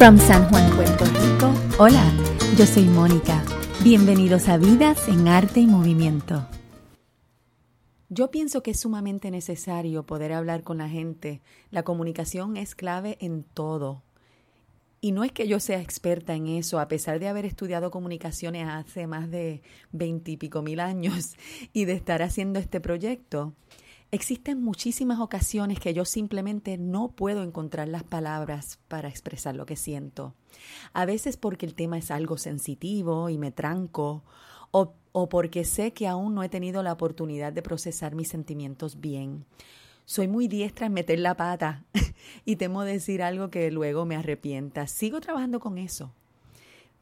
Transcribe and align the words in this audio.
From 0.00 0.16
San 0.16 0.48
Juan, 0.48 0.74
Puerto 0.76 1.04
Rico. 1.04 1.52
Hola, 1.78 2.10
yo 2.56 2.64
soy 2.64 2.84
Mónica. 2.84 3.44
Bienvenidos 3.84 4.48
a 4.48 4.56
Vidas 4.56 5.06
en 5.08 5.28
Arte 5.28 5.60
y 5.60 5.66
Movimiento. 5.66 6.48
Yo 8.08 8.30
pienso 8.30 8.62
que 8.62 8.70
es 8.70 8.80
sumamente 8.80 9.30
necesario 9.30 10.06
poder 10.06 10.32
hablar 10.32 10.62
con 10.62 10.78
la 10.78 10.88
gente. 10.88 11.42
La 11.70 11.82
comunicación 11.82 12.56
es 12.56 12.74
clave 12.74 13.18
en 13.20 13.42
todo. 13.42 14.02
Y 15.02 15.12
no 15.12 15.22
es 15.22 15.32
que 15.32 15.46
yo 15.46 15.60
sea 15.60 15.82
experta 15.82 16.34
en 16.34 16.46
eso, 16.46 16.80
a 16.80 16.88
pesar 16.88 17.20
de 17.20 17.28
haber 17.28 17.44
estudiado 17.44 17.90
comunicaciones 17.90 18.68
hace 18.68 19.06
más 19.06 19.30
de 19.30 19.60
veintipico 19.92 20.62
mil 20.62 20.80
años 20.80 21.36
y 21.74 21.84
de 21.84 21.92
estar 21.92 22.22
haciendo 22.22 22.58
este 22.58 22.80
proyecto. 22.80 23.52
Existen 24.12 24.60
muchísimas 24.60 25.20
ocasiones 25.20 25.78
que 25.78 25.94
yo 25.94 26.04
simplemente 26.04 26.76
no 26.78 27.12
puedo 27.12 27.44
encontrar 27.44 27.86
las 27.86 28.02
palabras 28.02 28.80
para 28.88 29.08
expresar 29.08 29.54
lo 29.54 29.66
que 29.66 29.76
siento. 29.76 30.34
A 30.92 31.04
veces 31.04 31.36
porque 31.36 31.64
el 31.64 31.74
tema 31.74 31.96
es 31.96 32.10
algo 32.10 32.36
sensitivo 32.36 33.28
y 33.28 33.38
me 33.38 33.52
tranco, 33.52 34.24
o, 34.72 34.94
o, 35.12 35.28
porque 35.28 35.64
sé 35.64 35.92
que 35.92 36.08
aún 36.08 36.34
no 36.34 36.42
he 36.42 36.48
tenido 36.48 36.82
la 36.82 36.92
oportunidad 36.92 37.52
de 37.52 37.62
procesar 37.62 38.16
mis 38.16 38.28
sentimientos 38.28 39.00
bien. 39.00 39.44
Soy 40.06 40.26
muy 40.26 40.48
diestra 40.48 40.86
en 40.86 40.92
meter 40.92 41.20
la 41.20 41.36
pata 41.36 41.84
y 42.44 42.56
temo 42.56 42.82
decir 42.82 43.22
algo 43.22 43.48
que 43.48 43.70
luego 43.70 44.06
me 44.06 44.16
arrepienta. 44.16 44.88
Sigo 44.88 45.20
trabajando 45.20 45.60
con 45.60 45.78
eso. 45.78 46.12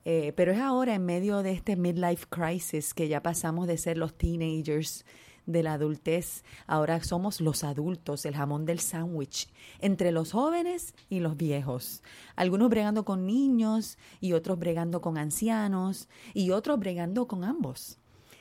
Eh, 0.05 0.34
pero 0.37 0.53
es 0.53 0.59
ahora 0.59 0.95
en 0.95 1.06
medio 1.06 1.43
de 1.43 1.53
este 1.53 1.75
midlife 1.77 2.27
crisis 2.29 2.93
que 2.93 3.09
ya 3.09 3.23
pasamos 3.23 3.67
de 3.67 3.79
ser 3.79 3.97
los 3.97 4.12
teenagers 4.15 5.06
de 5.48 5.62
la 5.65 5.73
adultez. 5.73 6.45
Ahora 6.66 7.02
somos 7.02 7.41
los 7.41 7.65
adultos, 7.65 8.25
el 8.27 8.37
jamón 8.37 8.66
del 8.66 8.79
sándwich, 8.79 9.48
entre 9.81 10.12
los 10.12 10.33
jóvenes 10.33 10.95
y 11.09 11.19
los 11.19 11.36
viejos. 11.36 12.03
Algunos 12.36 12.69
bregando 12.69 13.05
con 13.05 13.27
niños 13.27 13.98
y 14.20 14.34
otros 14.34 14.58
bregando 14.58 15.00
con 15.00 15.19
ancianos 15.19 16.08
y 16.34 16.50
otros 16.50 16.78
bregando 16.78 17.27
con 17.27 17.42
ambos. 17.42 17.98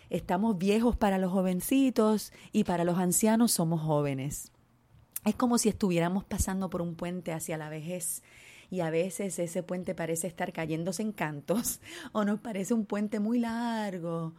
Estamos 0.09 0.57
viejos 0.57 0.95
para 0.95 1.17
los 1.17 1.31
jovencitos 1.31 2.31
y 2.51 2.65
para 2.65 2.83
los 2.83 2.97
ancianos 2.97 3.53
somos 3.53 3.81
jóvenes. 3.81 4.51
Es 5.25 5.35
como 5.35 5.57
si 5.57 5.69
estuviéramos 5.69 6.25
pasando 6.25 6.69
por 6.69 6.81
un 6.81 6.95
puente 6.95 7.31
hacia 7.31 7.57
la 7.57 7.69
vejez 7.69 8.21
y 8.69 8.81
a 8.81 8.89
veces 8.89 9.39
ese 9.39 9.63
puente 9.63 9.95
parece 9.95 10.27
estar 10.27 10.51
cayéndose 10.51 11.01
en 11.01 11.13
cantos 11.13 11.79
o 12.11 12.25
nos 12.25 12.39
parece 12.39 12.73
un 12.73 12.85
puente 12.85 13.19
muy 13.19 13.39
largo 13.39 14.33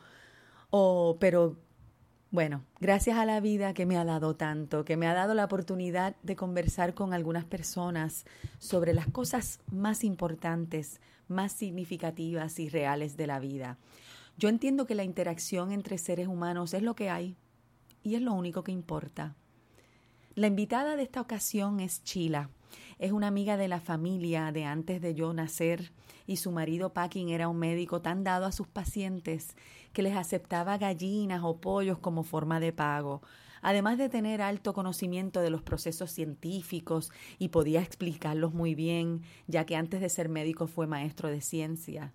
o 0.71 1.17
pero 1.19 1.57
bueno, 2.31 2.63
gracias 2.79 3.17
a 3.17 3.25
la 3.25 3.41
vida 3.41 3.73
que 3.73 3.87
me 3.87 3.97
ha 3.97 4.05
dado 4.05 4.37
tanto, 4.37 4.85
que 4.85 4.99
me 4.99 5.07
ha 5.07 5.15
dado 5.15 5.33
la 5.33 5.47
oportunidad 5.47 6.15
de 6.23 6.37
conversar 6.37 6.93
con 6.93 7.15
algunas 7.15 7.47
personas 7.47 8.27
sobre 8.59 8.93
las 8.93 9.07
cosas 9.07 9.61
más 9.71 10.05
importantes, 10.05 11.01
más 11.27 11.53
significativas 11.53 12.59
y 12.59 12.69
reales 12.69 13.17
de 13.17 13.27
la 13.27 13.41
vida. 13.41 13.79
Yo 14.37 14.51
entiendo 14.51 14.87
que 14.87 14.95
la 14.95 15.05
interacción 15.05 15.73
entre 15.73 15.97
seres 15.97 16.29
humanos 16.29 16.75
es 16.75 16.83
lo 16.83 16.95
que 16.95 17.09
hay 17.09 17.35
y 18.03 18.15
es 18.15 18.21
lo 18.21 18.35
único 18.35 18.63
que 18.63 18.73
importa. 18.73 19.35
La 20.35 20.47
invitada 20.47 20.97
de 20.97 21.03
esta 21.03 21.21
ocasión 21.21 21.81
es 21.81 22.05
Chila. 22.05 22.51
Es 22.99 23.13
una 23.13 23.29
amiga 23.29 23.57
de 23.57 23.69
la 23.69 23.81
familia 23.81 24.51
de 24.51 24.65
antes 24.65 25.01
de 25.01 25.15
yo 25.15 25.33
nacer 25.33 25.93
y 26.27 26.37
su 26.37 26.51
marido 26.51 26.93
Packing 26.93 27.29
era 27.29 27.49
un 27.49 27.57
médico 27.57 28.03
tan 28.03 28.25
dado 28.25 28.45
a 28.45 28.51
sus 28.51 28.67
pacientes 28.67 29.55
que 29.93 30.03
les 30.03 30.17
aceptaba 30.17 30.79
gallinas 30.79 31.43
o 31.45 31.61
pollos 31.61 31.99
como 31.99 32.25
forma 32.25 32.59
de 32.59 32.73
pago, 32.73 33.23
además 33.63 33.99
de 33.99 34.09
tener 34.09 34.43
alto 34.43 34.75
conocimiento 34.75 35.41
de 35.41 35.51
los 35.51 35.63
procesos 35.63 36.11
científicos 36.11 37.13
y 37.39 37.49
podía 37.49 37.83
explicarlos 37.83 38.53
muy 38.53 38.75
bien, 38.75 39.23
ya 39.47 39.65
que 39.65 39.77
antes 39.77 40.01
de 40.01 40.09
ser 40.09 40.29
médico 40.29 40.67
fue 40.67 40.89
maestro 40.89 41.29
de 41.29 41.41
ciencia. 41.41 42.13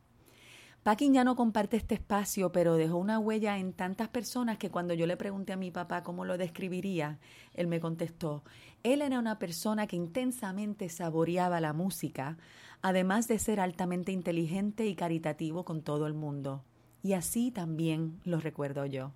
Packing 0.83 1.13
ya 1.13 1.23
no 1.23 1.38
comparte 1.38 1.77
este 1.77 1.95
espacio, 1.95 2.51
pero 2.51 2.75
dejó 2.75 2.97
una 2.97 3.17
huella 3.17 3.57
en 3.57 3.71
tantas 3.71 4.09
personas 4.09 4.57
que 4.57 4.69
cuando 4.69 4.94
yo 4.94 5.07
le 5.07 5.16
pregunté 5.16 5.53
a 5.53 5.57
mi 5.57 5.71
papá 5.71 6.03
cómo 6.03 6.25
lo 6.25 6.38
describiría, 6.38 7.19
él 7.53 7.67
me 7.67 7.79
contestó, 7.79 8.44
él 8.83 9.01
era 9.01 9.17
una 9.17 9.39
persona 9.39 9.88
que 9.88 9.95
intensamente 9.95 10.89
saboreaba 10.89 11.61
la 11.61 11.71
música, 11.71 12.38
además 12.81 13.29
de 13.29 13.39
ser 13.39 13.61
altamente 13.61 14.11
inteligente 14.11 14.85
y 14.85 14.95
caritativo 14.95 15.63
con 15.63 15.83
todo 15.83 16.05
el 16.05 16.13
mundo. 16.13 16.66
Y 17.01 17.13
así 17.13 17.50
también 17.50 18.19
lo 18.25 18.41
recuerdo 18.41 18.85
yo. 18.85 19.13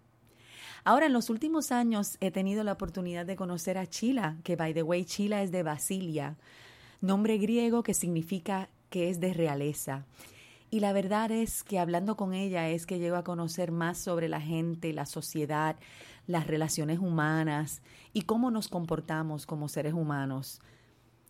Ahora, 0.85 1.07
en 1.07 1.13
los 1.13 1.29
últimos 1.29 1.73
años 1.73 2.17
he 2.21 2.31
tenido 2.31 2.63
la 2.63 2.71
oportunidad 2.71 3.25
de 3.25 3.35
conocer 3.35 3.77
a 3.77 3.87
Chila, 3.87 4.37
que 4.45 4.55
by 4.55 4.73
the 4.73 4.83
way, 4.83 5.03
Chila 5.03 5.43
es 5.43 5.51
de 5.51 5.63
Basilia, 5.63 6.37
nombre 7.01 7.37
griego 7.37 7.83
que 7.83 7.93
significa 7.93 8.69
que 8.89 9.09
es 9.09 9.19
de 9.19 9.33
realeza. 9.33 10.05
Y 10.69 10.81
la 10.81 10.93
verdad 10.93 11.31
es 11.31 11.63
que 11.63 11.79
hablando 11.79 12.17
con 12.17 12.33
ella 12.33 12.69
es 12.69 12.85
que 12.85 12.99
llego 12.99 13.15
a 13.15 13.23
conocer 13.23 13.71
más 13.71 13.97
sobre 13.97 14.27
la 14.27 14.41
gente, 14.41 14.91
la 14.93 15.05
sociedad, 15.05 15.77
las 16.27 16.47
relaciones 16.47 16.99
humanas 16.99 17.81
y 18.13 18.23
cómo 18.23 18.51
nos 18.51 18.67
comportamos 18.67 19.45
como 19.45 19.69
seres 19.69 19.93
humanos. 19.93 20.61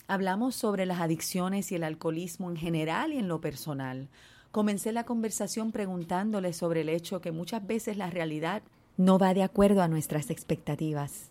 Hablamos 0.07 0.55
sobre 0.55 0.85
las 0.85 1.01
adicciones 1.01 1.71
y 1.71 1.75
el 1.75 1.83
alcoholismo 1.83 2.49
en 2.49 2.57
general 2.57 3.13
y 3.13 3.17
en 3.17 3.27
lo 3.27 3.41
personal, 3.41 4.09
Comencé 4.51 4.91
la 4.91 5.03
conversación 5.03 5.71
preguntándole 5.71 6.53
sobre 6.53 6.81
el 6.81 6.89
hecho 6.89 7.21
que 7.21 7.31
muchas 7.31 7.67
veces 7.67 7.97
la 7.97 8.09
realidad 8.09 8.63
no 8.95 9.19
va 9.19 9.35
de 9.35 9.43
acuerdo 9.43 9.83
a 9.83 9.87
nuestras 9.87 10.31
expectativas. 10.31 11.27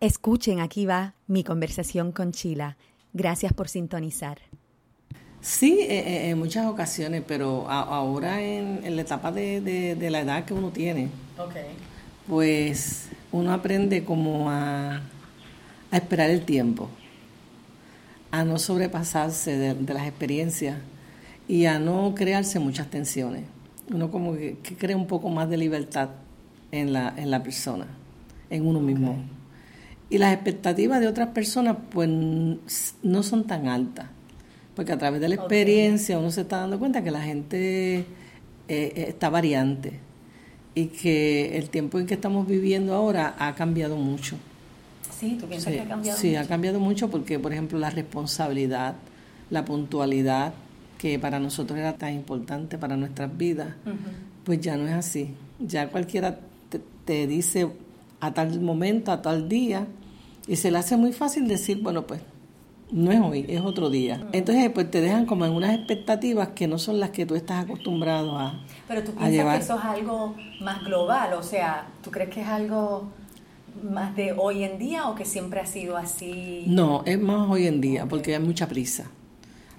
Escuchen, 0.00 0.58
aquí 0.58 0.84
va 0.84 1.14
mi 1.28 1.44
conversación 1.44 2.10
con 2.10 2.32
Chila. 2.32 2.76
Gracias 3.12 3.52
por 3.52 3.68
sintonizar. 3.68 4.38
Sí, 5.42 5.80
eh, 5.80 5.98
eh, 5.98 6.30
en 6.30 6.38
muchas 6.38 6.66
ocasiones, 6.66 7.24
pero 7.26 7.68
ahora 7.68 8.40
en, 8.40 8.94
la 8.94 9.02
etapa 9.02 9.32
de, 9.32 9.96
la 10.08 10.20
edad 10.20 10.44
que 10.44 10.54
uno 10.54 10.70
tiene, 10.70 11.08
pues 12.28 13.08
uno 13.32 13.52
aprende 13.52 14.04
como 14.04 14.48
a, 14.50 15.02
a, 15.90 15.96
esperar 15.96 16.30
el 16.30 16.44
tiempo, 16.44 16.88
a 18.30 18.44
no 18.44 18.60
sobrepasarse 18.60 19.58
de 19.58 19.94
las 19.94 20.06
experiencias 20.06 20.76
y 21.48 21.66
a 21.66 21.80
no 21.80 22.14
crearse 22.14 22.60
muchas 22.60 22.88
tensiones. 22.88 23.42
Uno 23.92 24.12
como 24.12 24.34
que, 24.34 24.56
crea 24.78 24.96
un 24.96 25.08
poco 25.08 25.28
más 25.28 25.50
de 25.50 25.56
libertad 25.56 26.10
en 26.70 26.92
la, 26.92 27.12
en 27.16 27.32
la 27.32 27.42
persona, 27.42 27.88
en 28.48 28.64
uno 28.64 28.78
mismo. 28.78 29.16
Y 30.08 30.18
las 30.18 30.32
expectativas 30.34 31.00
de 31.00 31.08
otras 31.08 31.30
personas 31.30 31.78
pues 31.90 32.08
no 32.08 33.22
son 33.24 33.44
tan 33.44 33.66
altas, 33.66 34.06
porque 34.74 34.92
a 34.92 34.98
través 34.98 35.20
de 35.20 35.28
la 35.28 35.34
experiencia 35.34 36.18
uno 36.18 36.30
se 36.30 36.42
está 36.42 36.58
dando 36.58 36.78
cuenta 36.78 37.02
que 37.02 37.10
la 37.10 37.22
gente 37.22 37.98
eh, 37.98 38.04
eh, 38.68 39.04
está 39.08 39.28
variante 39.30 40.00
y 40.74 40.86
que 40.86 41.58
el 41.58 41.68
tiempo 41.68 41.98
en 41.98 42.06
que 42.06 42.14
estamos 42.14 42.46
viviendo 42.46 42.94
ahora 42.94 43.34
ha 43.38 43.54
cambiado 43.54 43.96
mucho. 43.96 44.36
Sí, 45.18 45.36
¿tú 45.38 45.46
piensas 45.46 45.72
que 45.72 45.80
ha 45.80 45.88
cambiado 45.88 46.18
Sí, 46.18 46.36
ha 46.36 46.46
cambiado 46.46 46.80
mucho 46.80 47.10
porque, 47.10 47.38
por 47.38 47.52
ejemplo, 47.52 47.78
la 47.78 47.90
responsabilidad, 47.90 48.94
la 49.50 49.64
puntualidad, 49.64 50.54
que 50.98 51.18
para 51.18 51.38
nosotros 51.38 51.78
era 51.78 51.94
tan 51.94 52.14
importante 52.14 52.78
para 52.78 52.96
nuestras 52.96 53.36
vidas, 53.36 53.74
pues 54.44 54.60
ya 54.60 54.76
no 54.76 54.86
es 54.86 54.94
así. 54.94 55.34
Ya 55.58 55.88
cualquiera 55.88 56.38
te, 57.04 57.26
dice 57.26 57.68
a 58.20 58.32
tal 58.32 58.60
momento, 58.60 59.10
a 59.10 59.20
tal 59.20 59.48
día, 59.48 59.86
y 60.46 60.56
se 60.56 60.70
le 60.70 60.78
hace 60.78 60.96
muy 60.96 61.12
fácil 61.12 61.48
decir, 61.48 61.82
bueno, 61.82 62.06
pues 62.06 62.20
no 62.92 63.10
es 63.10 63.20
hoy, 63.20 63.46
es 63.48 63.60
otro 63.60 63.90
día. 63.90 64.26
Entonces, 64.32 64.70
pues 64.70 64.90
te 64.90 65.00
dejan 65.00 65.26
como 65.26 65.44
en 65.44 65.52
unas 65.52 65.74
expectativas 65.74 66.48
que 66.48 66.68
no 66.68 66.78
son 66.78 67.00
las 67.00 67.10
que 67.10 67.26
tú 67.26 67.34
estás 67.34 67.64
acostumbrado 67.64 68.38
a 68.38 68.60
Pero 68.86 69.02
tú 69.02 69.12
piensas 69.12 69.56
que 69.56 69.64
eso 69.64 69.78
es 69.78 69.84
algo 69.84 70.36
más 70.60 70.84
global, 70.84 71.32
o 71.34 71.42
sea, 71.42 71.86
¿tú 72.02 72.10
crees 72.10 72.30
que 72.30 72.42
es 72.42 72.48
algo 72.48 73.10
más 73.82 74.14
de 74.14 74.32
hoy 74.32 74.64
en 74.64 74.78
día 74.78 75.08
o 75.08 75.14
que 75.14 75.24
siempre 75.24 75.60
ha 75.60 75.66
sido 75.66 75.96
así? 75.96 76.64
No, 76.66 77.02
es 77.06 77.18
más 77.18 77.48
hoy 77.50 77.66
en 77.66 77.80
día, 77.80 78.06
porque 78.06 78.34
hay 78.34 78.42
mucha 78.42 78.68
prisa 78.68 79.10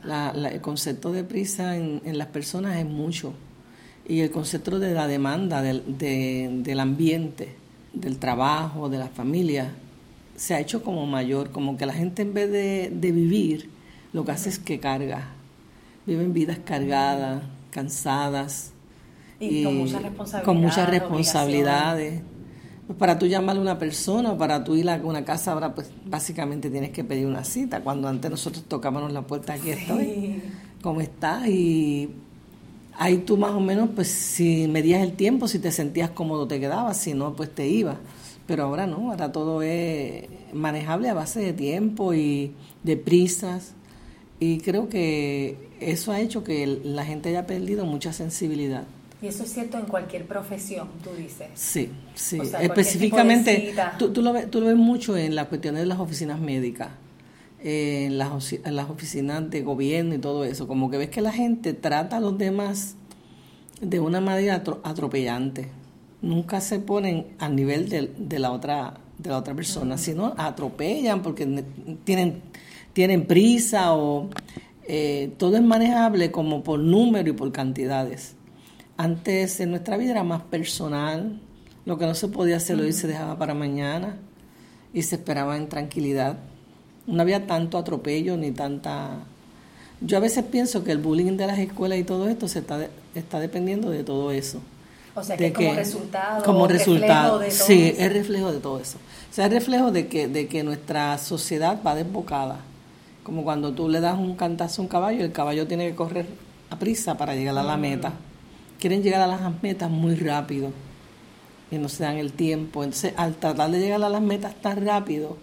el 0.03 0.61
concepto 0.61 1.11
de 1.11 1.23
prisa 1.23 1.77
en, 1.77 2.17
las 2.17 2.27
personas 2.27 2.77
es 2.77 2.85
mucho. 2.85 3.33
Y 4.07 4.19
el 4.19 4.31
concepto 4.31 4.79
de 4.79 4.93
la 4.93 5.07
demanda 5.07 5.61
del, 5.61 5.97
del 5.97 6.79
ambiente, 6.79 7.55
del 7.93 8.17
trabajo, 8.17 8.89
de 8.89 8.97
la 8.97 9.07
familia, 9.07 9.71
se 10.35 10.53
ha 10.53 10.59
hecho 10.59 10.83
como 10.83 11.05
mayor, 11.05 11.51
como 11.51 11.77
que 11.77 11.85
la 11.85 11.93
gente 11.93 12.21
en 12.21 12.33
vez 12.33 12.51
de, 12.51 12.89
vivir, 13.11 13.69
lo 14.13 14.25
que 14.25 14.31
hace 14.31 14.49
es 14.49 14.59
que 14.59 14.79
carga. 14.79 15.29
Viven 16.05 16.33
vidas 16.33 16.59
cargadas, 16.63 17.43
cansadas. 17.71 18.71
Y, 19.39 19.63
con 19.63 19.77
muchas 19.77 20.01
responsabilidades. 20.01 20.45
Con 20.45 20.61
muchas 20.61 20.89
responsabilidades. 20.89 22.21
Pues 22.87 22.99
para 22.99 23.17
tú 23.17 23.27
llamarle 23.27 23.59
a 23.59 23.61
una 23.61 23.79
persona, 23.79 24.37
para 24.37 24.63
tú 24.63 24.75
ir 24.75 24.89
a 24.89 24.95
una 24.97 25.23
casa, 25.23 25.53
ahora 25.53 25.73
pues 25.73 25.89
básicamente 26.05 26.69
tienes 26.69 26.91
que 26.91 27.03
pedir 27.03 27.25
una 27.25 27.43
cita. 27.43 27.81
Cuando 27.81 28.07
antes 28.07 28.29
nosotros 28.29 28.65
tocábamos 28.67 29.13
la 29.13 29.21
puerta, 29.21 29.53
aquí 29.53 29.69
estoy, 29.69 30.41
¿cómo 30.81 30.99
estás? 30.99 31.47
Y 31.47 32.09
ahí 32.97 33.19
tú 33.19 33.37
más 33.37 33.51
o 33.51 33.61
menos, 33.61 33.89
pues 33.95 34.09
si 34.09 34.67
medías 34.67 35.01
el 35.01 35.13
tiempo, 35.13 35.47
si 35.47 35.59
te 35.59 35.71
sentías 35.71 36.09
cómodo 36.11 36.45
te 36.45 36.59
quedabas, 36.59 36.97
si 36.97 37.13
no, 37.13 37.35
pues 37.35 37.53
te 37.55 37.67
ibas. 37.67 37.97
Pero 38.45 38.63
ahora 38.63 38.87
no, 38.87 39.11
ahora 39.11 39.31
todo 39.31 39.61
es 39.61 40.25
manejable 40.53 41.09
a 41.09 41.13
base 41.13 41.39
de 41.39 41.53
tiempo 41.53 42.13
y 42.13 42.53
de 42.83 42.97
prisas 42.97 43.73
Y 44.39 44.59
creo 44.59 44.89
que 44.89 45.57
eso 45.79 46.11
ha 46.11 46.19
hecho 46.19 46.43
que 46.43 46.67
la 46.83 47.05
gente 47.05 47.29
haya 47.29 47.47
perdido 47.47 47.85
mucha 47.85 48.11
sensibilidad. 48.11 48.83
Y 49.21 49.27
eso 49.27 49.43
es 49.43 49.53
cierto 49.53 49.77
en 49.77 49.85
cualquier 49.85 50.25
profesión, 50.25 50.89
tú 51.01 51.11
dices. 51.17 51.47
Sí, 51.53 51.89
sí. 52.13 52.41
Específicamente, 52.59 53.73
tú, 53.97 54.11
tú, 54.11 54.21
lo 54.21 54.33
ves, 54.33 54.51
tú 54.51 54.59
lo 54.59 54.67
ves 54.67 54.75
mucho 54.75 55.15
en 55.15 55.33
las 55.35 55.47
cuestiones 55.47 55.79
de 55.79 55.85
las 55.85 55.99
oficinas 55.99 56.41
médicas, 56.41 56.89
en, 57.63 58.17
las, 58.17 58.51
en 58.51 58.75
las 58.75 58.89
oficinas 58.89 59.49
de 59.49 59.61
gobierno 59.61 60.13
y 60.15 60.17
todo 60.17 60.43
eso. 60.43 60.67
Como 60.67 60.91
que 60.91 60.97
ves 60.97 61.09
que 61.09 61.21
la 61.21 61.31
gente 61.31 61.73
trata 61.73 62.17
a 62.17 62.19
los 62.19 62.37
demás 62.37 62.97
de 63.79 64.01
una 64.01 64.19
manera 64.19 64.61
atropellante. 64.83 65.69
Nunca 66.23 66.59
se 66.59 66.79
ponen 66.79 67.27
al 67.37 67.55
nivel 67.55 67.87
de, 67.87 68.11
de 68.17 68.39
la 68.39 68.51
otra 68.51 68.95
de 69.17 69.29
la 69.29 69.37
otra 69.37 69.53
persona, 69.53 69.97
sino 69.97 70.33
atropellan 70.37 71.21
porque 71.21 71.63
tienen, 72.03 72.41
tienen 72.93 73.25
prisa 73.25 73.93
o 73.93 74.29
eh, 74.87 75.33
todo 75.37 75.55
es 75.55 75.63
manejable 75.63 76.31
como 76.31 76.63
por 76.63 76.79
número 76.79 77.29
y 77.29 77.33
por 77.33 77.51
cantidades. 77.51 78.35
Antes 78.97 79.59
en 79.59 79.71
nuestra 79.71 79.97
vida 79.97 80.11
era 80.11 80.23
más 80.23 80.41
personal, 80.43 81.39
lo 81.85 81.97
que 81.97 82.05
no 82.05 82.13
se 82.13 82.27
podía 82.27 82.57
hacer 82.57 82.79
hoy 82.79 82.93
se 82.93 83.07
dejaba 83.07 83.37
para 83.37 83.53
mañana 83.53 84.17
y 84.93 85.01
se 85.03 85.15
esperaba 85.15 85.57
en 85.57 85.69
tranquilidad. 85.69 86.37
No 87.07 87.21
había 87.21 87.47
tanto 87.47 87.77
atropello 87.77 88.37
ni 88.37 88.51
tanta... 88.51 89.19
Yo 90.01 90.17
a 90.17 90.19
veces 90.19 90.43
pienso 90.43 90.83
que 90.83 90.91
el 90.91 90.97
bullying 90.97 91.37
de 91.37 91.47
las 91.47 91.59
escuelas 91.59 91.97
y 91.97 92.03
todo 92.03 92.27
esto 92.27 92.47
se 92.47 92.59
está, 92.59 92.87
está 93.15 93.39
dependiendo 93.39 93.89
de 93.89 94.03
todo 94.03 94.31
eso. 94.31 94.59
O 95.15 95.23
sea, 95.23 95.37
que, 95.37 95.53
como 95.53 95.73
resultado. 95.73 96.43
Como 96.43 96.67
resultado. 96.67 97.39
de 97.39 97.49
todo 97.49 97.65
sí, 97.65 97.93
es 97.97 98.11
reflejo 98.11 98.51
de 98.51 98.59
todo 98.59 98.79
eso. 98.79 98.97
O 99.29 99.33
sea, 99.33 99.45
es 99.45 99.51
reflejo 99.51 99.91
de 99.91 100.07
que, 100.07 100.27
de 100.27 100.47
que 100.47 100.63
nuestra 100.63 101.17
sociedad 101.17 101.79
va 101.85 101.95
desbocada. 101.95 102.59
Como 103.23 103.43
cuando 103.43 103.73
tú 103.73 103.89
le 103.89 103.99
das 103.99 104.17
un 104.17 104.35
cantazo 104.35 104.81
a 104.81 104.83
un 104.83 104.89
caballo, 104.89 105.23
el 105.23 105.31
caballo 105.31 105.67
tiene 105.67 105.87
que 105.87 105.95
correr 105.95 106.25
a 106.69 106.79
prisa 106.79 107.15
para 107.15 107.35
llegar 107.35 107.57
a 107.57 107.63
la 107.63 107.77
meta. 107.77 108.13
Quieren 108.79 109.03
llegar 109.03 109.21
a 109.21 109.27
las 109.27 109.61
metas 109.61 109.89
muy 109.89 110.15
rápido 110.15 110.71
y 111.69 111.77
no 111.77 111.89
se 111.89 112.03
dan 112.03 112.17
el 112.17 112.33
tiempo. 112.33 112.83
Entonces, 112.83 113.13
al 113.15 113.35
tratar 113.35 113.69
de 113.71 113.79
llegar 113.79 114.03
a 114.03 114.09
las 114.09 114.21
metas 114.21 114.55
tan 114.55 114.85
rápido, 114.85 115.37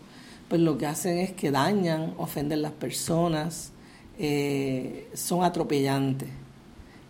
pues 0.49 0.61
lo 0.61 0.79
que 0.79 0.87
hacen 0.87 1.19
es 1.19 1.33
que 1.33 1.53
dañan, 1.53 2.15
ofenden 2.19 2.59
a 2.59 2.63
las 2.63 2.73
personas, 2.73 3.71
eh, 4.19 5.09
son 5.15 5.45
atropellantes. 5.45 6.29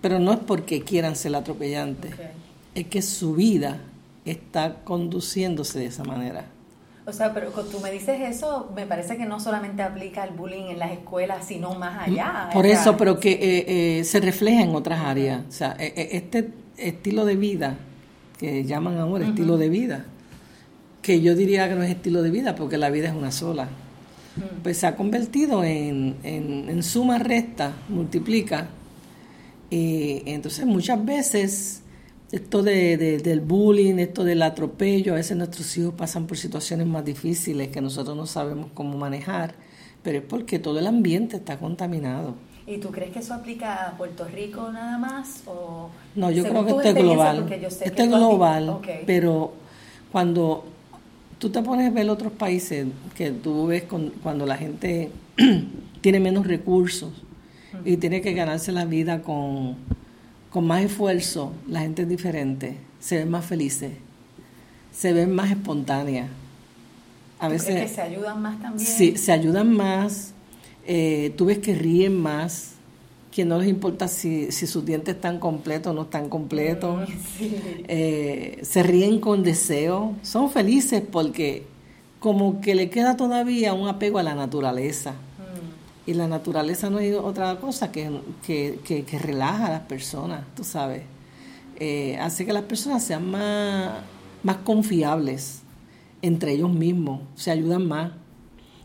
Pero 0.03 0.19
no 0.19 0.33
es 0.33 0.39
porque 0.39 0.83
quieran 0.83 1.17
ser 1.17 1.35
atropellantes 1.35 2.15
es 2.81 2.87
que 2.87 3.03
su 3.03 3.35
vida 3.35 3.81
está 4.25 4.83
conduciéndose 4.85 5.79
de 5.79 5.87
esa 5.87 6.05
manera. 6.05 6.47
O 7.07 7.13
sea, 7.13 7.35
pero 7.35 7.51
cuando 7.51 7.73
tú 7.73 7.81
me 7.81 7.91
dices 7.91 8.21
eso, 8.21 8.71
me 8.75 8.87
parece 8.87 9.17
que 9.17 9.27
no 9.27 9.41
solamente 9.41 9.83
aplica 9.83 10.23
el 10.25 10.35
bullying 10.35 10.71
en 10.71 10.79
las 10.79 10.93
escuelas, 10.93 11.47
sino 11.47 11.75
más 11.75 11.97
mm, 11.97 12.11
allá. 12.11 12.51
Por 12.53 12.67
eso, 12.67 12.97
pero 12.97 13.19
que 13.19 13.33
eh, 13.33 13.99
eh, 13.99 14.05
se 14.05 14.21
refleja 14.21 14.63
en 14.63 14.75
otras 14.75 15.01
áreas. 15.01 15.43
O 15.49 15.53
sea, 15.53 15.77
e, 15.79 15.87
e, 15.97 16.17
este 16.17 16.51
estilo 16.77 17.25
de 17.25 17.37
vida, 17.37 17.77
que 18.39 18.65
llaman 18.65 18.99
ahora 18.99 19.27
estilo 19.27 19.57
de 19.57 19.69
vida, 19.69 20.05
que 21.03 21.21
yo 21.21 21.35
diría 21.35 21.69
que 21.69 21.75
no 21.75 21.83
es 21.83 21.91
estilo 21.91 22.23
de 22.23 22.31
vida, 22.31 22.55
porque 22.55 22.79
la 22.79 22.91
vida 22.91 23.09
es 23.09 23.15
una 23.15 23.33
sola, 23.33 23.69
pues 24.63 24.79
se 24.79 24.87
ha 24.87 24.97
convertido 24.97 25.65
en, 25.65 26.17
en, 26.23 26.69
en 26.69 26.83
suma 26.83 27.19
recta, 27.19 27.73
multiplica. 27.89 28.69
Y 29.69 30.23
entonces 30.27 30.65
muchas 30.67 31.05
veces 31.05 31.83
esto 32.33 32.63
de, 32.63 32.97
del 33.19 33.41
bullying, 33.41 33.99
esto 33.99 34.23
del 34.25 34.43
atropello, 34.43 35.15
a 35.15 35.17
veces 35.17 35.37
nuestros 35.37 35.77
hijos 35.77 35.95
pasan 35.95 36.27
por 36.27 36.37
situaciones 36.37 36.87
más 36.87 37.05
difíciles 37.05 37.69
que 37.69 37.81
nosotros 37.81 38.17
no 38.17 38.27
sabemos 38.27 38.69
cómo 38.73 38.97
manejar, 38.97 39.55
pero 40.03 40.19
es 40.19 40.25
porque 40.25 40.59
todo 40.59 40.79
el 40.79 40.87
ambiente 40.87 41.37
está 41.37 41.59
contaminado. 41.59 42.35
¿Y 42.67 42.79
tú 42.79 42.91
crees 42.91 43.11
que 43.11 43.19
eso 43.19 43.35
aplica 43.35 43.89
a 43.89 43.97
Puerto 43.97 44.29
Rico 44.29 44.71
nada 44.71 44.97
más? 44.97 45.43
O, 45.47 45.91
no, 46.15 46.31
yo 46.31 46.45
creo 46.45 46.65
que 46.65 46.71
esto 46.71 46.89
es 46.89 46.95
global. 46.95 47.53
Esto 47.53 48.03
es 48.03 48.09
global, 48.09 48.79
pero 49.07 49.53
cuando 50.13 50.65
tú 51.41 51.51
te 51.51 51.63
pones 51.63 51.91
a 51.91 51.91
ver 51.91 52.09
otros 52.11 52.33
países 52.33 52.87
que 53.17 53.33
tú 53.33 53.67
ves 53.67 53.85
cuando 54.23 54.47
la 54.47 54.57
gente 54.57 55.11
tiene 56.01 56.21
menos 56.21 56.47
recursos 56.47 57.11
y 57.85 57.97
tiene 57.97 58.21
que 58.21 58.35
ganarse 58.35 58.71
la 58.71 58.85
vida 58.85 59.23
con 59.23 59.77
con 60.51 60.67
más 60.67 60.83
esfuerzo, 60.83 61.53
la 61.69 61.81
gente 61.81 62.03
es 62.03 62.09
diferente, 62.09 62.77
se 62.99 63.19
ven 63.19 63.31
más 63.31 63.45
felices, 63.45 63.93
se 64.93 65.13
ven 65.13 65.33
más 65.35 65.51
espontáneas. 65.51 66.29
A 67.39 67.49
veces 67.49 67.81
que 67.81 67.89
se 67.89 68.03
ayudan 68.03 68.43
más 68.43 68.61
también. 68.61 68.87
Sí, 68.87 69.17
se 69.17 69.33
ayudan 69.33 69.73
más. 69.73 70.35
Eh, 70.87 71.33
tú 71.37 71.47
ves 71.47 71.59
que 71.59 71.75
ríen 71.75 72.21
más, 72.21 72.73
que 73.31 73.45
no 73.45 73.59
les 73.59 73.69
importa 73.69 74.09
si, 74.09 74.51
sus 74.51 74.85
dientes 74.85 75.15
están 75.15 75.39
completos 75.39 75.93
o 75.93 75.95
no 75.95 76.03
están 76.03 76.29
completos. 76.29 77.09
Mm, 77.09 77.45
eh, 77.89 78.59
se 78.63 78.83
ríen 78.83 79.21
con 79.21 79.43
deseo, 79.43 80.15
son 80.23 80.51
felices 80.51 81.03
porque 81.11 81.65
como 82.19 82.61
que 82.61 82.75
le 82.75 82.91
queda 82.91 83.17
todavía 83.17 83.73
un 83.73 83.89
apego 83.89 84.19
a 84.19 84.23
la 84.23 84.35
naturaleza. 84.35 85.15
Y 86.11 86.15
la 86.15 86.27
naturaleza 86.27 86.91
no 86.91 86.99
es 86.99 87.15
otra 87.15 87.61
cosa 87.61 87.93
que, 87.93 88.11
que, 88.45 89.19
relaja 89.23 89.67
a 89.67 89.71
las 89.71 89.83
personas, 89.83 90.43
tú 90.57 90.65
sabes. 90.65 91.03
Eh, 91.79 92.19
hace 92.21 92.45
que 92.45 92.53
las 92.53 92.65
personas 92.65 93.05
sean 93.05 93.31
más, 93.31 93.93
más 94.43 94.57
confiables 94.57 95.63
entre 96.21 96.51
ellos 96.55 96.73
mismos, 96.73 97.21
se 97.37 97.53
ayudan 97.53 97.87
más. 97.87 98.11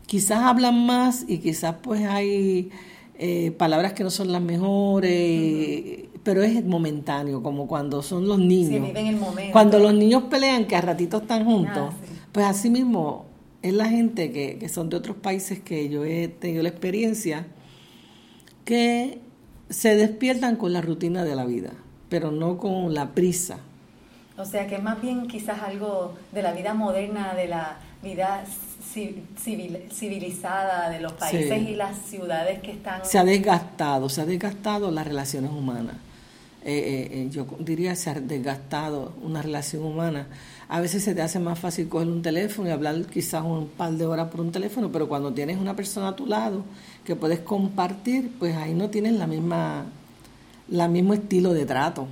Quizás 0.06 0.38
hablan 0.38 0.86
más 0.86 1.24
y 1.26 1.38
quizás 1.38 1.74
pues 1.82 2.04
hay 2.04 2.70
eh, 3.18 3.50
palabras 3.58 3.92
que 3.92 4.04
no 4.04 4.10
son 4.10 4.30
las 4.30 4.40
mejores, 4.40 6.04
pero 6.22 6.44
es 6.44 6.64
momentáneo, 6.64 7.42
como 7.42 7.66
cuando 7.66 8.04
son 8.04 8.28
los 8.28 8.38
niños. 8.38 8.88
Cuando 9.50 9.80
los 9.80 9.94
niños 9.94 10.22
pelean, 10.30 10.66
que 10.66 10.76
a 10.76 10.80
ratito 10.80 11.16
están 11.16 11.44
juntos, 11.44 11.92
ah, 11.92 12.06
pues 12.30 12.46
así 12.46 12.70
mismo 12.70 13.24
es 13.62 13.72
la 13.72 13.88
gente 13.88 14.32
que, 14.32 14.58
que 14.58 14.68
son 14.68 14.88
de 14.90 14.96
otros 14.96 15.16
países 15.16 15.60
que 15.60 15.88
yo 15.88 16.04
he 16.04 16.28
tenido 16.28 16.62
la 16.62 16.68
experiencia, 16.68 17.46
que 18.64 19.20
se 19.70 19.96
despiertan 19.96 20.56
con 20.56 20.72
la 20.72 20.80
rutina 20.80 21.24
de 21.24 21.34
la 21.34 21.44
vida, 21.44 21.72
pero 22.08 22.30
no 22.30 22.58
con 22.58 22.94
la 22.94 23.14
prisa. 23.14 23.58
O 24.38 24.44
sea 24.44 24.66
que 24.66 24.78
más 24.78 25.00
bien 25.00 25.26
quizás 25.28 25.62
algo 25.62 26.14
de 26.32 26.42
la 26.42 26.52
vida 26.52 26.74
moderna, 26.74 27.34
de 27.34 27.48
la 27.48 27.78
vida 28.02 28.44
civilizada 29.90 30.90
de 30.90 31.00
los 31.00 31.12
países 31.14 31.62
y 31.68 31.74
las 31.74 31.96
ciudades 31.98 32.60
que 32.60 32.72
están... 32.72 33.04
Se 33.04 33.18
ha 33.18 33.24
desgastado, 33.24 34.08
se 34.08 34.20
ha 34.22 34.26
desgastado 34.26 34.90
las 34.90 35.06
relaciones 35.06 35.50
humanas. 35.50 35.96
Eh, 36.64 36.72
eh, 36.72 37.08
eh, 37.12 37.28
yo 37.30 37.46
diría 37.60 37.94
se 37.94 38.10
ha 38.10 38.14
desgastado 38.14 39.12
una 39.22 39.40
relación 39.40 39.84
humana 39.84 40.26
a 40.68 40.80
veces 40.80 41.04
se 41.04 41.14
te 41.14 41.22
hace 41.22 41.38
más 41.38 41.58
fácil 41.58 41.88
coger 41.88 42.08
un 42.08 42.22
teléfono 42.22 42.68
y 42.68 42.72
hablar 42.72 43.06
quizás 43.06 43.44
un 43.44 43.68
par 43.68 43.92
de 43.92 44.04
horas 44.04 44.28
por 44.28 44.40
un 44.40 44.50
teléfono, 44.50 44.90
pero 44.90 45.08
cuando 45.08 45.32
tienes 45.32 45.58
una 45.58 45.76
persona 45.76 46.08
a 46.08 46.16
tu 46.16 46.26
lado 46.26 46.64
que 47.04 47.14
puedes 47.14 47.40
compartir, 47.40 48.32
pues 48.38 48.56
ahí 48.56 48.74
no 48.74 48.90
tienes 48.90 49.12
la 49.12 49.28
misma, 49.28 49.86
la 50.68 50.88
mismo 50.88 51.14
estilo 51.14 51.54
de 51.54 51.66
trato. 51.66 52.08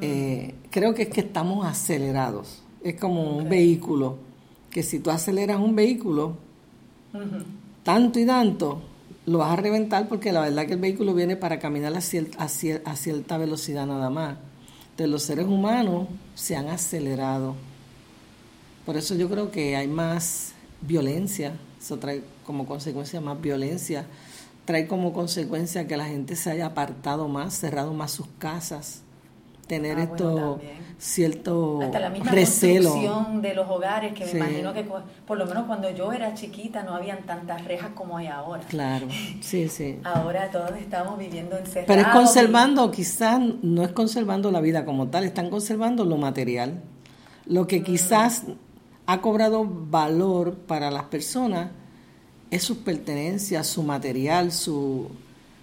Eh, 0.00 0.54
creo 0.70 0.94
que 0.94 1.02
es 1.02 1.08
que 1.08 1.22
estamos 1.22 1.66
acelerados. 1.66 2.62
Es 2.84 2.94
como 2.94 3.36
un 3.36 3.48
vehículo, 3.48 4.18
que 4.70 4.84
si 4.84 5.00
tú 5.00 5.10
aceleras 5.10 5.58
un 5.58 5.74
vehículo, 5.74 6.36
tanto 7.82 8.20
y 8.20 8.26
tanto, 8.26 8.80
lo 9.26 9.38
vas 9.38 9.50
a 9.50 9.56
reventar 9.56 10.08
porque 10.08 10.30
la 10.30 10.42
verdad 10.42 10.66
que 10.66 10.74
el 10.74 10.80
vehículo 10.80 11.12
viene 11.12 11.34
para 11.34 11.58
caminar 11.58 11.92
a 11.96 12.00
cierta 12.96 13.36
velocidad 13.36 13.84
nada 13.84 14.10
más 14.10 14.36
de 14.98 15.06
los 15.06 15.22
seres 15.22 15.46
humanos 15.46 16.08
se 16.34 16.56
han 16.56 16.68
acelerado. 16.68 17.54
Por 18.84 18.96
eso 18.96 19.14
yo 19.14 19.30
creo 19.30 19.50
que 19.52 19.76
hay 19.76 19.86
más 19.86 20.52
violencia, 20.80 21.56
eso 21.80 21.98
trae 21.98 22.22
como 22.44 22.66
consecuencia 22.66 23.20
más 23.20 23.40
violencia, 23.40 24.06
trae 24.64 24.88
como 24.88 25.12
consecuencia 25.12 25.86
que 25.86 25.96
la 25.96 26.06
gente 26.06 26.34
se 26.34 26.50
haya 26.50 26.66
apartado 26.66 27.28
más, 27.28 27.54
cerrado 27.54 27.94
más 27.94 28.10
sus 28.10 28.26
casas, 28.40 29.02
tener 29.68 29.98
ah, 29.98 30.02
esto 30.02 30.60
cierto 30.98 31.80
Hasta 31.80 32.00
la 32.00 32.10
misma 32.10 32.32
construcción 32.32 33.40
de 33.40 33.54
los 33.54 33.68
hogares, 33.70 34.12
que 34.14 34.24
me 34.26 34.32
imagino 34.32 34.74
que 34.74 34.84
por 34.84 35.38
lo 35.38 35.46
menos 35.46 35.66
cuando 35.66 35.88
yo 35.90 36.12
era 36.12 36.34
chiquita 36.34 36.82
no 36.82 36.94
habían 36.94 37.24
tantas 37.24 37.64
rejas 37.64 37.90
como 37.94 38.18
hay 38.18 38.26
ahora. 38.26 38.64
Claro, 38.68 39.06
sí, 39.40 39.68
sí. 39.68 40.00
ahora 40.04 40.50
todos 40.50 40.72
estamos 40.78 41.18
viviendo 41.18 41.56
encerrados. 41.56 41.86
Pero 41.86 42.00
es 42.00 42.08
conservando, 42.08 42.90
quizás 42.90 43.40
no 43.62 43.84
es 43.84 43.92
conservando 43.92 44.50
la 44.50 44.60
vida 44.60 44.84
como 44.84 45.06
tal, 45.08 45.24
están 45.24 45.50
conservando 45.50 46.04
lo 46.04 46.16
material. 46.16 46.82
Lo 47.46 47.66
que 47.68 47.80
mm. 47.80 47.84
quizás 47.84 48.42
ha 49.06 49.20
cobrado 49.20 49.64
valor 49.64 50.54
para 50.54 50.90
las 50.90 51.04
personas 51.04 51.70
es 52.50 52.64
sus 52.64 52.78
pertenencias, 52.78 53.66
su 53.66 53.82
material, 53.84 54.50
su, 54.50 55.08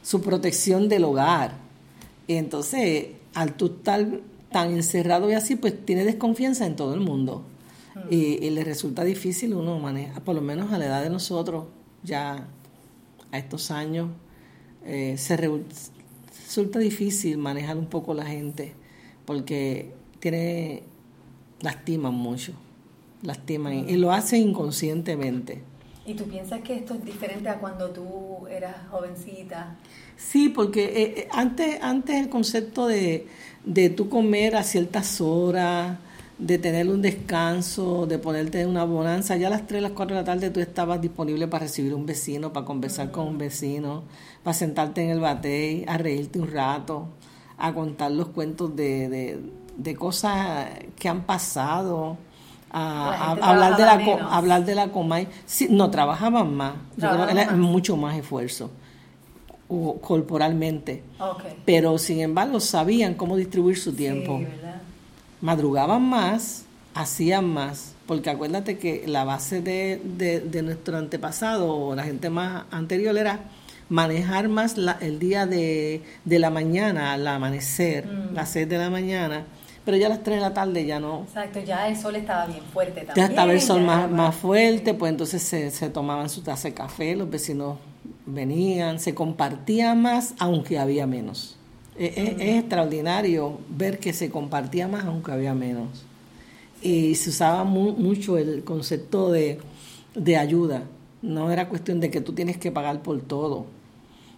su 0.01 0.21
protección 0.21 0.87
del 0.87 1.03
hogar. 1.03 1.51
Y 2.27 2.35
entonces 2.35 3.07
al 3.35 3.55
tú 3.55 3.67
estar 3.67 4.21
tan 4.51 4.71
encerrado 4.71 5.29
y 5.29 5.33
así, 5.33 5.55
pues 5.55 5.85
tiene 5.85 6.03
desconfianza 6.03 6.65
en 6.65 6.75
todo 6.75 6.93
el 6.95 7.01
mundo. 7.01 7.43
Y, 8.09 8.49
le 8.49 8.63
resulta 8.63 9.03
difícil 9.03 9.53
uno 9.53 9.79
manejar, 9.79 10.21
por 10.23 10.35
lo 10.35 10.41
menos 10.41 10.73
a 10.73 10.77
la 10.77 10.85
edad 10.85 11.01
de 11.01 11.09
nosotros, 11.09 11.65
ya 12.03 12.47
a 13.31 13.37
estos 13.37 13.71
años, 13.71 14.09
eh, 14.85 15.15
se 15.17 15.37
resulta 15.37 16.79
difícil 16.79 17.37
manejar 17.37 17.77
un 17.77 17.87
poco 17.87 18.13
la 18.13 18.25
gente 18.25 18.73
porque 19.25 19.93
tiene 20.19 20.83
lastiman 21.61 22.13
mucho, 22.13 22.53
lastiman 23.23 23.89
y 23.89 23.95
lo 23.95 24.11
hacen 24.11 24.49
inconscientemente. 24.49 25.61
¿Y 26.05 26.13
tú 26.13 26.25
piensas 26.25 26.61
que 26.61 26.75
esto 26.75 26.93
es 26.93 27.03
diferente 27.03 27.49
a 27.49 27.59
cuando 27.59 27.89
tú 27.89 28.45
eras 28.47 28.75
jovencita? 28.91 29.75
Sí, 30.17 30.49
porque 30.49 30.85
eh, 30.85 31.13
eh, 31.17 31.27
antes, 31.31 31.81
antes 31.81 32.15
el 32.15 32.29
concepto 32.29 32.87
de, 32.87 33.27
de 33.65 33.89
tú 33.89 34.09
comer 34.09 34.55
a 34.55 34.63
ciertas 34.63 35.19
horas, 35.21 35.97
de 36.37 36.57
tener 36.57 36.89
un 36.89 37.01
descanso, 37.01 38.05
de 38.07 38.19
ponerte 38.19 38.61
en 38.61 38.69
una 38.69 38.83
bonanza. 38.83 39.37
Ya 39.37 39.47
a 39.47 39.49
las 39.49 39.67
3, 39.67 39.81
las 39.81 39.91
4 39.93 40.15
de 40.15 40.21
la 40.21 40.25
tarde 40.25 40.49
tú 40.49 40.59
estabas 40.59 41.01
disponible 41.01 41.47
para 41.47 41.63
recibir 41.63 41.93
un 41.93 42.05
vecino, 42.05 42.51
para 42.51 42.65
conversar 42.65 43.11
con 43.11 43.27
un 43.27 43.37
vecino, 43.37 44.03
para 44.43 44.53
sentarte 44.53 45.03
en 45.03 45.11
el 45.11 45.19
batey, 45.19 45.85
a 45.87 45.97
reírte 45.97 46.39
un 46.39 46.51
rato, 46.51 47.07
a 47.57 47.73
contar 47.73 48.11
los 48.11 48.29
cuentos 48.29 48.75
de, 48.75 49.39
de, 49.77 49.95
cosas 49.95 50.67
que 50.97 51.07
han 51.07 51.23
pasado. 51.23 52.17
A, 52.77 53.31
hablar, 53.31 53.77
de 53.77 53.85
la, 53.85 54.27
hablar 54.29 54.65
de 54.65 54.75
la 54.75 54.89
Comay. 54.89 55.29
Sí, 55.45 55.67
no, 55.69 55.89
trabajaban 55.91 56.53
más. 56.53 56.73
Yo 56.97 57.09
creo 57.09 57.25
que 57.27 57.31
era 57.31 57.51
mucho 57.53 57.95
más 57.95 58.17
esfuerzo 58.17 58.69
corporalmente. 59.67 61.03
Pero 61.65 61.97
sin 61.97 62.21
embargo 62.21 62.59
sabían 62.59 63.15
cómo 63.15 63.35
distribuir 63.35 63.77
su 63.77 63.93
tiempo. 63.93 64.39
Sí, 64.39 64.47
madrugaban 65.41 66.01
más, 66.01 66.65
hacían 66.93 67.45
más, 67.45 67.93
porque 68.07 68.29
acuérdate 68.29 68.77
que 68.77 69.03
la 69.07 69.23
base 69.23 69.61
de, 69.61 70.01
de, 70.03 70.61
nuestro 70.63 70.97
antepasado 70.97 71.73
o 71.73 71.95
la 71.95 72.03
gente 72.03 72.29
más 72.29 72.65
anterior 72.71 73.17
era 73.17 73.41
manejar 73.89 74.47
más 74.47 74.75
el 75.01 75.19
día 75.19 75.45
de, 75.45 76.01
la 76.25 76.49
mañana, 76.49 77.13
al 77.13 77.27
amanecer, 77.27 78.07
mm. 78.07 78.33
las 78.33 78.49
6 78.49 78.69
de 78.69 78.77
la 78.77 78.89
mañana, 78.89 79.43
pero 79.83 79.97
ya 79.97 80.07
a 80.07 80.09
las 80.09 80.23
3 80.23 80.37
de 80.37 80.41
la 80.41 80.53
tarde 80.53 80.85
ya 80.85 80.99
no. 80.99 81.23
Exacto, 81.27 81.59
ya 81.59 81.87
el 81.87 81.97
sol 81.97 82.15
estaba 82.15 82.47
bien 82.47 82.63
fuerte 82.73 83.01
también. 83.01 83.15
Ya 83.15 83.25
estaba 83.25 83.53
el 83.53 83.61
sol 83.61 83.81
más, 83.81 84.09
más 84.09 84.35
fuerte, 84.35 84.93
pues 84.93 85.11
entonces 85.11 85.43
se, 85.43 85.69
se 85.69 85.89
tomaban 85.89 86.29
su 86.29 86.41
taza 86.41 86.69
de 86.69 86.73
café, 86.73 87.15
los 87.15 87.29
vecinos 87.29 87.77
venían, 88.25 88.99
se 88.99 89.13
compartía 89.13 89.95
más, 89.95 90.33
aunque 90.39 90.79
había 90.79 91.07
menos. 91.07 91.57
Es, 91.97 92.17
extraordinario 92.17 93.57
ver 93.69 93.99
que 93.99 94.11
se 94.11 94.29
compartía 94.29 94.87
más 94.87 95.05
aunque 95.05 95.31
había 95.31 95.53
menos. 95.53 96.03
Y 96.81 97.15
se 97.15 97.29
usaba 97.29 97.63
mucho 97.63 98.37
el 98.37 98.63
concepto 98.63 99.31
de, 99.31 99.59
ayuda. 100.37 100.83
No 101.21 101.51
era 101.51 101.69
cuestión 101.69 101.99
de 101.99 102.11
que 102.11 102.21
tú 102.21 102.33
tienes 102.33 102.57
que 102.57 102.71
pagar 102.71 103.01
por 103.01 103.21
todo. 103.21 103.65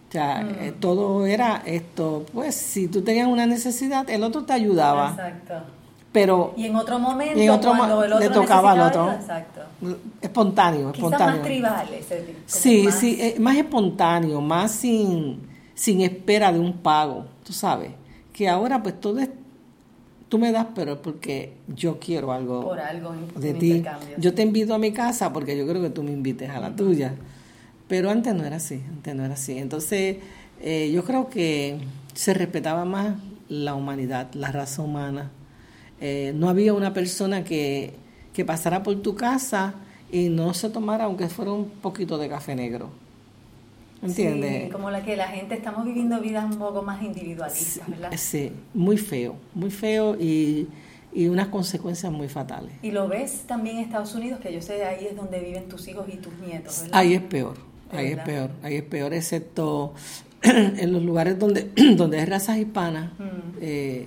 O 0.08 0.12
sea, 0.12 0.42
mm. 0.42 0.64
eh, 0.64 0.74
todo 0.78 1.26
era 1.26 1.62
esto, 1.66 2.24
pues 2.32 2.54
si 2.54 2.88
tú 2.88 3.02
tenías 3.02 3.28
una 3.28 3.44
necesidad, 3.44 4.08
el 4.08 4.22
otro 4.22 4.44
te 4.44 4.54
ayudaba. 4.54 5.10
Exacto. 5.10 5.77
Pero 6.20 6.54
y 6.56 6.66
en 6.66 6.76
otro 6.76 6.98
momento 6.98 7.38
en 7.38 7.50
otro 7.50 7.74
cuando 7.76 8.04
el 8.04 8.12
otro 8.12 8.28
le 8.28 8.34
tocaba 8.34 8.72
al 8.72 8.80
otro. 8.80 9.12
Exacto. 9.12 9.60
Espontáneo, 10.20 10.90
espontáneo. 10.90 11.36
más 11.36 11.42
tribales. 11.42 12.06
Sí, 12.46 12.90
sí, 12.90 13.18
eh, 13.20 13.36
más 13.38 13.56
espontáneo, 13.56 14.40
más 14.40 14.72
sin 14.72 15.48
sin 15.78 16.00
espera 16.00 16.50
de 16.50 16.58
un 16.58 16.72
pago, 16.78 17.26
tú 17.44 17.52
sabes, 17.52 17.92
que 18.32 18.48
ahora 18.48 18.82
pues 18.82 19.00
todo 19.00 19.20
es, 19.20 19.28
tú 20.28 20.36
me 20.36 20.50
das, 20.50 20.66
pero 20.74 20.94
es 20.94 20.98
porque 20.98 21.52
yo 21.68 22.00
quiero 22.00 22.32
algo, 22.32 22.62
Por 22.62 22.80
algo 22.80 23.14
de 23.36 23.54
ti. 23.54 23.84
Yo 24.16 24.34
te 24.34 24.42
invito 24.42 24.74
a 24.74 24.78
mi 24.78 24.90
casa 24.90 25.32
porque 25.32 25.56
yo 25.56 25.68
creo 25.68 25.80
que 25.80 25.90
tú 25.90 26.02
me 26.02 26.10
invites 26.10 26.50
a 26.50 26.58
la 26.58 26.74
tuya. 26.74 27.14
Pero 27.86 28.10
antes 28.10 28.34
no 28.34 28.44
era 28.44 28.56
así, 28.56 28.82
antes 28.88 29.14
no 29.14 29.24
era 29.24 29.34
así. 29.34 29.56
Entonces, 29.56 30.16
eh, 30.60 30.90
yo 30.92 31.04
creo 31.04 31.30
que 31.30 31.78
se 32.12 32.34
respetaba 32.34 32.84
más 32.84 33.14
la 33.48 33.74
humanidad, 33.74 34.32
la 34.34 34.50
raza 34.50 34.82
humana. 34.82 35.30
Eh, 36.00 36.32
no 36.34 36.48
había 36.48 36.74
una 36.74 36.92
persona 36.92 37.44
que, 37.44 37.94
que 38.32 38.44
pasara 38.44 38.82
por 38.82 39.00
tu 39.02 39.14
casa 39.14 39.74
y 40.10 40.28
no 40.28 40.54
se 40.54 40.70
tomara, 40.70 41.04
aunque 41.04 41.28
fuera 41.28 41.52
un 41.52 41.68
poquito 41.68 42.18
de 42.18 42.28
café 42.28 42.54
negro. 42.54 42.90
¿Entiendes? 44.02 44.64
Sí, 44.64 44.70
como 44.70 44.90
la 44.90 45.02
que 45.02 45.16
la 45.16 45.26
gente 45.26 45.54
estamos 45.54 45.84
viviendo 45.84 46.20
vidas 46.20 46.44
un 46.44 46.58
poco 46.58 46.82
más 46.82 47.02
individualistas, 47.02 47.88
¿verdad? 47.88 48.12
Sí, 48.16 48.52
muy 48.72 48.96
feo, 48.96 49.34
muy 49.54 49.70
feo 49.70 50.14
y, 50.14 50.68
y 51.12 51.26
unas 51.26 51.48
consecuencias 51.48 52.12
muy 52.12 52.28
fatales. 52.28 52.70
Y 52.82 52.92
lo 52.92 53.08
ves 53.08 53.42
también 53.46 53.78
en 53.78 53.84
Estados 53.84 54.14
Unidos, 54.14 54.38
que 54.40 54.52
yo 54.52 54.62
sé 54.62 54.84
ahí 54.84 55.06
es 55.06 55.16
donde 55.16 55.40
viven 55.40 55.68
tus 55.68 55.88
hijos 55.88 56.06
y 56.12 56.16
tus 56.16 56.32
nietos, 56.34 56.82
¿verdad? 56.82 56.98
Ahí 57.00 57.14
es 57.14 57.22
peor, 57.22 57.56
ahí 57.90 58.06
es 58.08 58.18
peor, 58.18 58.50
ahí 58.62 58.76
es 58.76 58.84
peor, 58.84 59.12
excepto 59.14 59.94
en 60.42 60.92
los 60.92 61.02
lugares 61.02 61.36
donde, 61.36 61.68
donde 61.96 62.20
hay 62.20 62.24
razas 62.24 62.58
hispanas 62.58 63.10
mm. 63.18 63.58
eh, 63.60 64.06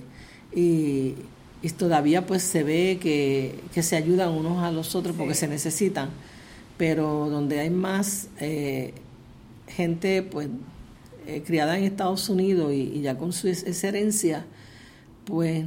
y, 0.54 1.14
y, 1.62 1.70
todavía 1.70 2.26
pues 2.26 2.42
se 2.42 2.62
ve 2.62 2.98
que, 3.00 3.60
que, 3.72 3.82
se 3.82 3.96
ayudan 3.96 4.30
unos 4.30 4.62
a 4.62 4.70
los 4.70 4.94
otros 4.94 5.16
porque 5.16 5.34
se 5.34 5.48
necesitan, 5.48 6.10
pero 6.76 7.28
donde 7.30 7.60
hay 7.60 7.70
más... 7.70 8.28
Eh, 8.40 8.94
gente 9.72 10.22
pues 10.22 10.48
eh, 11.26 11.42
criada 11.46 11.78
en 11.78 11.84
Estados 11.84 12.28
Unidos 12.28 12.72
y, 12.72 13.00
ya 13.00 13.16
con 13.16 13.32
su 13.32 13.48
esa 13.48 13.88
herencia, 13.88 14.44
pues 15.24 15.64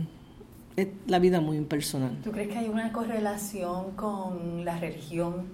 es 0.76 0.88
la 1.08 1.20
vida 1.20 1.42
muy 1.42 1.58
impersonal. 1.58 2.18
¿Tú 2.24 2.32
crees 2.32 2.50
que 2.50 2.58
hay 2.58 2.68
una 2.68 2.92
correlación 2.92 3.92
con 3.96 4.66
la 4.66 4.80
religión 4.80 5.46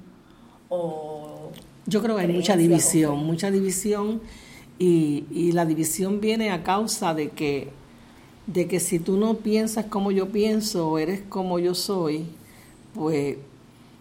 o 0.70 1.52
yo 1.86 2.02
creo 2.02 2.16
que 2.16 2.24
hay 2.24 2.34
mucha 2.34 2.56
división, 2.56 3.26
mucha 3.26 3.52
división 3.52 4.22
y, 4.80 5.26
y, 5.32 5.52
la 5.52 5.66
división 5.66 6.22
viene 6.22 6.52
a 6.52 6.64
causa 6.64 7.14
de 7.14 7.30
que 7.30 7.70
de 8.48 8.68
que 8.68 8.80
si 8.80 9.00
tú 9.00 9.18
no 9.18 9.36
piensas 9.36 9.86
como 9.86 10.12
yo 10.12 10.30
pienso 10.30 10.90
o 10.90 10.98
eres 10.98 11.22
como 11.22 11.60
yo 11.60 11.76
soy, 11.76 12.26
pues 12.94 13.38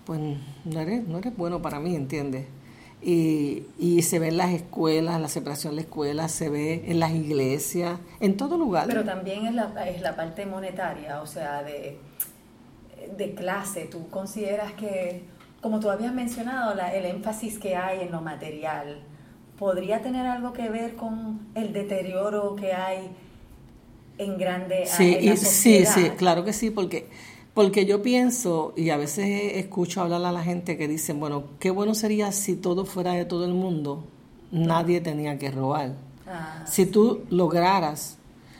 pues 0.04 0.20
no 0.64 0.80
eres 0.80 1.06
no 1.06 1.18
eres 1.18 1.36
bueno 1.36 1.62
para 1.62 1.78
mí, 1.78 1.94
¿entiendes? 1.94 2.46
Y, 3.02 3.62
y, 3.78 4.02
se 4.02 4.18
ve 4.18 4.28
en 4.28 4.36
las 4.36 4.50
escuelas, 4.50 5.18
la 5.18 5.28
separación 5.28 5.72
de 5.72 5.76
la 5.76 5.80
escuela, 5.82 6.28
se 6.28 6.50
ve 6.50 6.84
en 6.86 7.00
las 7.00 7.12
iglesias, 7.12 7.98
en 8.20 8.36
todo 8.36 8.58
lugar. 8.58 8.88
Pero 8.88 9.04
también 9.04 9.46
es 9.46 9.54
la, 9.54 9.88
es 9.88 10.02
la 10.02 10.16
parte 10.16 10.44
monetaria, 10.44 11.22
o 11.22 11.26
sea, 11.26 11.62
de, 11.62 11.98
de 13.16 13.34
clase. 13.34 13.86
¿Tú 13.86 14.10
consideras 14.10 14.74
que, 14.74 15.22
como 15.62 15.80
tú 15.80 15.88
habías 15.88 16.12
mencionado, 16.12 16.74
la, 16.74 16.94
el 16.94 17.06
énfasis 17.06 17.58
que 17.58 17.74
hay 17.74 18.00
en 18.00 18.12
lo 18.12 18.20
material, 18.20 19.00
podría 19.58 20.02
tener 20.02 20.26
algo 20.26 20.52
que 20.52 20.68
ver 20.68 20.94
con 20.94 21.40
el 21.54 21.72
deterioro 21.72 22.54
que 22.54 22.74
hay 22.74 23.10
en 24.20 24.38
grande 24.38 24.84
sí, 24.86 25.16
en 25.18 25.36
Sí, 25.36 25.84
sí, 25.86 26.10
claro 26.16 26.44
que 26.44 26.52
sí, 26.52 26.70
porque 26.70 27.08
porque 27.54 27.84
yo 27.84 28.00
pienso, 28.00 28.72
y 28.76 28.90
a 28.90 28.96
veces 28.96 29.54
escucho 29.56 30.00
hablar 30.00 30.24
a 30.24 30.32
la 30.32 30.42
gente 30.42 30.76
que 30.76 30.86
dicen, 30.86 31.18
bueno, 31.18 31.44
qué 31.58 31.70
bueno 31.70 31.94
sería 31.94 32.30
si 32.30 32.54
todo 32.54 32.84
fuera 32.84 33.12
de 33.12 33.24
todo 33.24 33.44
el 33.44 33.54
mundo, 33.54 34.04
nadie 34.52 35.00
tenía 35.00 35.36
que 35.36 35.50
robar. 35.50 35.94
Ah, 36.28 36.64
si 36.66 36.86
tú 36.86 37.24
lograras, 37.28 38.18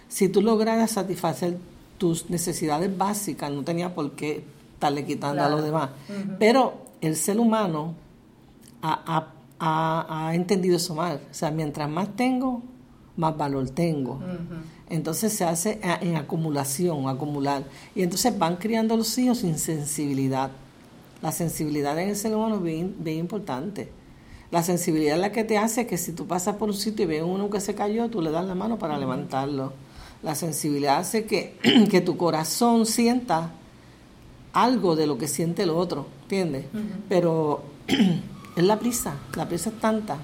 si 0.09 0.29
tú 0.29 0.43
lograras 0.43 0.90
satisfacer 0.90 1.57
tus 1.99 2.31
necesidades 2.31 2.97
básicas, 2.97 3.50
no 3.52 3.62
tenía 3.62 3.95
por 3.95 4.11
qué 4.12 4.43
estarle 4.75 5.05
quitando 5.05 5.43
a 5.45 5.49
los 5.49 5.62
demás. 5.62 5.90
Pero 6.38 6.87
el 7.00 7.14
ser 7.14 7.38
humano 7.38 7.95
ha, 8.83 9.29
ha, 9.61 10.35
entendido 10.35 10.76
eso 10.76 10.95
mal. 10.95 11.21
O 11.31 11.35
sea, 11.35 11.50
mientras 11.50 11.88
más 11.88 12.17
tengo, 12.17 12.62
más 13.17 13.37
valor 13.37 13.71
tengo. 13.71 14.19
Entonces 14.90 15.32
se 15.32 15.44
hace 15.44 15.78
en 15.82 16.16
acumulación, 16.16 17.09
acumular. 17.09 17.62
Y 17.94 18.02
entonces 18.02 18.37
van 18.37 18.56
criando 18.56 18.97
los 18.97 19.16
hijos 19.18 19.38
sin 19.38 19.56
sensibilidad. 19.56 20.50
La 21.23 21.30
sensibilidad 21.30 21.97
en 21.99 22.09
el 22.09 22.16
ser 22.16 22.35
humano 22.35 22.56
es 22.56 22.62
bien, 22.62 23.18
importante. 23.18 23.92
La 24.50 24.64
sensibilidad 24.64 25.14
es 25.14 25.20
la 25.20 25.30
que 25.30 25.44
te 25.44 25.59
hace 25.59 25.87
que 25.87 25.97
si 25.97 26.12
tú 26.12 26.26
pasas 26.26 26.56
por 26.56 26.68
un 26.68 26.75
sitio 26.75 27.04
y 27.04 27.09
ves 27.09 27.23
uno 27.23 27.49
que 27.50 27.61
se 27.61 27.76
cayó, 27.76 28.09
tú 28.11 28.20
le 28.20 28.32
das 28.32 28.44
la 28.44 28.56
mano 28.56 28.80
para 28.80 28.99
levantarlo. 28.99 29.73
La 30.25 30.35
sensibilidad 30.35 30.99
hace 30.99 31.25
que, 31.25 31.56
que, 31.90 32.00
tu 32.00 32.16
corazón 32.16 32.85
sienta 32.85 33.52
algo 34.52 34.97
de 34.97 35.06
lo 35.06 35.18
que 35.18 35.28
siente 35.28 35.62
el 35.62 35.70
otro, 35.70 36.09
¿entiendes? 36.23 36.64
Pero 37.09 37.62
es 38.56 38.64
la 38.64 38.80
prisa, 38.80 39.14
la 39.37 39.47
prisa 39.47 39.70
es 39.70 39.78
tanta. 39.78 40.18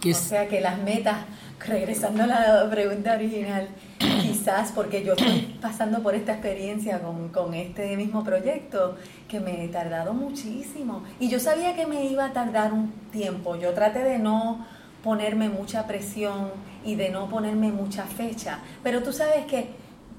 Que 0.00 0.12
o 0.12 0.14
sea 0.14 0.48
que 0.48 0.62
las 0.62 0.82
metas 0.82 1.26
regresando 1.66 2.22
a 2.22 2.26
la 2.26 2.70
pregunta 2.70 3.14
original, 3.14 3.68
quizás 3.98 4.72
porque 4.72 5.04
yo 5.04 5.12
estoy 5.12 5.58
pasando 5.60 6.02
por 6.02 6.14
esta 6.14 6.32
experiencia 6.32 7.00
con, 7.00 7.54
este 7.54 7.96
mismo 7.96 8.24
proyecto, 8.24 8.96
que 9.28 9.40
me 9.40 9.64
he 9.64 9.68
tardado 9.68 10.14
muchísimo. 10.14 11.02
Y 11.18 11.28
yo 11.28 11.38
sabía 11.38 11.74
que 11.74 11.86
me 11.86 12.06
iba 12.06 12.26
a 12.26 12.32
tardar 12.32 12.72
un 12.72 12.90
tiempo. 13.12 13.56
Yo 13.56 13.72
traté 13.72 14.00
de 14.00 14.18
no 14.18 14.66
ponerme 15.02 15.48
mucha 15.48 15.86
presión 15.86 16.50
y 16.84 16.94
de 16.94 17.10
no 17.10 17.28
ponerme 17.28 17.70
mucha 17.72 18.04
fecha. 18.04 18.60
Pero 18.82 19.02
tú 19.02 19.12
sabes 19.12 19.46
que, 19.46 19.70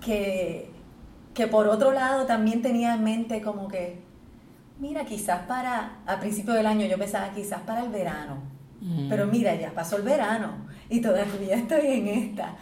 que, 0.03 0.71
que 1.33 1.47
por 1.47 1.67
otro 1.67 1.91
lado 1.91 2.25
también 2.25 2.61
tenía 2.61 2.93
en 2.93 3.03
mente 3.03 3.41
como 3.41 3.67
que, 3.67 4.01
mira, 4.79 5.05
quizás 5.05 5.41
para, 5.47 5.99
a 6.05 6.19
principio 6.19 6.53
del 6.53 6.65
año 6.65 6.85
yo 6.85 6.97
pensaba 6.97 7.31
quizás 7.33 7.61
para 7.61 7.83
el 7.83 7.89
verano 7.89 8.60
Mm. 8.81 9.09
Pero 9.09 9.27
mira, 9.27 9.55
ya 9.55 9.71
pasó 9.71 9.97
el 9.97 10.03
verano 10.03 10.67
y 10.89 11.01
todavía 11.01 11.55
estoy 11.55 11.87
en 11.87 12.07
esta. 12.07 12.55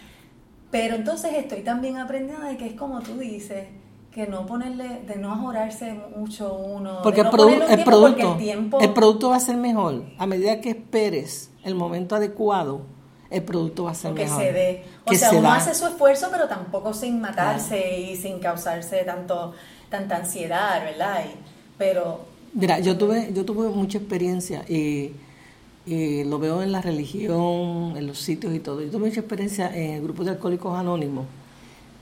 Pero 0.72 0.96
entonces 0.96 1.32
estoy 1.36 1.62
también 1.62 1.98
aprendiendo 1.98 2.46
de 2.46 2.58
que 2.58 2.68
es 2.68 2.74
como 2.74 3.02
tú 3.02 3.18
dices, 3.18 3.68
que 4.12 4.28
no 4.28 4.46
ponerle, 4.46 5.02
de 5.08 5.16
no 5.16 5.32
ajorarse 5.32 5.94
mucho 6.16 6.54
uno. 6.56 7.00
Porque, 7.04 7.22
el, 7.22 7.30
producto, 7.30 8.38
el 8.80 8.94
producto 8.94 9.30
va 9.30 9.36
a 9.36 9.40
ser 9.40 9.58
mejor. 9.58 10.04
A 10.18 10.26
medida 10.26 10.62
que 10.62 10.70
esperes 10.70 11.52
el 11.64 11.76
momento 11.76 12.16
adecuado, 12.16 12.82
el 13.30 13.44
producto 13.44 13.86
va 13.86 13.92
a 13.92 13.96
ser 13.96 14.14
mejor. 14.14 14.40
Que 14.40 14.46
se 14.46 14.54
dé. 14.54 14.86
O 15.06 15.14
sea, 15.14 15.32
uno 15.32 15.52
hace 15.52 15.76
su 15.76 15.86
esfuerzo, 15.86 16.28
pero 16.32 16.48
tampoco 16.48 16.94
sin 16.94 17.22
matarse 17.22 18.00
y 18.00 18.16
sin 18.16 18.40
causarse 18.40 19.04
tanto, 19.04 19.54
tanta 19.90 20.18
ansiedad, 20.18 20.84
¿verdad? 20.84 21.24
pero... 21.78 22.28
Mira, 22.52 22.80
yo 22.80 22.98
tuve, 22.98 23.32
yo 23.32 23.46
tuve 23.46 23.70
mucha 23.70 24.00
experiencia 24.00 24.66
y, 24.68 25.12
lo 25.90 26.40
veo 26.40 26.62
en 26.62 26.72
la 26.72 26.82
religión, 26.82 27.96
en 27.98 28.08
los 28.08 28.20
sitios 28.20 28.54
y 28.54 28.60
todo. 28.60 28.82
Yo 28.82 28.92
tuve 28.92 29.08
mucha 29.08 29.22
experiencia 29.22 29.76
en 29.76 29.96
el 29.96 30.02
grupo 30.04 30.24
de 30.24 30.32
alcohólicos 30.32 30.78
anónimos 30.78 31.26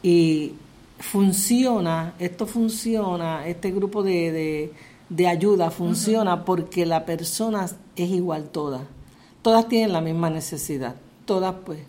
y 0.03 0.53
funciona, 0.99 2.13
esto 2.19 2.45
funciona, 2.45 3.47
este 3.47 3.71
grupo 3.71 4.03
de, 4.03 4.71
de, 5.09 5.27
ayuda 5.27 5.71
funciona 5.71 6.43
porque 6.43 6.85
la 6.85 7.05
persona 7.05 7.65
es 7.95 8.09
igual 8.09 8.49
toda. 8.49 8.81
Todas 9.41 9.67
tienen 9.67 9.93
la 9.93 10.01
misma 10.01 10.29
necesidad. 10.29 10.95
Todas 11.25 11.55
pues 11.65 11.79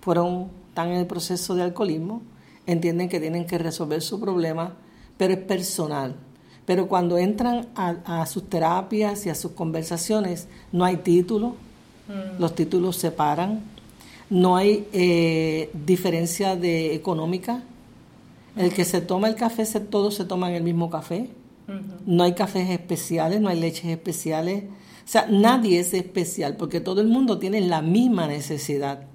fueron, 0.00 0.50
están 0.68 0.88
en 0.90 0.98
el 0.98 1.06
proceso 1.06 1.54
de 1.54 1.62
alcoholismo, 1.62 2.22
entienden 2.66 3.08
que 3.08 3.20
tienen 3.20 3.46
que 3.46 3.58
resolver 3.58 4.02
su 4.02 4.20
problema, 4.20 4.74
pero 5.16 5.32
es 5.32 5.40
personal. 5.40 6.16
Pero 6.68 6.86
cuando 6.86 7.16
entran 7.16 7.66
a, 7.74 8.26
sus 8.26 8.46
terapias 8.50 9.24
y 9.24 9.30
a 9.30 9.34
sus 9.34 9.52
conversaciones, 9.52 10.48
no 10.70 10.84
hay 10.84 10.98
título, 10.98 11.56
mm. 12.08 12.38
los 12.38 12.54
títulos 12.54 12.96
se 12.96 13.10
paran, 13.10 13.62
no 14.28 14.54
hay 14.54 14.86
eh, 14.92 15.70
diferencia 15.72 16.56
de 16.56 16.94
económica, 16.94 17.62
el 18.54 18.74
que 18.74 18.84
se 18.84 19.00
toma 19.00 19.28
el 19.28 19.34
café, 19.34 19.64
se, 19.64 19.80
todos 19.80 20.14
se 20.14 20.26
toman 20.26 20.52
el 20.52 20.62
mismo 20.62 20.90
café. 20.90 21.30
No 22.04 22.22
hay 22.22 22.34
cafés 22.34 22.68
especiales, 22.68 23.40
no 23.40 23.48
hay 23.48 23.58
leches 23.58 23.86
especiales. 23.86 24.64
O 24.64 25.06
sea, 25.06 25.26
nadie 25.26 25.80
es 25.80 25.94
especial 25.94 26.58
porque 26.58 26.80
todo 26.80 27.00
el 27.00 27.08
mundo 27.08 27.38
tiene 27.38 27.62
la 27.62 27.80
misma 27.80 28.26
necesidad. 28.26 29.06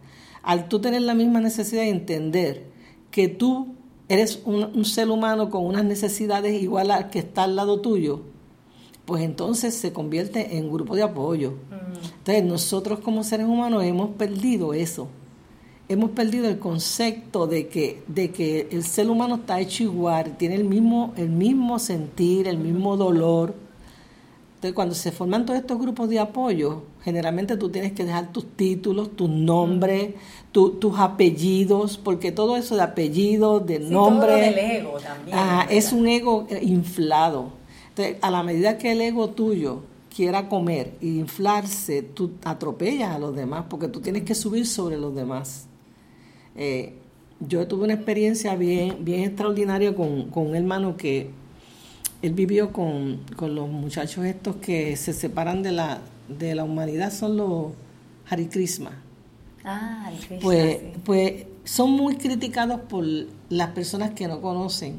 Al 0.41 0.69
tú 0.69 0.79
tener 0.79 1.03
la 1.03 1.13
misma 1.13 1.39
necesidad 1.39 1.83
y 1.83 1.89
entender 1.89 2.63
que 3.11 3.27
tú 3.27 3.75
eres 4.13 4.41
un, 4.45 4.85
ser 4.85 5.09
humano 5.09 5.49
con 5.49 5.65
unas 5.65 5.85
necesidades 5.85 6.61
igual 6.61 6.91
al 6.91 7.09
que 7.09 7.19
está 7.19 7.43
al 7.43 7.55
lado 7.55 7.81
tuyo, 7.81 8.21
pues 9.05 9.23
entonces 9.23 9.73
se 9.73 9.91
convierte 9.91 10.57
en 10.57 10.65
un 10.65 10.73
grupo 10.73 10.95
de 10.95 11.03
apoyo. 11.03 11.53
Entonces 12.17 12.43
nosotros 12.43 12.99
como 12.99 13.23
seres 13.23 13.47
humanos 13.47 13.83
hemos 13.83 14.09
perdido 14.11 14.73
eso 14.73 15.07
hemos 15.89 16.11
perdido 16.11 16.47
el 16.47 16.59
concepto 16.59 17.47
de 17.47 17.67
que, 17.67 18.03
de 18.07 18.31
que 18.31 18.67
el 18.71 18.83
ser 18.83 19.09
humano 19.09 19.35
está 19.35 19.59
hecho 19.59 19.83
igual, 19.83 20.37
tiene 20.37 20.55
el 20.55 20.63
mismo, 20.63 21.13
el 21.17 21.29
mismo 21.29 21.79
sentir, 21.79 22.47
el 22.47 22.57
mismo 22.57 22.97
dolor. 22.97 23.53
Entonces, 24.63 24.75
cuando 24.75 24.95
se 24.95 25.11
forman 25.11 25.45
todos 25.45 25.59
estos 25.59 25.77
grupos 25.77 26.07
de 26.07 26.19
apoyo, 26.19 26.83
generalmente 27.03 27.57
tú 27.57 27.67
tienes 27.67 27.91
que 27.91 28.05
dejar 28.05 28.31
tus 28.31 28.45
títulos, 28.55 29.13
tus 29.13 29.29
nombres, 29.29 30.15
tus 30.53 30.97
apellidos, 30.97 31.97
porque 31.97 32.31
todo 32.31 32.55
eso 32.55 32.77
de 32.77 32.83
apellidos, 32.83 33.67
de 33.67 33.79
nombre. 33.79 34.77
ego 34.77 34.97
también. 35.01 35.37
es 35.69 35.91
un 35.91 36.07
ego 36.07 36.47
inflado. 36.61 37.49
Entonces, 37.89 38.15
a 38.21 38.31
la 38.31 38.41
medida 38.41 38.77
que 38.77 38.93
el 38.93 39.01
ego 39.01 39.31
tuyo 39.31 39.81
quiera 40.15 40.47
comer 40.47 40.93
e 41.01 41.07
inflarse, 41.07 42.01
tú 42.01 42.31
atropellas 42.45 43.13
a 43.13 43.19
los 43.19 43.35
demás, 43.35 43.65
porque 43.69 43.89
tú 43.89 43.99
tienes 43.99 44.23
que 44.23 44.33
subir 44.33 44.65
sobre 44.65 44.97
los 44.97 45.13
demás. 45.13 45.67
Eh, 46.55 46.93
yo 47.41 47.67
tuve 47.67 47.83
una 47.83 47.95
experiencia 47.95 48.55
bien, 48.55 49.03
bien 49.03 49.23
extraordinaria 49.23 49.93
con, 49.93 50.29
un 50.33 50.55
hermano 50.55 50.95
que 50.95 51.31
él 52.23 52.33
vivió 52.33 52.71
con, 52.71 53.19
los 53.37 53.69
muchachos 53.69 54.25
estos 54.25 54.55
que 54.55 54.95
se 54.95 55.11
separan 55.11 55.61
de 55.61 55.73
la, 55.73 55.99
de 56.29 56.55
la 56.55 56.63
humanidad, 56.63 57.11
son 57.11 57.35
los 57.35 57.73
Hare 58.29 58.47
Krishna. 58.47 58.91
Ah, 59.65 60.09
pues, 60.41 60.79
pues 61.03 61.45
son 61.65 61.91
muy 61.91 62.15
criticados 62.15 62.79
por 62.81 63.05
las 63.49 63.69
personas 63.71 64.11
que 64.11 64.29
no 64.29 64.39
conocen 64.39 64.95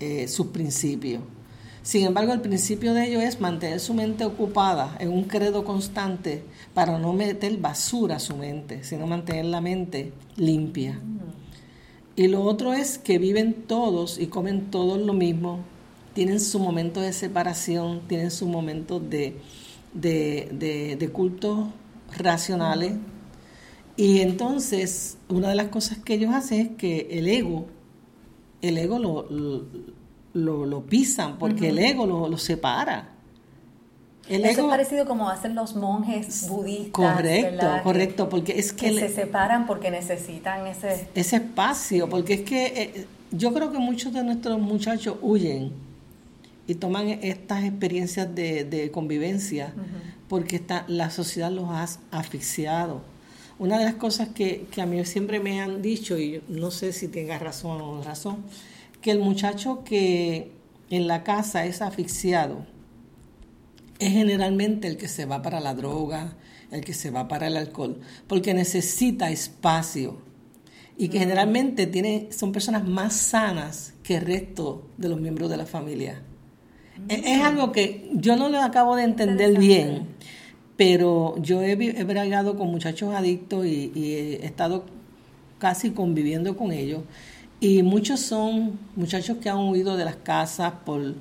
eh, 0.00 0.26
sus 0.26 0.48
principios. 0.48 1.22
Sin 1.82 2.04
embargo, 2.04 2.32
el 2.32 2.40
principio 2.40 2.94
de 2.94 3.06
ellos 3.06 3.22
es 3.22 3.40
mantener 3.40 3.78
su 3.78 3.94
mente 3.94 4.24
ocupada 4.24 4.96
en 4.98 5.12
un 5.12 5.22
credo 5.22 5.62
constante 5.62 6.42
para 6.74 6.98
no 6.98 7.12
meter 7.12 7.56
basura 7.58 8.16
a 8.16 8.18
su 8.18 8.36
mente, 8.36 8.82
sino 8.82 9.06
mantener 9.06 9.44
la 9.44 9.60
mente 9.60 10.12
limpia. 10.34 10.98
Y 12.16 12.26
lo 12.26 12.42
otro 12.42 12.74
es 12.74 12.98
que 12.98 13.18
viven 13.18 13.54
todos 13.68 14.18
y 14.18 14.26
comen 14.26 14.72
todos 14.72 14.98
lo 14.98 15.12
mismo, 15.12 15.60
tienen 16.16 16.40
su 16.40 16.58
momento 16.58 17.02
de 17.02 17.12
separación, 17.12 18.00
tienen 18.08 18.30
su 18.30 18.48
momento 18.48 18.98
de, 18.98 19.36
de, 19.92 20.96
de, 20.98 21.08
cultos 21.10 21.68
racionales. 22.16 22.94
Y 23.98 24.20
entonces, 24.20 25.18
una 25.28 25.50
de 25.50 25.56
las 25.56 25.68
cosas 25.68 25.98
que 25.98 26.14
ellos 26.14 26.34
hacen 26.34 26.60
es 26.60 26.68
que 26.78 27.08
el 27.10 27.28
ego, 27.28 27.66
el 28.62 28.78
ego 28.78 28.98
lo, 28.98 29.26
lo, 30.32 30.86
pisan, 30.86 31.36
porque 31.38 31.68
el 31.68 31.78
ego 31.78 32.06
lo, 32.06 32.30
lo 32.30 32.38
separa. 32.38 33.10
Eso 34.26 34.62
es 34.62 34.66
parecido 34.66 35.04
como 35.04 35.28
hacen 35.28 35.54
los 35.54 35.76
monjes 35.76 36.48
budistas. 36.48 36.92
Correcto, 36.92 37.66
correcto, 37.82 38.28
porque 38.30 38.58
es 38.58 38.72
que... 38.72 38.90
se 38.98 39.10
separan 39.10 39.66
porque 39.66 39.90
necesitan 39.90 40.66
ese... 40.66 41.08
Ese 41.14 41.36
espacio, 41.36 42.08
porque 42.08 42.32
es 42.32 42.40
que 42.40 42.66
eh, 42.66 43.06
yo 43.32 43.52
creo 43.52 43.70
que 43.70 43.78
muchos 43.78 44.14
de 44.14 44.24
nuestros 44.24 44.58
muchachos 44.58 45.16
huyen 45.20 45.84
y 46.66 46.74
toman 46.74 47.08
estas 47.08 47.64
experiencias 47.64 48.34
de, 48.34 48.90
convivencia 48.92 49.72
porque 50.28 50.56
está, 50.56 50.84
la 50.88 51.10
sociedad 51.10 51.50
los 51.50 51.68
ha 51.70 51.86
asfixiado. 52.10 53.02
Una 53.58 53.78
de 53.78 53.84
las 53.84 53.94
cosas 53.94 54.28
que, 54.28 54.66
que 54.70 54.82
a 54.82 54.86
mí 54.86 55.02
siempre 55.04 55.40
me 55.40 55.60
han 55.60 55.80
dicho, 55.80 56.18
y 56.18 56.42
no 56.48 56.70
sé 56.70 56.92
si 56.92 57.08
tenga 57.08 57.38
razón 57.38 57.80
o 57.80 57.96
no 57.96 58.02
razón, 58.02 58.44
que 59.00 59.10
el 59.10 59.18
muchacho 59.18 59.84
que 59.84 60.52
en 60.90 61.06
la 61.06 61.22
casa 61.24 61.64
es 61.64 61.80
asfixiado, 61.80 62.66
es 63.98 64.12
generalmente 64.12 64.88
el 64.88 64.96
que 64.96 65.08
se 65.08 65.24
va 65.24 65.42
para 65.42 65.60
la 65.60 65.74
droga, 65.74 66.36
el 66.70 66.84
que 66.84 66.92
se 66.92 67.10
va 67.10 67.28
para 67.28 67.46
el 67.46 67.56
alcohol, 67.56 68.00
porque 68.26 68.52
necesita 68.52 69.30
espacio 69.30 70.18
y 70.98 71.08
que 71.08 71.18
generalmente 71.18 71.86
tiene, 71.86 72.28
son 72.30 72.52
personas 72.52 72.86
más 72.86 73.14
sanas 73.14 73.94
que 74.02 74.16
el 74.16 74.22
resto 74.22 74.88
de 74.96 75.08
los 75.08 75.20
miembros 75.20 75.50
de 75.50 75.56
la 75.56 75.66
familia. 75.66 76.22
Es, 77.08 77.42
algo 77.42 77.72
que 77.72 78.10
yo 78.14 78.36
no 78.36 78.48
lo 78.48 78.60
acabo 78.60 78.96
de 78.96 79.04
entender 79.04 79.58
bien, 79.58 80.08
pero 80.76 81.34
yo 81.40 81.62
he, 81.62 81.72
he 81.72 82.04
bragado 82.04 82.56
con 82.56 82.70
muchachos 82.70 83.14
adictos 83.14 83.66
y, 83.66 83.92
y 83.94 84.12
he 84.14 84.46
estado 84.46 84.84
casi 85.58 85.90
conviviendo 85.90 86.56
con 86.56 86.72
ellos. 86.72 87.02
Y 87.60 87.82
muchos 87.82 88.20
son 88.20 88.78
muchachos 88.96 89.38
que 89.38 89.48
han 89.48 89.58
huido 89.68 89.96
de 89.96 90.04
las 90.04 90.16
casas 90.16 90.74
por 90.84 91.14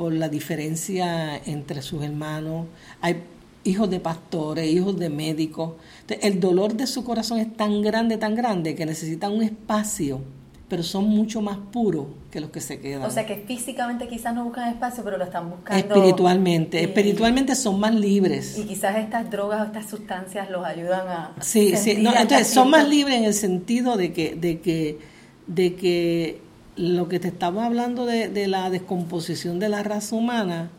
por 0.00 0.14
la 0.14 0.30
diferencia 0.30 1.36
entre 1.44 1.82
sus 1.82 2.02
hermanos. 2.02 2.68
Hay 3.02 3.16
hijos 3.64 3.90
de 3.90 4.00
pastores, 4.00 4.66
hijos 4.66 4.98
de 4.98 5.10
médicos. 5.10 5.74
el 6.08 6.40
dolor 6.40 6.72
de 6.72 6.86
su 6.86 7.04
corazón 7.04 7.38
es 7.38 7.54
tan 7.54 7.82
grande, 7.82 8.16
tan 8.16 8.34
grande, 8.34 8.74
que 8.74 8.86
necesitan 8.86 9.32
un 9.32 9.42
espacio, 9.42 10.22
pero 10.70 10.84
son 10.84 11.08
mucho 11.08 11.42
más 11.42 11.58
puros 11.72 12.06
que 12.30 12.40
los 12.40 12.50
que 12.50 12.60
se 12.60 12.78
quedan. 12.78 13.02
O 13.02 13.10
sea 13.10 13.26
que 13.26 13.44
físicamente 13.44 14.06
quizás 14.06 14.32
no 14.32 14.44
buscan 14.44 14.68
espacio, 14.68 15.02
pero 15.02 15.18
lo 15.18 15.24
están 15.24 15.50
buscando. 15.50 15.84
Espiritualmente, 15.84 16.80
espiritualmente 16.80 17.56
son 17.56 17.80
más 17.80 17.92
libres. 17.92 18.56
Y 18.56 18.66
quizás 18.66 18.96
estas 18.96 19.28
drogas 19.32 19.62
o 19.62 19.64
estas 19.64 19.90
sustancias 19.90 20.48
los 20.48 20.64
ayudan 20.64 21.08
a... 21.08 21.34
Sí, 21.40 21.74
sí, 21.76 21.90
entonces 21.90 22.46
son 22.46 22.70
más 22.70 22.88
libres 22.88 23.16
en 23.16 23.24
el 23.24 23.34
sentido 23.34 23.96
de 23.96 24.12
que, 24.12 24.36
de 24.36 24.60
que, 24.60 25.00
de 25.48 25.74
que 25.74 26.40
lo 26.76 27.08
que 27.08 27.18
te 27.18 27.26
estaba 27.26 27.66
hablando 27.66 28.06
de, 28.06 28.46
la 28.46 28.70
descomposición 28.70 29.58
de 29.58 29.70
la 29.70 29.82
raza 29.82 30.14
humana, 30.14 30.70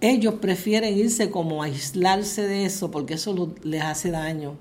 ellos 0.00 0.36
prefieren 0.36 0.96
irse 0.96 1.30
como 1.30 1.62
a 1.62 1.66
aislarse 1.66 2.46
de 2.46 2.64
eso 2.64 2.90
porque 2.90 3.14
eso 3.14 3.54
les 3.64 3.82
hace 3.82 4.10
daño. 4.10 4.56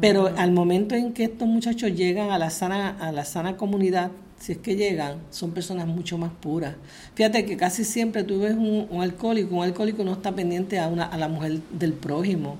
Pero 0.00 0.32
al 0.36 0.52
momento 0.52 0.94
en 0.94 1.12
que 1.12 1.24
estos 1.24 1.48
muchachos 1.48 1.92
llegan 1.94 2.30
a 2.30 2.38
la 2.38 2.50
sana, 2.50 2.96
a 3.00 3.10
la 3.10 3.24
sana 3.24 3.56
comunidad, 3.56 4.12
si 4.38 4.52
es 4.52 4.58
que 4.58 4.76
llegan, 4.76 5.18
son 5.30 5.52
personas 5.52 5.86
mucho 5.86 6.18
más 6.18 6.32
puras. 6.32 6.76
Fíjate 7.14 7.44
que 7.44 7.56
casi 7.56 7.84
siempre 7.84 8.24
tú 8.24 8.40
ves 8.40 8.54
un, 8.54 8.88
alcohólico, 9.00 9.56
un 9.56 9.64
alcohólico 9.64 10.04
no 10.04 10.12
está 10.12 10.32
pendiente 10.32 10.78
a, 10.78 10.88
una, 10.88 11.04
a 11.04 11.18
la 11.18 11.28
mujer 11.28 11.60
del 11.72 11.92
prójimo. 11.92 12.56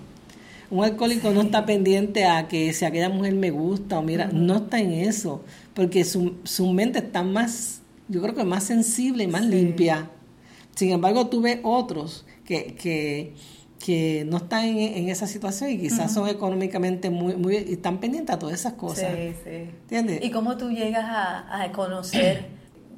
Un 0.71 0.85
alcohólico 0.85 1.31
no 1.31 1.43
está 1.43 1.67
pendiente 1.67 2.25
a 2.25 2.49
que 2.49 2.73
si 2.73 2.85
aquella 2.85 3.09
mujer 3.09 3.35
me 3.35 3.51
gusta 3.51 3.99
o 3.99 4.03
mira, 4.03 4.31
no 4.33 4.57
está 4.57 4.81
en 4.81 4.93
eso 4.93 5.43
porque 5.75 6.05
su, 6.05 6.35
su 6.45 6.71
mente 6.73 6.99
está 6.99 7.23
más, 7.23 7.81
yo 8.09 8.21
creo 8.23 8.35
que 8.35 8.45
más 8.45 8.65
sensible 8.65 9.25
y 9.25 9.27
más 9.27 9.45
limpia. 9.45 10.11
Sin 10.75 10.91
embargo, 10.91 11.29
tuve 11.29 11.61
otros 11.63 12.25
que, 12.45 12.75
que, 12.75 13.35
que 13.85 14.25
no 14.29 14.37
están 14.37 14.65
en, 14.65 15.09
esa 15.09 15.27
situación 15.27 15.71
y 15.71 15.79
quizás 15.79 16.15
son 16.15 16.29
económicamente 16.29 17.11
muy, 17.11 17.35
muy, 17.35 17.57
y 17.57 17.73
están 17.73 17.99
pendientes 17.99 18.37
a 18.37 18.39
todas 18.39 18.55
esas 18.55 18.75
cosas. 18.75 19.11
Sí, 19.13 19.35
sí. 19.43 19.51
¿Entiendes? 19.51 20.21
¿Y 20.23 20.31
cómo 20.31 20.57
tú 20.57 20.71
llegas 20.71 21.05
a, 21.05 21.73
conocer 21.73 22.47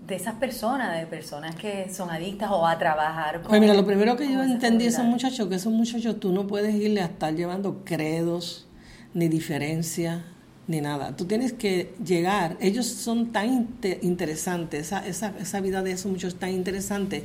de 0.06 0.14
esas 0.14 0.34
personas, 0.34 0.98
de 1.00 1.06
personas 1.06 1.56
que 1.56 1.88
son 1.90 2.10
adictas 2.10 2.50
o 2.52 2.66
a 2.66 2.78
trabajar 2.78 3.40
con 3.40 3.48
Pues 3.48 3.60
mira, 3.62 3.72
lo 3.72 3.86
primero 3.86 4.14
que 4.16 4.30
yo 4.30 4.42
entendí 4.42 4.84
de 4.84 4.90
esos 4.90 5.06
muchachos, 5.06 5.48
que 5.48 5.54
esos 5.54 5.72
muchachos 5.72 6.20
tú 6.20 6.32
no 6.32 6.46
puedes 6.46 6.74
irle 6.74 7.00
a 7.00 7.06
estar 7.06 7.34
llevando 7.34 7.82
credos, 7.84 8.66
ni 9.14 9.28
diferencia, 9.28 10.26
ni 10.66 10.82
nada. 10.82 11.16
Tú 11.16 11.24
tienes 11.24 11.54
que 11.54 11.94
llegar, 12.04 12.58
ellos 12.60 12.84
son 12.84 13.32
tan 13.32 13.70
interesantes, 14.02 14.88
esa, 14.88 15.06
esa, 15.06 15.32
esa 15.40 15.60
vida 15.60 15.82
de 15.82 15.92
esos 15.92 16.12
muchachos 16.12 16.34
es 16.34 16.40
tan 16.40 16.50
interesante, 16.50 17.24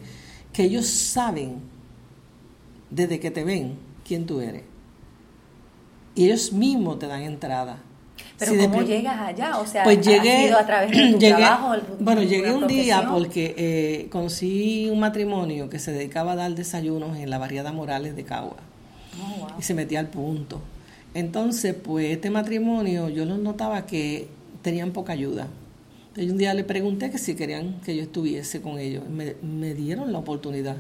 que 0.54 0.64
ellos 0.64 0.88
saben 0.88 1.58
desde 2.90 3.20
que 3.20 3.32
te 3.32 3.44
ven 3.44 3.78
quién 4.06 4.26
tú 4.26 4.42
eres. 4.42 4.64
Y 6.16 6.26
ellos 6.26 6.52
mismos 6.52 7.00
te 7.00 7.08
dan 7.08 7.22
entrada. 7.22 7.80
Pero 8.38 8.54
¿cómo 8.58 8.82
llegas 8.82 9.20
allá? 9.20 9.58
O 9.60 9.66
sea, 9.66 9.84
pues 9.84 10.06
llegué, 10.06 10.52
a 10.52 10.66
través 10.66 10.92
de 10.92 11.12
tu 11.14 11.20
trabajo? 11.38 11.76
Bueno, 12.00 12.24
llegué 12.24 12.52
un 12.52 12.68
día 12.68 13.08
porque 13.10 13.54
eh, 13.58 14.08
conocí 14.10 14.90
un 14.90 15.00
matrimonio 15.00 15.70
que 15.70 15.80
se 15.80 15.92
dedicaba 15.92 16.34
a 16.34 16.36
dar 16.36 16.56
desayunos 16.56 17.18
en 17.18 17.30
la 17.30 17.38
barriada 17.38 17.72
Morales 17.72 18.16
de 18.16 18.24
Cagua. 18.24 18.58
Oh, 19.22 19.48
y 19.58 19.62
se 19.62 19.74
metía 19.74 20.00
al 20.00 20.08
punto. 20.08 20.62
Entonces, 21.14 21.74
pues 21.76 22.12
este 22.12 22.30
matrimonio 22.30 23.10
yo 23.10 23.26
los 23.26 23.40
notaba 23.40 23.86
que 23.86 24.28
tenían 24.62 24.92
poca 24.92 25.14
ayuda. 25.14 25.48
Entonces, 26.10 26.32
un 26.32 26.38
día 26.38 26.54
le 26.54 26.64
pregunté 26.64 27.12
que 27.12 27.18
si 27.18 27.36
querían 27.36 27.82
que 27.82 27.96
yo 27.96 28.04
estuviese 28.04 28.62
con 28.62 28.80
ellos. 28.80 29.08
Me, 29.10 29.36
me 29.42 29.74
dieron 29.74 30.12
la 30.12 30.20
oportunidad. 30.20 30.78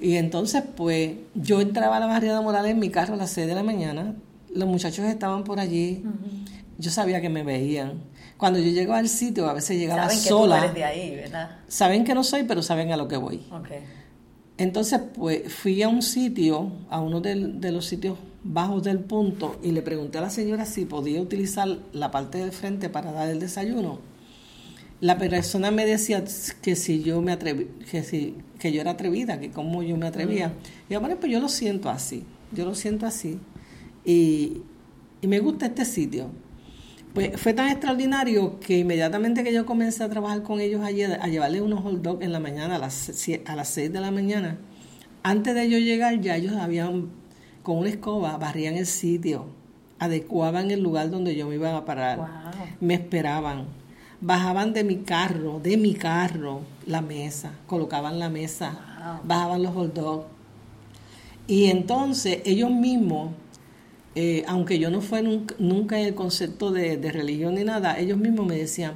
Y 0.00 0.16
entonces, 0.16 0.62
pues, 0.76 1.12
yo 1.34 1.60
entraba 1.60 1.98
a 1.98 2.00
la 2.00 2.06
barriada 2.06 2.40
Morales 2.40 2.72
en 2.72 2.78
mi 2.78 2.88
carro 2.88 3.14
a 3.14 3.16
las 3.16 3.30
6 3.30 3.46
de 3.46 3.54
la 3.54 3.62
mañana. 3.62 4.14
Los 4.54 4.66
muchachos 4.66 5.04
estaban 5.04 5.44
por 5.44 5.60
allí. 5.60 6.02
Yo 6.78 6.90
sabía 6.90 7.20
que 7.20 7.28
me 7.28 7.42
veían. 7.42 8.02
Cuando 8.38 8.58
yo 8.58 8.70
llego 8.70 8.94
al 8.94 9.08
sitio, 9.08 9.48
a 9.48 9.52
veces 9.52 9.78
llegaba 9.78 10.04
saben 10.04 10.18
sola. 10.18 10.54
Que 10.54 10.60
tú 10.60 10.64
eres 10.64 10.74
de 10.74 10.84
ahí, 10.84 11.16
¿verdad? 11.16 11.58
Saben 11.68 12.04
que 12.04 12.14
no 12.14 12.24
soy, 12.24 12.44
pero 12.44 12.62
saben 12.62 12.90
a 12.92 12.96
lo 12.96 13.06
que 13.06 13.18
voy. 13.18 13.42
Okay. 13.52 13.80
Entonces, 14.56 15.00
pues, 15.14 15.52
fui 15.52 15.82
a 15.82 15.88
un 15.88 16.00
sitio, 16.00 16.72
a 16.88 17.00
uno 17.00 17.20
de, 17.20 17.34
de 17.34 17.70
los 17.70 17.84
sitios 17.84 18.16
bajos 18.42 18.82
del 18.82 19.00
punto, 19.00 19.58
y 19.62 19.72
le 19.72 19.82
pregunté 19.82 20.16
a 20.16 20.22
la 20.22 20.30
señora 20.30 20.64
si 20.64 20.86
podía 20.86 21.20
utilizar 21.20 21.68
la 21.92 22.10
parte 22.10 22.38
del 22.38 22.52
frente 22.52 22.88
para 22.88 23.12
dar 23.12 23.28
el 23.28 23.38
desayuno 23.38 24.09
la 25.00 25.16
persona 25.16 25.70
me 25.70 25.86
decía 25.86 26.24
que 26.60 26.76
si 26.76 27.02
yo 27.02 27.22
me 27.22 27.32
atreví, 27.32 27.68
que 27.90 28.02
si 28.02 28.36
que 28.60 28.70
yo 28.72 28.80
era 28.80 28.92
atrevida, 28.92 29.40
que 29.40 29.50
cómo 29.50 29.82
yo 29.82 29.96
me 29.96 30.06
atrevía. 30.06 30.52
Y 30.88 30.92
yo, 30.92 31.00
bueno, 31.00 31.16
pues 31.18 31.32
yo 31.32 31.40
lo 31.40 31.48
siento 31.48 31.88
así, 31.88 32.24
yo 32.52 32.64
lo 32.64 32.74
siento 32.74 33.06
así. 33.06 33.40
Y, 34.04 34.62
me 35.22 35.40
gusta 35.40 35.66
este 35.66 35.84
sitio. 35.84 36.30
Pues 37.12 37.40
fue 37.40 37.52
tan 37.52 37.68
extraordinario 37.68 38.60
que 38.60 38.78
inmediatamente 38.78 39.42
que 39.42 39.52
yo 39.52 39.66
comencé 39.66 40.04
a 40.04 40.08
trabajar 40.08 40.42
con 40.42 40.60
ellos 40.60 40.82
ayer, 40.82 41.18
a 41.20 41.26
llevarles 41.26 41.62
unos 41.62 41.82
hot 41.82 42.00
dogs 42.00 42.24
en 42.24 42.32
la 42.32 42.38
mañana, 42.38 42.76
a 42.76 42.78
las, 42.78 43.10
a 43.46 43.56
las 43.56 43.68
6 43.68 43.92
de 43.92 44.00
la 44.00 44.10
mañana, 44.10 44.58
antes 45.22 45.54
de 45.54 45.68
yo 45.68 45.78
llegar 45.78 46.20
ya 46.20 46.36
ellos 46.36 46.54
habían, 46.54 47.10
con 47.62 47.78
una 47.78 47.88
escoba, 47.88 48.36
barrían 48.38 48.76
el 48.76 48.86
sitio, 48.86 49.46
adecuaban 49.98 50.70
el 50.70 50.82
lugar 50.82 51.10
donde 51.10 51.34
yo 51.34 51.48
me 51.48 51.56
iba 51.56 51.76
a 51.76 51.84
parar, 51.84 52.52
me 52.80 52.94
esperaban 52.94 53.66
bajaban 54.20 54.72
de 54.72 54.84
mi 54.84 54.98
carro, 54.98 55.60
de 55.60 55.76
mi 55.76 55.94
carro, 55.94 56.62
la 56.86 57.00
mesa, 57.00 57.52
colocaban 57.66 58.18
la 58.18 58.28
mesa, 58.28 59.20
bajaban 59.24 59.62
los 59.62 59.74
hot 59.74 59.94
dogs. 59.94 60.26
Y 61.46 61.66
entonces 61.66 62.42
ellos 62.44 62.70
mismos, 62.70 63.32
eh, 64.14 64.44
aunque 64.46 64.78
yo 64.78 64.90
no 64.90 65.00
fue 65.00 65.22
nunca, 65.22 65.98
en 65.98 66.06
el 66.06 66.14
concepto 66.14 66.70
de, 66.70 66.96
religión 67.10 67.54
ni 67.54 67.64
nada, 67.64 67.98
ellos 67.98 68.18
mismos 68.18 68.46
me 68.46 68.56
decían, 68.56 68.94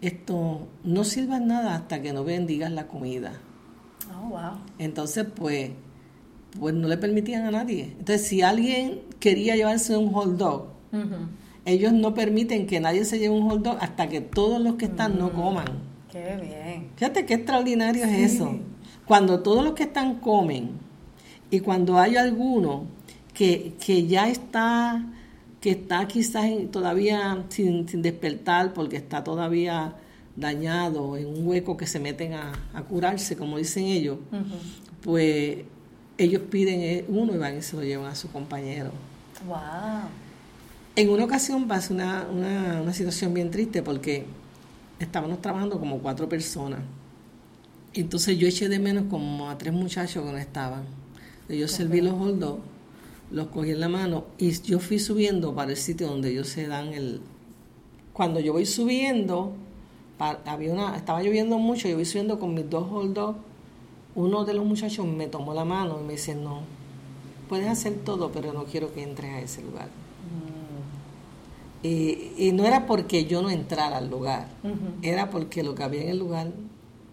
esto 0.00 0.68
no 0.84 1.04
sirva 1.04 1.40
nada 1.40 1.74
hasta 1.74 2.00
que 2.00 2.12
no 2.12 2.24
bendigas 2.24 2.70
la 2.70 2.86
comida. 2.86 3.32
Oh, 4.14 4.28
wow. 4.28 4.58
Entonces, 4.78 5.26
pues, 5.34 5.70
pues 6.58 6.74
no 6.74 6.88
le 6.88 6.96
permitían 6.96 7.44
a 7.44 7.50
nadie. 7.50 7.94
Entonces, 7.98 8.26
si 8.26 8.42
alguien 8.42 9.00
quería 9.18 9.56
llevarse 9.56 9.96
un 9.96 10.12
hot 10.12 10.36
dog, 10.36 10.66
ellos 11.64 11.92
no 11.92 12.14
permiten 12.14 12.66
que 12.66 12.80
nadie 12.80 13.04
se 13.04 13.18
lleve 13.18 13.34
un 13.34 13.48
hot 13.48 13.62
dog 13.62 13.78
hasta 13.80 14.08
que 14.08 14.20
todos 14.20 14.60
los 14.60 14.76
que 14.76 14.86
están 14.86 15.18
no 15.18 15.28
mm, 15.28 15.32
coman. 15.32 15.66
Qué 16.10 16.36
bien. 16.40 16.90
Fíjate 16.96 17.26
qué 17.26 17.34
extraordinario 17.34 18.04
es 18.04 18.34
eso. 18.34 18.58
Cuando 19.04 19.40
todos 19.40 19.64
los 19.64 19.74
que 19.74 19.84
están 19.84 20.16
comen 20.20 20.70
y 21.50 21.60
cuando 21.60 21.98
hay 21.98 22.16
alguno 22.16 22.84
que, 23.34 23.74
que 23.84 24.06
ya 24.06 24.28
está, 24.28 25.04
que 25.60 25.70
está 25.72 26.06
quizás 26.08 26.50
todavía 26.70 27.44
sin, 27.48 27.86
despertar 28.02 28.72
porque 28.72 28.96
está 28.96 29.22
todavía 29.22 29.94
dañado, 30.36 31.16
en 31.16 31.26
un 31.26 31.46
hueco 31.46 31.76
que 31.76 31.86
se 31.86 32.00
meten 32.00 32.34
a, 32.34 32.52
curarse, 32.88 33.36
como 33.36 33.58
dicen 33.58 33.84
ellos, 33.84 34.18
pues 35.02 35.58
ellos 36.16 36.42
piden 36.50 36.80
eh, 36.80 37.04
uno 37.08 37.34
y 37.34 37.38
van 37.38 37.58
y 37.58 37.62
se 37.62 37.76
lo 37.76 37.82
llevan 37.82 38.06
a 38.06 38.14
su 38.14 38.30
compañero. 38.30 38.90
Wow. 39.46 39.56
En 41.00 41.08
una 41.08 41.24
ocasión 41.24 41.66
pasó 41.66 41.94
una, 41.94 42.28
una, 42.30 42.92
situación 42.92 43.32
bien 43.32 43.50
triste 43.50 43.82
porque 43.82 44.26
estábamos 44.98 45.40
trabajando 45.40 45.80
como 45.80 46.00
cuatro 46.00 46.28
personas. 46.28 46.80
Entonces 47.94 48.36
yo 48.36 48.46
eché 48.46 48.68
de 48.68 48.78
menos 48.78 49.04
como 49.08 49.48
a 49.48 49.56
tres 49.56 49.72
muchachos 49.72 50.22
que 50.22 50.30
no 50.30 50.36
estaban. 50.36 50.82
Yo 51.48 51.68
serví 51.68 52.02
los 52.02 52.12
holdos, 52.12 52.58
los 53.30 53.46
cogí 53.46 53.70
en 53.70 53.80
la 53.80 53.88
mano 53.88 54.26
y 54.36 54.50
yo 54.60 54.78
fui 54.78 54.98
subiendo 54.98 55.54
para 55.54 55.70
el 55.70 55.78
sitio 55.78 56.06
donde 56.06 56.32
ellos 56.32 56.48
se 56.48 56.66
dan 56.66 56.92
el... 56.92 57.22
Cuando 58.12 58.38
yo 58.38 58.52
voy 58.52 58.66
subiendo, 58.66 59.54
había 60.18 60.70
una, 60.70 60.98
estaba 60.98 61.22
lloviendo 61.22 61.56
mucho, 61.56 61.88
yo 61.88 61.94
voy 61.94 62.04
subiendo 62.04 62.38
con 62.38 62.52
mis 62.52 62.68
dos 62.68 62.92
holdos. 62.92 63.36
Uno 64.14 64.44
de 64.44 64.52
los 64.52 64.66
muchachos 64.66 65.06
me 65.06 65.28
tomó 65.28 65.54
la 65.54 65.64
mano 65.64 65.98
y 65.98 66.04
me 66.04 66.12
dice, 66.12 66.34
no, 66.34 66.60
puedes 67.48 67.68
hacer 67.68 67.94
todo, 68.04 68.30
pero 68.32 68.52
no 68.52 68.64
quiero 68.64 68.92
que 68.92 69.02
entres 69.02 69.30
a 69.32 69.40
ese 69.40 69.62
lugar. 69.62 69.88
Y, 71.82 72.50
no 72.52 72.64
era 72.64 72.86
porque 72.86 73.24
yo 73.24 73.40
no 73.42 73.50
entrara 73.50 73.98
al 73.98 74.10
lugar, 74.10 74.48
era 75.02 75.30
porque 75.30 75.62
lo 75.62 75.74
que 75.74 75.82
había 75.82 76.02
en 76.02 76.08
el 76.10 76.18
lugar... 76.18 76.48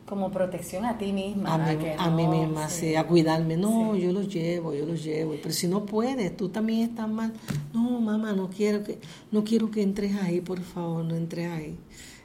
Como 0.06 0.32
protección 0.32 0.86
a 0.86 0.98
ti 0.98 1.12
misma. 1.12 1.54
A, 1.54 2.10
mí, 2.10 2.28
misma, 2.28 2.70
sí. 2.70 2.96
a 2.96 3.06
cuidarme. 3.06 3.58
No, 3.58 3.94
yo 3.94 4.14
los 4.14 4.34
llevo, 4.34 4.74
yo 4.74 4.86
los 4.86 5.04
llevo. 5.04 5.36
Pero 5.42 5.54
si 5.54 5.68
no 5.68 5.86
puedes, 5.86 6.38
tú 6.38 6.48
también 6.48 6.90
estás 6.90 7.10
mal. 7.10 7.34
No, 7.74 8.00
mamá, 8.00 8.32
no 8.32 8.50
quiero 8.50 8.86
que, 8.86 9.00
no 9.32 9.44
quiero 9.44 9.70
que 9.70 9.82
entres 9.82 10.16
ahí, 10.16 10.40
por 10.40 10.62
favor, 10.62 11.04
no 11.04 11.14
entres 11.14 11.52
ahí. 11.52 11.78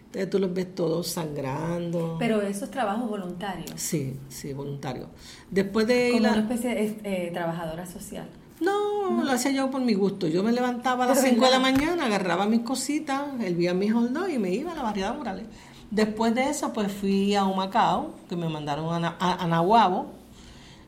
Entonces 0.07 0.31
tú 0.31 0.38
los 0.38 0.52
ves 0.52 0.74
todos 0.74 1.09
sangrando. 1.09 2.16
Pero 2.18 2.42
eso 2.42 2.66
es 2.66 2.70
trabajo 2.70 3.07
voluntario. 3.07 3.64
Sí, 3.74 4.16
sí, 4.28 4.52
voluntario. 4.52 5.09
Después 5.50 5.87
de... 5.87 6.11
Como 6.12 6.28
una 6.28 6.38
especie 6.38 6.74
de 6.74 7.00
eh, 7.02 7.31
trabajadora 7.33 7.85
social. 7.87 8.28
No, 8.62 9.25
lo 9.25 9.33
hacía 9.33 9.51
yo 9.51 9.70
por 9.70 9.81
mi 9.81 9.94
gusto. 9.94 10.27
Yo 10.27 10.42
me 10.42 10.53
levantaba 10.53 11.05
a 11.05 11.09
las 11.09 11.20
5 11.20 11.44
de 11.44 11.51
la 11.51 11.59
mañana, 11.59 12.07
agarraba 12.07 12.46
mis 12.46 12.61
cositas, 12.61 13.22
hervía 13.40 13.75
mis 13.75 13.92
hornos 13.92 14.29
y 14.29 14.38
me 14.38 14.53
iba 14.53 14.72
a 14.72 14.75
la 14.75 14.83
variedad 14.83 15.16
Morales. 15.16 15.46
Después 15.90 16.35
de 16.35 16.48
eso, 16.48 16.72
pues 16.72 16.90
fui 16.90 17.35
a 17.35 17.44
Humacao, 17.44 18.14
que 18.29 18.37
me 18.37 18.48
mandaron 18.48 19.05
a, 19.05 19.16
a, 19.18 19.46
Nahuabo, 19.46 20.07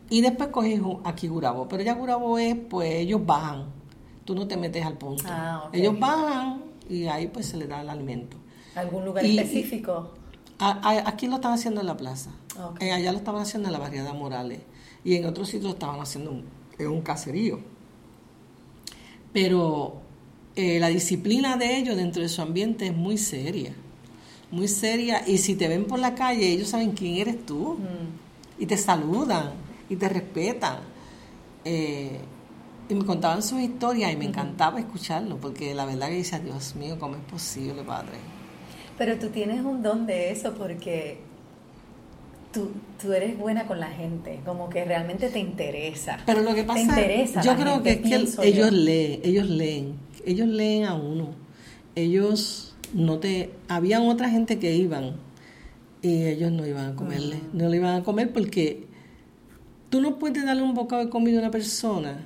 y 0.09 0.21
después 0.23 0.49
cogí 0.49 0.81
aquí 1.05 1.29
Gurabo. 1.29 1.69
Pero 1.69 1.83
ya 1.83 1.95
Gurabo 1.95 2.39
es, 2.39 2.57
pues 2.57 2.95
ellos 2.95 3.25
bajan. 3.25 3.65
Tú 4.25 4.35
no 4.35 4.47
te 4.47 4.57
metes 4.57 4.85
al 4.87 4.97
punto. 4.97 5.25
Ah, 5.27 5.69
ellos 5.73 5.99
bajan 5.99 6.63
y 6.89 7.07
ahí 7.07 7.27
pues 7.27 7.47
se 7.47 7.57
les 7.57 7.69
da 7.69 7.83
el 7.83 7.91
alimento. 7.91 8.37
¿Algún 8.75 9.05
lugar 9.05 9.25
específico? 9.25 10.11
aquí 10.59 11.27
lo 11.27 11.37
están 11.37 11.53
haciendo 11.53 11.81
en 11.81 11.87
la 11.87 11.97
plaza. 11.97 12.31
Eh, 12.81 12.93
allá 12.93 13.13
lo 13.13 13.19
estaban 13.19 13.43
haciendo 13.43 13.69
en 13.69 13.73
la 13.73 13.79
variedad 13.79 14.15
Morales. 14.15 14.61
Y 15.05 15.17
en 15.17 15.27
otros 15.27 15.49
sitios 15.49 15.65
lo 15.65 15.71
estaban 15.71 16.01
haciendo 16.01 16.31
es 16.79 16.87
un 16.87 17.03
caserío. 17.03 17.61
Pero 19.33 20.01
eh, 20.57 20.79
la 20.79 20.89
disciplina 20.89 21.57
de 21.57 21.77
ellos 21.77 21.97
dentro 21.97 22.23
de 22.23 22.29
su 22.29 22.41
ambiente 22.43 22.87
es 22.87 22.95
muy 22.95 23.19
seria, 23.19 23.75
muy 24.51 24.69
seria. 24.69 25.27
Y 25.27 25.39
si 25.39 25.55
te 25.55 25.69
ven 25.69 25.85
por 25.85 25.99
la 25.99 26.15
calle, 26.15 26.49
ellos 26.49 26.69
saben 26.69 26.93
quién 26.93 27.17
eres 27.17 27.45
tú. 27.45 27.75
Mm. 27.75 28.63
Y 28.63 28.67
te 28.67 28.77
saludan 28.77 29.53
y 29.89 29.97
te 29.97 30.09
respetan. 30.09 30.79
Eh, 31.65 32.21
y 32.89 32.95
me 32.95 33.05
contaban 33.05 33.43
sus 33.43 33.61
historias 33.61 34.13
y 34.13 34.17
me 34.17 34.27
encantaba 34.27 34.79
escucharlo, 34.79 35.39
porque 35.39 35.75
la 35.75 35.87
verdad 35.87 36.09
que 36.09 36.17
dice, 36.17 36.39
Dios 36.41 36.77
mío, 36.77 36.97
¿cómo 37.01 37.17
es 37.17 37.23
posible, 37.23 37.83
Padre? 37.83 38.19
Pero 38.99 39.19
tú 39.19 39.29
tienes 39.29 39.65
un 39.65 39.83
don 39.83 40.07
de 40.07 40.31
eso 40.31 40.55
porque 40.55 41.19
tú, 42.55 42.71
tú 43.03 43.13
eres 43.13 43.37
buena 43.37 43.67
con 43.67 43.81
la 43.81 43.91
gente, 43.91 44.41
como 44.45 44.71
que 44.71 44.85
realmente 44.85 45.29
te 45.29 45.41
interesa. 45.41 46.19
Pero 46.25 46.41
lo 46.41 46.55
que 46.55 46.65
pasa, 46.65 46.79
te 46.79 47.01
interesa 47.01 47.43
yo 47.43 47.57
creo 47.57 47.83
que 47.83 47.91
es 47.91 48.01
que 48.01 48.49
ellos 48.49 48.73
leen, 48.73 49.21
ellos 49.25 49.49
leen, 49.49 49.95
ellos 50.25 50.49
leen 50.49 50.85
a 50.85 50.95
uno. 50.95 51.29
Ellos 51.97 52.75
no 52.93 53.19
te, 53.19 53.51
habían 53.69 54.03
otra 54.09 54.31
gente 54.31 54.59
que 54.59 54.75
iban 54.75 55.17
y 56.01 56.25
ellos 56.25 56.51
no 56.51 56.67
iban 56.67 56.93
a 56.93 56.97
comerle, 56.97 57.37
mm. 57.37 57.57
no 57.57 57.69
le 57.69 57.77
iban 57.77 58.01
a 58.01 58.05
comer 58.05 58.33
porque 58.33 58.87
Tú 59.95 60.01
no 60.01 60.19
puedes 60.19 60.45
darle 60.45 60.63
un 60.63 60.75
bocado 60.75 61.05
de 61.05 61.09
comida 61.09 61.37
a 61.37 61.43
una 61.43 61.51
persona 61.53 62.19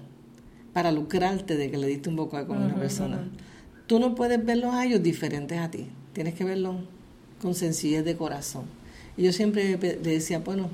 para 0.72 0.90
lucrarte 0.90 1.54
de 1.54 1.70
que 1.70 1.76
le 1.76 1.86
diste 1.86 2.08
un 2.08 2.16
bocado 2.16 2.44
de 2.44 2.48
comida 2.48 2.64
a 2.64 2.68
una 2.68 2.78
persona. 2.78 3.28
Tú 3.86 4.00
no 4.00 4.14
puedes 4.14 4.42
verlos 4.42 4.74
a 4.74 4.86
ellos 4.86 5.02
diferentes 5.02 5.58
a 5.58 5.70
ti. 5.70 5.86
Tienes 6.14 6.32
que 6.32 6.44
verlos 6.44 6.76
con 7.42 7.54
sencillez 7.54 8.06
de 8.06 8.16
corazón. 8.16 8.64
Y 9.18 9.24
yo 9.24 9.32
siempre 9.32 9.76
le 9.76 9.96
decía, 9.96 10.38
bueno, 10.38 10.70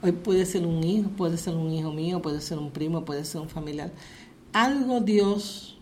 hoy 0.00 0.12
puede 0.12 0.46
ser 0.46 0.64
un 0.64 0.84
hijo, 0.84 1.10
puede 1.10 1.36
ser 1.36 1.56
un 1.56 1.72
hijo 1.72 1.92
mío, 1.92 2.22
puede 2.22 2.40
ser 2.40 2.58
un 2.58 2.70
primo, 2.70 3.04
puede 3.04 3.24
ser 3.24 3.40
un 3.40 3.48
familiar. 3.48 3.90
Algo 4.52 5.00
Dios 5.00 5.76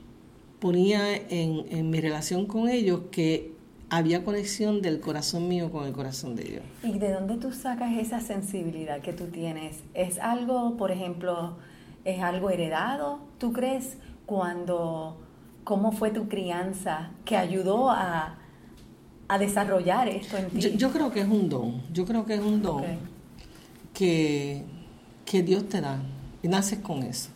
ponía 0.58 1.14
en, 1.14 1.66
en 1.68 1.90
mi 1.90 2.00
relación 2.00 2.46
con 2.46 2.70
ellos 2.70 3.02
que 3.10 3.52
había 3.90 4.24
conexión 4.24 4.80
del 4.80 5.00
corazón 5.00 5.48
mío 5.48 5.70
con 5.70 5.86
el 5.86 5.92
corazón 5.92 6.34
de 6.34 6.44
Dios. 6.44 6.62
¿Y 6.82 6.98
de 6.98 7.12
dónde 7.12 7.36
tú 7.36 7.52
sacas 7.52 7.92
esa 7.98 8.20
sensibilidad 8.20 9.02
que 9.02 9.12
tú 9.12 9.26
tienes? 9.26 9.80
¿Es 9.92 10.18
algo, 10.18 10.78
por 10.78 10.90
ejemplo, 10.90 11.58
es 12.06 12.22
algo 12.22 12.48
heredado? 12.48 13.18
¿Tú 13.36 13.52
crees 13.52 13.98
cuando, 14.24 15.18
cómo 15.64 15.92
fue 15.92 16.10
tu 16.10 16.26
crianza 16.26 17.10
que 17.26 17.36
ayudó 17.36 17.90
a, 17.90 18.39
a 19.30 19.38
desarrollar 19.38 20.08
esto 20.08 20.36
en 20.36 20.50
ti? 20.50 20.76
Yo, 20.76 20.90
creo 20.90 21.12
que 21.12 21.20
es 21.20 21.28
un 21.28 21.48
don, 21.48 21.82
yo 21.92 22.04
creo 22.04 22.26
que 22.26 22.34
es 22.34 22.40
un 22.40 22.60
don 22.62 22.84
que, 23.94 24.64
que 25.24 25.42
Dios 25.42 25.68
te 25.68 25.80
da 25.80 26.02
y 26.42 26.48
naces 26.48 26.80
con 26.80 27.04
eso. 27.04 27.28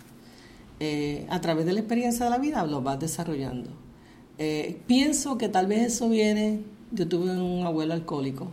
Eh, 0.80 1.24
a 1.30 1.40
través 1.40 1.66
de 1.66 1.72
la 1.72 1.78
experiencia 1.80 2.24
de 2.24 2.30
la 2.32 2.38
vida 2.38 2.66
lo 2.66 2.82
vas 2.82 2.98
desarrollando. 2.98 3.70
Eh, 4.38 4.80
pienso 4.88 5.38
que 5.38 5.48
tal 5.48 5.68
vez 5.68 5.94
eso 5.94 6.08
viene, 6.08 6.62
yo 6.90 7.06
tuve 7.06 7.30
un 7.30 7.64
abuelo 7.64 7.94
alcohólico. 7.94 8.48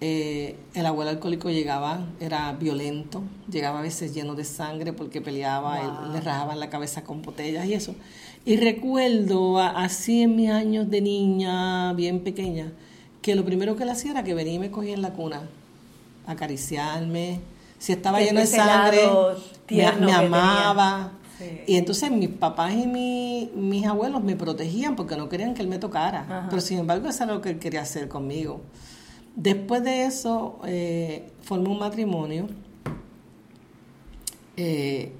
Eh, 0.00 0.56
el 0.74 0.86
abuelo 0.86 1.10
alcohólico 1.10 1.48
llegaba, 1.48 2.04
era 2.18 2.52
violento, 2.52 3.22
llegaba 3.48 3.78
a 3.78 3.82
veces 3.82 4.12
lleno 4.12 4.34
de 4.34 4.42
sangre 4.42 4.92
porque 4.92 5.20
peleaba, 5.20 6.08
le 6.12 6.20
rajaban 6.20 6.58
la 6.58 6.68
cabeza 6.70 7.04
con 7.04 7.22
botellas 7.22 7.66
y 7.66 7.74
eso. 7.74 7.94
Y 8.44 8.56
recuerdo 8.56 9.58
así 9.58 10.22
en 10.22 10.36
mis 10.36 10.50
años 10.50 10.90
de 10.90 11.00
niña, 11.00 11.92
bien 11.92 12.20
pequeña, 12.20 12.72
que 13.20 13.34
lo 13.34 13.44
primero 13.44 13.76
que 13.76 13.84
le 13.84 13.92
hacía 13.92 14.12
era 14.12 14.24
que 14.24 14.34
venía 14.34 14.54
y 14.54 14.58
me 14.58 14.70
cogía 14.70 14.94
en 14.94 15.02
la 15.02 15.12
cuna, 15.12 15.42
acariciarme. 16.26 17.40
Si 17.78 17.92
estaba 17.92 18.20
lleno 18.20 18.40
de 18.40 18.46
sangre, 18.46 19.00
me, 19.68 20.12
amaba. 20.12 21.12
Y 21.66 21.76
entonces 21.76 22.10
mis 22.10 22.28
papás 22.28 22.74
y 22.74 22.86
mis 22.86 23.86
abuelos 23.86 24.22
me 24.22 24.36
protegían 24.36 24.96
porque 24.96 25.16
no 25.16 25.28
querían 25.28 25.54
que 25.54 25.62
él 25.62 25.68
me 25.68 25.78
tocara. 25.78 26.46
Pero 26.48 26.60
sin 26.60 26.78
embargo, 26.78 27.08
eso 27.08 27.24
era 27.24 27.34
lo 27.34 27.40
que 27.40 27.50
él 27.50 27.58
quería 27.58 27.82
hacer 27.82 28.08
conmigo. 28.08 28.60
Después 29.36 29.82
de 29.84 30.04
eso, 30.04 30.58
eh, 30.66 31.30
formé 31.42 31.68
un 31.68 31.78
matrimonio. 31.78 32.48
Eh, 34.56 35.12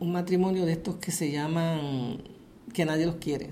un 0.00 0.12
matrimonio 0.12 0.66
de 0.66 0.72
estos 0.72 0.96
que 0.96 1.10
se 1.10 1.30
llaman 1.30 2.22
que 2.72 2.84
nadie 2.84 3.06
los 3.06 3.16
quiere. 3.16 3.50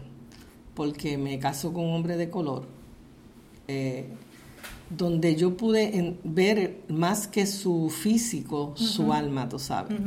Porque 0.74 1.18
me 1.18 1.38
caso 1.38 1.72
con 1.72 1.85
un 1.85 1.94
hombre 1.94 2.16
de 2.16 2.30
color. 2.30 2.66
Eh, 3.68 4.07
donde 4.90 5.37
yo 5.37 5.57
pude 5.57 6.18
ver 6.24 6.83
más 6.88 7.26
que 7.26 7.46
su 7.46 7.90
físico, 7.90 8.74
su 8.76 9.12
alma, 9.12 9.48
tú 9.48 9.59
sabes. 9.59 9.98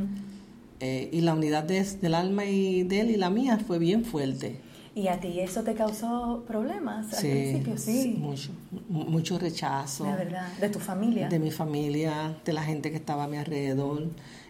Eh, 0.79 1.09
y 1.11 1.21
la 1.21 1.33
unidad 1.33 1.63
del 1.63 2.13
alma 2.13 2.45
y 2.45 2.83
de 2.83 3.01
él 3.01 3.11
y 3.11 3.17
la 3.17 3.29
mía 3.29 3.59
fue 3.65 3.79
bien 3.79 4.05
fuerte. 4.05 4.61
¿Y 4.93 5.09
a 5.09 5.19
ti 5.19 5.39
eso 5.39 5.63
te 5.63 5.75
causó 5.75 6.43
problemas 6.47 7.13
al 7.13 7.21
principio? 7.21 7.77
Sí, 7.77 8.15
mucho, 8.19 8.49
mucho 8.89 9.37
rechazo. 9.37 10.05
De 10.05 10.15
verdad, 10.15 10.51
de 10.59 10.69
tu 10.69 10.79
familia. 10.79 11.29
De 11.29 11.37
mi 11.37 11.51
familia, 11.51 12.35
de 12.43 12.53
la 12.53 12.63
gente 12.63 12.89
que 12.89 12.97
estaba 12.97 13.25
a 13.25 13.27
mi 13.27 13.37
alrededor. 13.37 14.09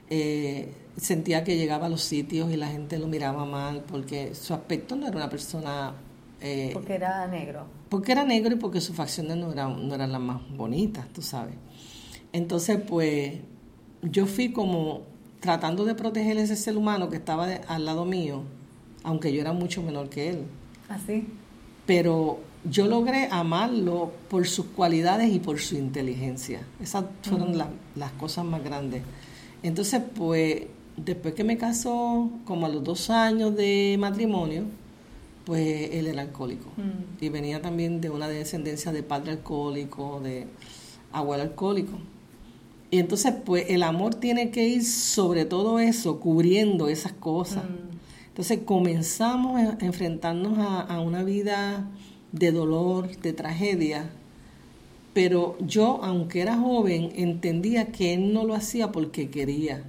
Eh, 0.09 0.71
sentía 0.97 1.43
que 1.43 1.55
llegaba 1.57 1.85
a 1.85 1.89
los 1.89 2.01
sitios 2.03 2.51
y 2.51 2.57
la 2.57 2.67
gente 2.67 2.97
lo 2.97 3.07
miraba 3.07 3.45
mal 3.45 3.83
porque 3.87 4.33
su 4.35 4.53
aspecto 4.53 4.95
no 4.95 5.07
era 5.07 5.17
una 5.17 5.29
persona... 5.29 5.93
Eh, 6.41 6.71
porque 6.73 6.95
era 6.95 7.27
negro. 7.27 7.65
Porque 7.89 8.11
era 8.11 8.23
negro 8.23 8.55
y 8.55 8.57
porque 8.57 8.81
sus 8.81 8.95
facciones 8.95 9.37
no 9.37 9.51
eran, 9.51 9.87
no 9.87 9.95
eran 9.95 10.11
las 10.11 10.21
más 10.21 10.41
bonitas, 10.55 11.07
tú 11.13 11.21
sabes. 11.21 11.55
Entonces, 12.33 12.79
pues, 12.87 13.33
yo 14.01 14.25
fui 14.25 14.51
como 14.51 15.03
tratando 15.39 15.85
de 15.85 15.95
proteger 15.95 16.37
ese 16.37 16.55
ser 16.55 16.77
humano 16.77 17.09
que 17.09 17.15
estaba 17.15 17.47
al 17.67 17.85
lado 17.85 18.05
mío, 18.05 18.43
aunque 19.03 19.31
yo 19.31 19.41
era 19.41 19.53
mucho 19.53 19.81
menor 19.81 20.09
que 20.09 20.29
él. 20.29 20.43
Así. 20.89 21.27
Pero 21.85 22.39
yo 22.69 22.87
logré 22.87 23.29
amarlo 23.31 24.11
por 24.29 24.47
sus 24.47 24.65
cualidades 24.65 25.33
y 25.33 25.39
por 25.39 25.59
su 25.59 25.75
inteligencia. 25.75 26.61
Esas 26.81 27.05
fueron 27.21 27.57
las 27.57 28.11
cosas 28.13 28.45
más 28.45 28.63
grandes. 28.63 29.03
Entonces, 29.63 30.01
pues, 30.15 30.63
después 30.97 31.33
que 31.33 31.43
me 31.43 31.57
casó, 31.57 32.29
como 32.45 32.65
a 32.65 32.69
los 32.69 32.83
dos 32.83 33.09
años 33.09 33.55
de 33.55 33.95
matrimonio, 33.99 34.63
pues 35.45 35.91
él 35.93 36.07
era 36.07 36.23
alcohólico. 36.23 36.69
Y 37.21 37.29
venía 37.29 37.61
también 37.61 38.01
de 38.01 38.09
una 38.09 38.27
descendencia 38.27 38.91
de 38.91 39.03
padre 39.03 39.31
alcohólico, 39.31 40.19
de 40.21 40.47
abuelo 41.13 41.43
alcohólico. 41.43 41.97
Y 42.91 42.99
entonces, 42.99 43.33
pues 43.45 43.65
el 43.69 43.83
amor 43.83 44.15
tiene 44.15 44.49
que 44.51 44.67
ir 44.67 44.83
sobre 44.83 45.45
todo 45.45 45.79
eso, 45.79 46.19
cubriendo 46.19 46.89
esas 46.89 47.13
cosas. 47.13 47.63
Mm. 47.63 47.97
Entonces 48.29 48.59
comenzamos 48.65 49.59
a 49.59 49.77
enfrentarnos 49.83 50.57
a, 50.59 50.99
una 51.01 51.23
vida 51.23 51.87
de 52.31 52.51
dolor, 52.51 53.17
de 53.17 53.33
tragedia, 53.33 54.09
pero 55.13 55.57
yo, 55.59 55.99
aunque 56.03 56.41
era 56.41 56.55
joven, 56.55 57.11
entendía 57.15 57.87
que 57.87 58.13
él 58.13 58.33
no 58.33 58.43
lo 58.43 58.53
hacía 58.53 58.91
porque 58.91 59.31
quería, 59.31 59.83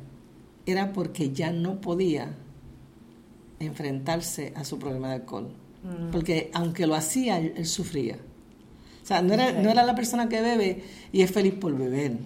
era 0.70 0.92
porque 0.92 1.32
ya 1.32 1.50
no 1.50 1.80
podía 1.80 2.34
enfrentarse 3.60 4.52
a 4.54 4.64
su 4.64 4.78
problema 4.78 5.08
de 5.08 5.14
alcohol. 5.14 5.48
Mm. 5.82 6.10
Porque 6.10 6.50
aunque 6.54 6.86
lo 6.86 6.94
hacía, 6.94 7.38
él, 7.38 7.66
sufría. 7.66 8.16
O 9.02 9.06
sea, 9.06 9.22
no 9.22 9.34
era, 9.34 9.52
no 9.52 9.70
era 9.70 9.84
la 9.84 9.94
persona 9.94 10.28
que 10.28 10.42
bebe 10.42 10.84
y 11.12 11.22
es 11.22 11.30
feliz 11.30 11.54
por 11.54 11.76
beber 11.76 12.18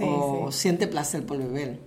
o 0.00 0.50
siente 0.52 0.86
placer 0.86 1.24
por 1.24 1.38
beber. 1.38 1.78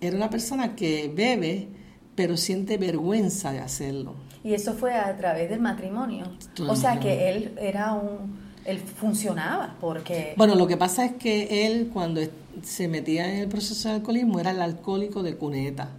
Era 0.00 0.16
una 0.16 0.30
persona 0.30 0.74
que 0.74 1.10
bebe, 1.14 1.68
pero 2.14 2.36
siente 2.36 2.78
vergüenza 2.78 3.52
de 3.52 3.60
hacerlo. 3.60 4.14
Y 4.42 4.54
eso 4.54 4.74
fue 4.74 4.94
a 4.94 5.16
través 5.16 5.48
del 5.48 5.60
matrimonio. 5.60 6.26
O 6.68 6.76
sea 6.76 7.00
que 7.00 7.30
él 7.30 7.54
era 7.60 7.94
un, 7.94 8.38
él 8.64 8.78
funcionaba 8.78 9.76
porque... 9.80 10.34
Bueno, 10.36 10.54
lo 10.54 10.66
que 10.66 10.76
pasa 10.76 11.04
es 11.04 11.12
que 11.14 11.66
él 11.66 11.90
cuando 11.92 12.20
se 12.62 12.88
metía 12.88 13.32
en 13.32 13.40
el 13.40 13.48
proceso 13.48 13.88
de 13.88 13.96
alcoholismo 13.96 14.40
era 14.40 14.50
el 14.50 14.62
alcohólico 14.62 15.22
de 15.22 15.36
cuneta. 15.36 15.90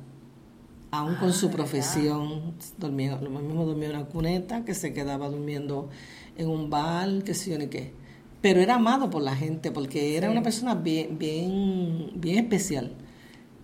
Aún 0.91 1.15
con 1.15 1.33
su 1.33 1.47
ah, 1.47 1.51
profesión, 1.51 2.53
dormía, 2.77 3.19
lo 3.21 3.29
mismo 3.29 3.65
dormía 3.65 3.89
en 3.89 3.95
una 3.97 4.05
cuneta, 4.05 4.63
que 4.63 4.73
se 4.73 4.93
quedaba 4.93 5.29
durmiendo 5.29 5.89
en 6.37 6.49
un 6.49 6.69
bar, 6.69 7.23
qué 7.23 7.33
sé 7.33 7.51
yo 7.51 7.57
ni 7.57 7.67
qué 7.67 7.93
pero 8.45 8.61
era 8.61 8.75
amado 8.75 9.09
por 9.09 9.23
la 9.23 9.35
gente 9.35 9.71
porque 9.71 10.17
era 10.17 10.29
una 10.29 10.43
persona 10.43 10.75
bien, 10.75 11.17
bien, 11.17 12.11
bien 12.13 12.37
especial. 12.37 12.91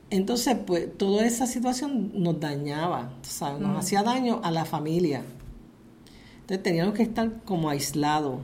Entonces, 0.09 0.57
pues, 0.65 0.97
toda 0.97 1.23
esa 1.23 1.45
situación 1.45 2.11
nos 2.15 2.39
dañaba, 2.39 3.13
¿sabes? 3.21 3.61
Nos 3.61 3.77
hacía 3.77 4.01
daño 4.01 4.41
a 4.43 4.49
la 4.49 4.65
familia. 4.65 5.21
Entonces, 6.39 6.63
teníamos 6.63 6.95
que 6.95 7.03
estar 7.03 7.43
como 7.43 7.69
aislados. 7.69 8.39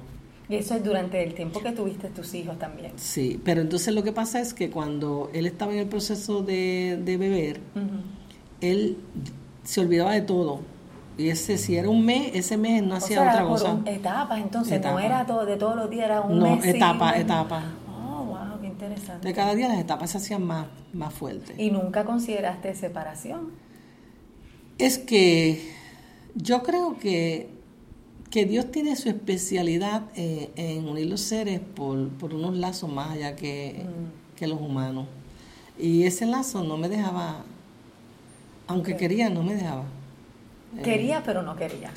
Y 0.49 0.55
eso 0.55 0.75
es 0.75 0.83
durante 0.83 1.21
el 1.23 1.33
tiempo 1.33 1.59
que 1.59 1.71
tuviste 1.71 2.09
tus 2.09 2.33
hijos 2.33 2.57
también. 2.57 2.93
Sí, 2.95 3.39
pero 3.43 3.61
entonces 3.61 3.93
lo 3.93 4.03
que 4.03 4.13
pasa 4.13 4.39
es 4.39 4.53
que 4.53 4.69
cuando 4.69 5.29
él 5.33 5.45
estaba 5.45 5.73
en 5.73 5.79
el 5.79 5.87
proceso 5.87 6.41
de, 6.41 7.01
beber, 7.05 7.59
él 8.61 8.97
se 9.63 9.81
olvidaba 9.81 10.13
de 10.13 10.21
todo 10.21 10.61
y 11.17 11.29
ese, 11.29 11.57
si 11.57 11.75
era 11.75 11.89
un 11.89 12.05
mes, 12.05 12.31
ese 12.35 12.57
mes 12.57 12.83
no 12.83 12.95
hacía 12.95 13.21
otra 13.21 13.43
cosa. 13.43 13.79
etapas, 13.85 14.39
entonces, 14.39 14.79
no 14.81 14.99
era 14.99 15.25
todo, 15.25 15.45
de 15.45 15.57
todos 15.57 15.75
los 15.75 15.89
días, 15.89 16.05
era 16.05 16.21
un 16.21 16.39
mes. 16.39 16.59
No, 16.59 16.63
etapa, 16.63 17.17
etapa. 17.17 17.63
Oh, 17.89 18.23
wow, 18.23 18.61
qué 18.61 18.67
interesante. 18.67 19.27
De 19.27 19.33
cada 19.33 19.55
día 19.55 19.67
las 19.67 19.79
etapas 19.79 20.11
se 20.11 20.19
hacían 20.19 20.45
más, 20.45 20.67
más 20.93 21.11
fuertes. 21.11 21.57
¿Y 21.57 21.71
nunca 21.71 22.05
consideraste 22.05 22.75
separación? 22.75 23.51
Es 24.77 24.99
que 24.99 25.73
yo 26.35 26.61
creo 26.61 26.99
que, 26.99 27.49
que 28.29 28.45
Dios 28.45 28.71
tiene 28.71 28.95
su 28.95 29.09
especialidad 29.09 30.03
en, 30.15 30.87
unir 30.87 31.07
los 31.07 31.21
seres 31.21 31.59
por, 31.59 32.09
por, 32.09 32.33
unos 32.33 32.57
lazos 32.57 32.91
más 32.91 33.11
allá 33.11 33.35
que, 33.35 33.85
mm. 33.85 34.37
que 34.37 34.47
los 34.47 34.59
humanos. 34.59 35.07
Y 35.79 36.03
ese 36.03 36.25
lazo 36.25 36.63
no 36.63 36.77
me 36.77 36.89
dejaba, 36.89 37.43
aunque 38.67 38.97
quería, 38.97 39.29
no 39.29 39.43
me 39.43 39.55
dejaba. 39.55 39.85
Quería, 40.83 41.23
pero 41.23 41.41
no 41.43 41.55
quería. 41.55 41.91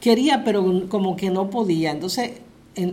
Quería, 0.00 0.44
pero 0.44 0.88
como 0.88 1.16
que 1.16 1.30
no 1.30 1.48
podía. 1.48 1.92
Entonces 1.92 2.32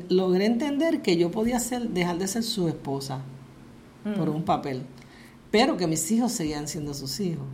logré 0.09 0.45
entender 0.45 1.01
que 1.01 1.17
yo 1.17 1.31
podía 1.31 1.59
ser, 1.59 1.89
dejar 1.89 2.17
de 2.17 2.27
ser 2.27 2.43
su 2.43 2.67
esposa 2.67 3.21
por 4.17 4.29
mm. 4.29 4.35
un 4.35 4.43
papel, 4.43 4.83
pero 5.51 5.75
que 5.75 5.87
mis 5.87 6.09
hijos 6.11 6.31
seguían 6.31 6.67
siendo 6.67 6.93
sus 6.93 7.19
hijos. 7.19 7.45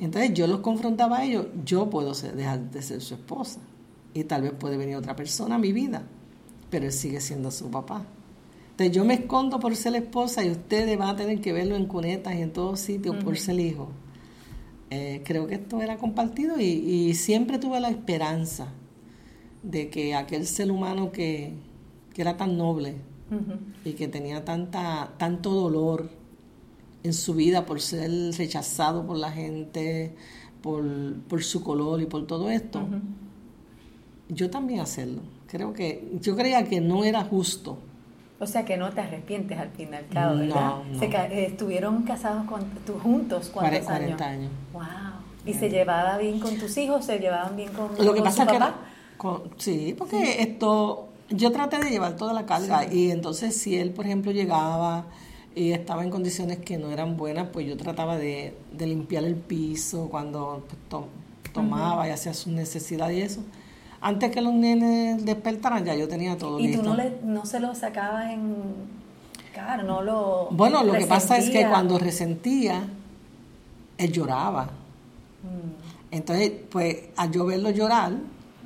Entonces 0.00 0.32
yo 0.32 0.46
los 0.46 0.60
confrontaba 0.60 1.18
a 1.18 1.24
ellos, 1.24 1.46
yo 1.64 1.90
puedo 1.90 2.14
dejar 2.14 2.70
de 2.70 2.82
ser 2.82 3.00
su 3.02 3.14
esposa 3.14 3.60
y 4.20 4.24
tal 4.24 4.42
vez 4.42 4.52
puede 4.52 4.76
venir 4.76 4.96
otra 4.96 5.14
persona 5.14 5.54
a 5.54 5.58
mi 5.58 5.72
vida, 5.72 6.02
pero 6.70 6.86
él 6.86 6.92
sigue 6.92 7.20
siendo 7.20 7.50
su 7.50 7.70
papá. 7.70 8.04
Entonces 8.70 8.94
yo 8.94 9.04
me 9.04 9.14
escondo 9.14 9.60
por 9.60 9.76
ser 9.76 9.92
la 9.92 9.98
esposa 9.98 10.44
y 10.44 10.50
ustedes 10.50 10.98
van 10.98 11.10
a 11.10 11.16
tener 11.16 11.40
que 11.40 11.52
verlo 11.52 11.76
en 11.76 11.86
cunetas 11.86 12.34
y 12.34 12.42
en 12.42 12.52
todos 12.52 12.80
sitios 12.80 13.22
por 13.22 13.36
ser 13.38 13.60
hijo. 13.60 13.88
Eh, 14.90 15.22
creo 15.24 15.46
que 15.46 15.54
esto 15.54 15.80
era 15.82 15.98
compartido 15.98 16.58
y, 16.58 17.14
siempre 17.14 17.58
tuve 17.58 17.78
la 17.80 17.90
esperanza 17.90 18.68
de 19.62 19.88
que 19.90 20.14
aquel 20.14 20.46
ser 20.46 20.70
humano 20.70 21.12
que, 21.12 21.54
era 22.16 22.36
tan 22.36 22.56
noble 22.56 22.96
y 23.84 23.92
que 23.92 24.08
tenía 24.08 24.44
tanta, 24.44 25.12
tanto 25.18 25.50
dolor 25.50 26.10
en 27.04 27.12
su 27.12 27.34
vida 27.34 27.64
por 27.64 27.80
ser 27.80 28.10
rechazado 28.36 29.06
por 29.06 29.16
la 29.16 29.30
gente, 29.30 30.16
por, 30.60 31.44
su 31.44 31.62
color 31.62 32.02
y 32.02 32.06
por 32.06 32.26
todo 32.26 32.50
esto, 32.50 32.88
yo 34.28 34.50
también 34.50 34.80
hacerlo. 34.80 35.22
Creo 35.46 35.72
que 35.72 36.08
yo 36.20 36.36
creía 36.36 36.64
que 36.64 36.80
no 36.80 37.04
era 37.04 37.24
justo 37.24 37.78
o 38.40 38.46
sea 38.46 38.64
que 38.64 38.76
no 38.76 38.90
te 38.92 39.00
arrepientes 39.00 39.58
al 39.58 39.70
fin 39.70 39.88
y 39.92 39.96
al 39.96 40.06
cabo, 40.08 40.36
¿verdad? 40.36 40.82
No, 40.92 41.02
eh, 41.02 41.46
estuvieron 41.46 42.04
casados 42.04 42.44
con, 42.46 42.64
juntos 43.00 43.50
cuántos 43.52 43.84
40, 43.84 44.24
años? 44.24 44.50
Wow. 44.72 44.82
¿Y 45.44 45.54
se 45.54 45.68
llevaba 45.68 46.18
bien 46.18 46.38
con 46.38 46.56
tus 46.56 46.76
hijos? 46.76 47.04
¿Se 47.04 47.18
llevaban 47.18 47.56
bien 47.56 47.72
con, 47.72 47.90
Lo 48.04 48.14
que 48.14 48.22
pasa 48.22 48.46
papá? 48.46 48.76
sí, 49.56 49.94
porque 49.98 50.40
esto 50.42 51.08
yo 51.30 51.50
traté 51.50 51.78
de 51.78 51.90
llevar 51.90 52.14
toda 52.14 52.32
la 52.32 52.46
carga 52.46 52.92
y 52.92 53.10
entonces 53.10 53.56
si 53.56 53.76
él, 53.76 53.90
por 53.90 54.06
ejemplo, 54.06 54.30
llegaba 54.30 55.06
y 55.56 55.72
estaba 55.72 56.04
en 56.04 56.10
condiciones 56.10 56.58
que 56.58 56.78
no 56.78 56.92
eran 56.92 57.16
buenas, 57.16 57.48
pues 57.48 57.66
yo 57.66 57.76
trataba 57.76 58.16
de, 58.16 58.54
limpiar 58.78 59.24
el 59.24 59.34
piso 59.34 60.08
cuando 60.08 60.64
pues, 60.68 61.02
tomaba 61.52 62.06
y 62.06 62.12
hacía 62.12 62.34
sus 62.34 62.52
necesidades 62.52 63.16
y 63.16 63.22
eso 63.22 63.40
antes 64.00 64.30
que 64.30 64.40
los 64.40 64.54
nenes 64.54 65.24
despertaran 65.24 65.84
ya 65.84 65.94
yo 65.94 66.08
tenía 66.08 66.36
todo 66.36 66.60
¿Y 66.60 66.74
tú 66.74 66.82
no, 66.82 66.94
le, 66.94 67.18
no 67.24 67.44
se 67.46 67.60
lo 67.60 67.74
sacabas 67.74 68.30
en 68.30 68.54
cara, 69.54 69.82
no 69.82 70.02
lo 70.02 70.48
Bueno, 70.50 70.82
lo 70.84 70.92
que 70.92 71.06
pasa 71.06 71.36
es 71.36 71.50
que 71.50 71.66
cuando 71.66 71.98
resentía, 71.98 72.84
él 73.98 74.12
lloraba. 74.12 74.64
Mm. 74.64 76.14
Entonces, 76.14 76.52
pues, 76.70 76.96
al 77.16 77.30
yo 77.32 77.44
verlo 77.44 77.70
llorar, 77.70 78.12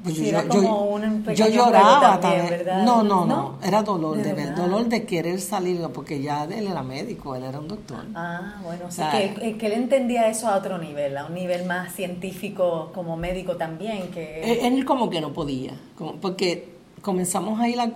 pues 0.03 0.17
yo, 0.17 1.33
yo, 1.35 1.49
lloraba 1.49 2.19
también, 2.19 2.65
No, 2.85 3.03
no, 3.03 3.25
no, 3.25 3.59
era 3.63 3.83
dolor 3.83 4.17
de, 4.17 4.33
ver, 4.33 4.55
dolor 4.55 4.87
de 4.87 5.05
querer 5.05 5.41
salir, 5.41 5.81
porque 5.95 6.21
ya 6.21 6.45
él 6.45 6.67
era 6.67 6.83
médico, 6.83 7.37
él 7.37 7.45
era 7.45 7.61
un 7.61 7.69
doctor. 7.69 8.05
Ah, 8.15 8.57
bueno, 8.65 8.87
o 8.89 8.91
sea, 8.91 9.13
que, 9.13 9.25
eh, 9.41 9.57
que, 9.57 9.67
él 9.67 9.73
entendía 9.73 10.29
eso 10.29 10.49
a 10.49 10.57
otro 10.57 10.79
nivel, 10.79 11.17
a 11.17 11.27
un 11.27 11.35
nivel 11.35 11.67
más 11.67 11.93
científico 11.95 12.91
como 12.95 13.17
médico 13.17 13.57
también. 13.57 14.11
que 14.11 14.67
Él, 14.67 14.85
como 14.85 15.09
que 15.09 15.21
no 15.21 15.33
podía, 15.33 15.75
porque 16.21 16.75
comenzamos 17.01 17.61
a 17.61 17.69
ir 17.69 17.79
a, 17.81 17.93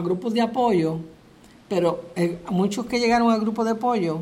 grupos 0.00 0.34
de 0.34 0.40
apoyo, 0.40 0.98
pero 1.68 2.06
eh, 2.16 2.38
muchos 2.50 2.86
que 2.86 2.98
llegaron 2.98 3.30
al 3.30 3.40
grupo 3.40 3.64
de 3.64 3.72
apoyo 3.72 4.20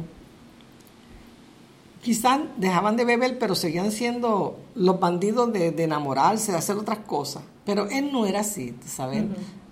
quizás 2.02 2.40
dejaban 2.56 2.96
de 2.96 3.04
beber, 3.04 3.38
pero 3.38 3.54
seguían 3.54 3.90
siendo 3.92 4.58
los 4.74 4.98
bandidos 5.00 5.52
de, 5.52 5.68
enamorarse, 5.82 6.52
de 6.52 6.58
hacer 6.58 6.76
otras 6.76 6.98
cosas. 7.00 7.42
Pero 7.64 7.88
él 7.88 8.10
no 8.12 8.26
era 8.26 8.40
así, 8.40 8.74
¿sabes? 8.86 9.24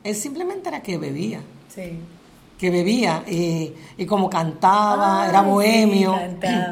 Él 0.05 0.15
simplemente 0.15 0.69
era 0.69 0.83
que 0.83 0.99
bebía. 0.99 1.41
Sí. 1.69 1.99
Que 2.59 2.71
bebía 2.71 3.23
y, 3.27 3.75
como 4.07 4.31
cantaba, 4.31 5.29
era 5.29 5.43
bohemio, 5.43 6.15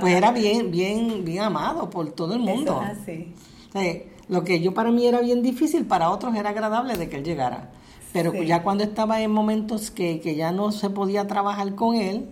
pues 0.01 0.15
era 0.15 0.33
bien, 0.33 0.71
bien, 0.71 1.25
bien 1.25 1.43
amado 1.43 1.91
por 1.91 2.11
todo 2.13 2.35
el 2.35 2.41
mundo. 2.41 2.81
lo 4.29 4.45
que 4.45 4.61
yo 4.61 4.73
para 4.73 4.91
mí 4.91 5.07
era 5.07 5.21
bien 5.21 5.43
difícil, 5.43 5.85
para 5.85 6.11
otros 6.11 6.35
era 6.37 6.51
agradable 6.51 6.97
de 6.97 7.09
que 7.09 7.17
él 7.17 7.25
llegara. 7.25 7.71
Pero 8.13 8.33
ya 8.43 8.63
cuando 8.63 8.85
estaba 8.85 9.21
en 9.21 9.33
momentos 9.33 9.91
que, 9.91 10.21
que 10.21 10.37
ya 10.37 10.53
no 10.53 10.71
se 10.71 10.89
podía 10.89 11.27
trabajar 11.27 11.75
con 11.75 11.97
él, 11.97 12.29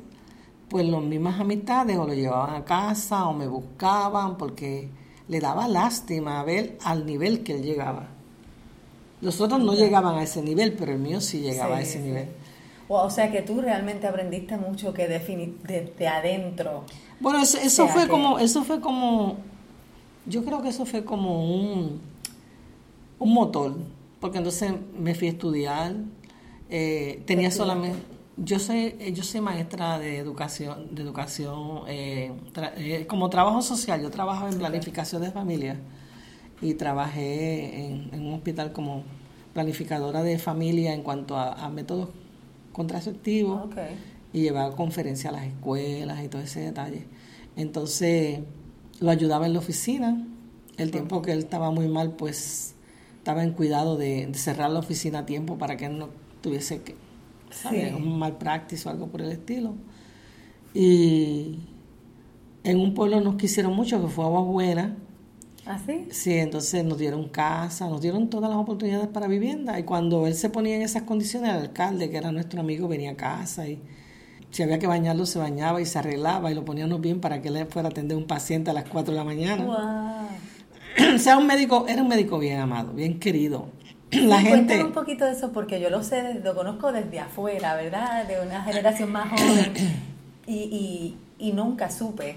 pues 0.73 0.87
las 0.87 1.03
mismas 1.03 1.39
amistades 1.39 1.99
o 1.99 2.07
lo 2.07 2.15
llevaban 2.15 2.55
a 2.55 2.65
casa 2.65 3.29
o 3.29 3.35
me 3.35 3.47
buscaban 3.47 4.39
porque 4.39 4.89
le 5.29 5.39
daba 5.39 5.69
lástima 5.69 6.43
ver 6.45 6.79
al 6.83 7.05
nivel 7.05 7.43
que 7.43 7.57
él 7.57 7.63
llegaba. 7.63 8.09
Los 9.21 9.39
otros 9.43 9.61
no 9.61 9.75
llegaban 9.75 10.17
a 10.17 10.23
ese 10.23 10.41
nivel, 10.41 10.73
pero 10.73 10.93
el 10.93 10.99
mío 10.99 11.21
sí 11.21 11.41
llegaba 11.41 11.77
a 11.77 11.83
ese 11.83 12.01
nivel. 12.01 12.29
O 12.89 13.11
sea 13.11 13.31
que 13.31 13.43
tú 13.43 13.61
realmente 13.61 14.07
aprendiste 14.07 14.57
mucho 14.57 14.95
que 14.95 15.09
definir 15.09 15.59
desde 15.63 16.09
adentro. 16.09 16.85
Bueno, 17.21 17.43
eso, 17.43 17.87
fue 17.89 18.09
como, 18.09 18.39
eso 18.39 18.65
fue 18.65 18.81
como, 18.81 19.37
yo 20.25 20.43
creo 20.43 20.63
que 20.63 20.71
eso 20.71 20.87
fue 20.87 21.05
como 21.05 21.55
un, 21.55 22.01
un 23.19 23.35
motor, 23.35 23.77
porque 24.21 24.39
entonces 24.39 24.73
me 24.99 25.15
fui 25.15 25.29
a 25.29 25.31
estudiar, 25.33 25.97
eh, 26.71 27.23
tenía 27.27 27.51
solamente, 27.51 27.99
yo 28.37 28.59
soy, 28.59 28.97
eh, 28.99 29.12
yo 29.14 29.23
soy 29.23 29.40
maestra 29.40 29.99
de 29.99 30.18
educación, 30.18 30.95
de 30.95 31.03
educación 31.03 31.83
eh, 31.87 32.33
eh, 32.77 33.07
como 33.07 33.29
trabajo 33.29 33.62
social. 33.62 34.01
Yo 34.03 34.11
trabajo 34.11 34.49
en 34.49 34.59
planificación 34.59 35.23
de 35.23 35.31
familia 35.31 35.77
y 36.61 36.75
trabajé 36.75 37.87
en, 37.87 38.27
un 38.27 38.35
hospital 38.35 38.73
como 38.73 39.05
planificadora 39.53 40.23
de 40.23 40.38
familia 40.38 40.95
en 40.95 41.03
cuanto 41.03 41.37
a, 41.37 41.68
métodos 41.68 42.09
contraceptivos 42.73 43.68
y 44.33 44.42
llevaba 44.42 44.75
conferencias 44.75 45.33
a 45.33 45.37
las 45.37 45.47
escuelas 45.47 46.25
y 46.25 46.29
todo 46.29 46.40
ese 46.40 46.61
detalle. 46.61 47.05
Entonces 47.57 48.40
lo 49.01 49.11
ayudaba 49.11 49.47
en 49.47 49.53
la 49.53 49.59
oficina. 49.59 50.27
El 50.79 50.90
tiempo 50.90 51.21
que 51.21 51.33
él 51.33 51.40
estaba 51.40 51.71
muy 51.71 51.87
mal, 51.88 52.12
pues 52.12 52.75
estaba 53.18 53.45
en 53.45 53.53
cuidado 53.53 53.99
de, 53.99 54.27
de 54.27 54.35
cerrar 54.38 54.71
la 54.71 54.79
oficina 54.79 55.21
a 55.21 55.27
tiempo 55.27 55.59
para 55.59 55.77
que 55.77 55.85
él 55.85 55.99
no 55.99 56.09
tuviese 56.40 56.81
que 56.81 57.02
un 57.97 58.19
mal 58.19 58.38
práctico 58.38 58.88
o 58.88 58.93
algo 58.93 59.09
por 59.09 59.23
el 59.23 59.33
estilo. 59.33 59.75
Y 60.75 61.59
en 62.65 62.81
un 62.81 62.95
pueblo 62.95 63.21
nos 63.21 63.37
quisieron 63.37 63.75
mucho, 63.75 64.01
que 64.01 64.09
fue 64.09 64.25
Agua 64.25 64.43
Buena. 64.43 64.97
¿Ah, 65.65 65.79
sí? 65.85 66.07
Sí, 66.11 66.33
entonces 66.33 66.85
nos 66.85 66.99
dieron 66.99 67.29
casa, 67.29 67.88
nos 67.88 68.01
dieron 68.01 68.29
todas 68.29 68.51
las 68.51 68.59
oportunidades 68.59 69.09
para 69.09 69.29
vivienda. 69.29 69.79
Y 69.79 69.85
cuando 69.85 70.27
él 70.27 70.35
se 70.35 70.51
ponía 70.51 70.77
en 70.77 70.83
esas 70.83 71.03
condiciones, 71.03 71.51
el 71.51 71.61
alcalde, 71.61 72.11
que 72.11 72.17
era 72.17 72.33
nuestro 72.33 72.61
amigo, 72.61 72.88
venía 72.88 73.12
a 73.12 73.17
casa 73.17 73.69
y 73.69 73.79
si 74.51 74.62
había 74.62 74.79
que 74.79 74.87
bañarlo, 74.87 75.25
se 75.25 75.38
bañaba 75.38 75.81
y 75.81 75.87
se 75.87 75.99
arreglaba 75.99 76.51
y 76.51 76.55
lo 76.55 76.65
poníamos 76.65 77.01
bien 77.01 77.21
para 77.21 77.41
que 77.41 77.49
él 77.49 77.67
fuera 77.71 77.88
a 77.88 77.91
atender 77.91 78.17
a 78.17 78.19
un 78.19 78.27
paciente 78.27 78.71
a 78.71 78.75
las 78.75 78.88
4 78.88 79.12
de 79.12 79.19
la 79.19 79.25
mañana. 79.25 80.29
o 81.15 81.19
sea, 81.19 81.38
un 81.38 81.47
médico, 81.47 81.87
era 81.88 82.03
un 82.03 82.09
médico 82.09 82.38
bien 82.38 82.59
amado, 82.59 82.93
bien 82.93 83.19
querido 83.19 83.69
la 84.12 84.40
gente... 84.40 84.83
un 84.85 84.92
poquito 84.92 85.25
de 85.25 85.33
eso 85.33 85.53
porque 85.53 85.81
yo 85.81 85.90
lo 85.90 86.03
sé, 86.03 86.40
lo 86.42 86.55
conozco 86.55 86.92
desde 86.92 87.20
afuera, 87.20 87.75
¿verdad? 87.75 88.27
De 88.27 88.40
una 88.40 88.62
generación 88.62 89.11
más 89.11 89.31
joven 89.31 89.72
y, 90.46 91.16
y, 91.38 91.53
nunca 91.53 91.90
supe, 91.90 92.37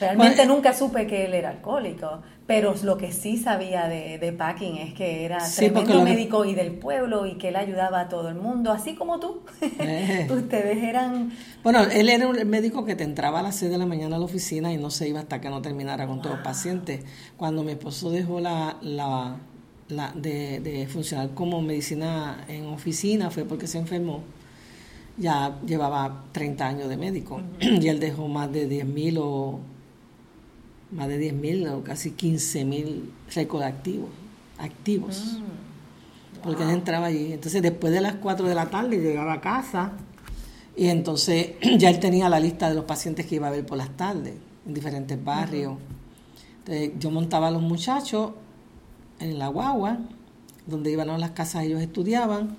realmente 0.00 0.46
nunca 0.46 0.72
supe 0.72 1.06
que 1.06 1.26
él 1.26 1.34
era 1.34 1.50
alcohólico, 1.50 2.22
pero 2.46 2.74
lo 2.84 2.96
que 2.96 3.12
sí 3.12 3.36
sabía 3.36 3.88
de, 3.88 4.18
de 4.18 4.32
Packing 4.32 4.76
es 4.76 4.94
que 4.94 5.24
era 5.24 5.38
tremendo 5.54 6.02
médico 6.02 6.44
y 6.44 6.54
del 6.54 6.72
pueblo 6.72 7.26
y 7.26 7.34
que 7.34 7.48
él 7.48 7.56
ayudaba 7.56 8.02
a 8.02 8.08
todo 8.08 8.28
el 8.28 8.36
mundo, 8.36 8.70
así 8.70 8.94
como 8.94 9.18
tú. 9.18 9.40
Eh. 9.60 10.28
Ustedes 10.30 10.82
eran... 10.82 11.32
Bueno, 11.64 11.82
él 11.82 12.08
era 12.08 12.28
un 12.28 12.36
médico 12.48 12.84
que 12.84 12.94
te 12.94 13.02
entraba 13.02 13.40
a 13.40 13.42
las 13.42 13.56
6 13.56 13.72
de 13.72 13.78
la 13.78 13.86
mañana 13.86 14.16
a 14.16 14.18
la 14.20 14.24
oficina 14.24 14.72
y 14.72 14.76
no 14.76 14.90
se 14.90 15.08
iba 15.08 15.18
hasta 15.18 15.40
que 15.40 15.50
no 15.50 15.60
terminara 15.60 16.06
con 16.06 16.22
todos 16.22 16.36
los 16.36 16.44
pacientes. 16.44 17.04
Cuando 17.36 17.64
mi 17.64 17.72
esposo 17.72 18.10
dejó 18.10 18.38
la, 18.38 18.76
la 18.80 19.38
la, 19.88 20.12
de, 20.12 20.60
de, 20.60 20.86
funcionar 20.86 21.30
como 21.34 21.62
medicina 21.62 22.44
en 22.48 22.66
oficina 22.66 23.30
fue 23.30 23.44
porque 23.44 23.66
se 23.66 23.78
enfermó. 23.78 24.22
Ya 25.18 25.58
llevaba 25.66 26.24
30 26.32 26.66
años 26.66 26.88
de 26.88 26.96
médico 26.96 27.40
y 27.60 27.88
él 27.88 28.00
dejó 28.00 28.28
más 28.28 28.52
de 28.52 28.68
10.000 28.68 29.18
o 29.20 29.60
más 30.92 31.08
de 31.08 31.32
10.000 31.32 31.72
o 31.72 31.82
casi 31.82 32.12
15.000 32.12 33.02
récords 33.34 33.64
activos. 33.64 34.10
activos 34.58 35.38
mm. 35.40 36.42
Porque 36.42 36.62
él 36.62 36.70
entraba 36.70 37.06
allí. 37.06 37.32
Entonces, 37.32 37.62
después 37.62 37.92
de 37.92 38.00
las 38.00 38.16
4 38.16 38.46
de 38.46 38.54
la 38.54 38.66
tarde, 38.70 38.98
llegaba 38.98 39.34
a 39.34 39.40
casa 39.40 39.92
y 40.76 40.88
entonces 40.88 41.52
ya 41.78 41.90
él 41.90 41.98
tenía 41.98 42.28
la 42.28 42.38
lista 42.38 42.68
de 42.68 42.74
los 42.74 42.84
pacientes 42.84 43.26
que 43.26 43.36
iba 43.36 43.48
a 43.48 43.50
ver 43.50 43.64
por 43.64 43.78
las 43.78 43.96
tardes 43.96 44.34
en 44.66 44.74
diferentes 44.74 45.22
barrios. 45.22 45.74
Entonces, 46.58 46.92
yo 46.98 47.10
montaba 47.10 47.48
a 47.48 47.50
los 47.50 47.62
muchachos 47.62 48.32
en 49.20 49.38
la 49.38 49.48
guagua, 49.48 49.98
donde 50.66 50.90
iban 50.90 51.10
a 51.10 51.18
las 51.18 51.30
casas, 51.30 51.64
ellos 51.64 51.80
estudiaban, 51.80 52.56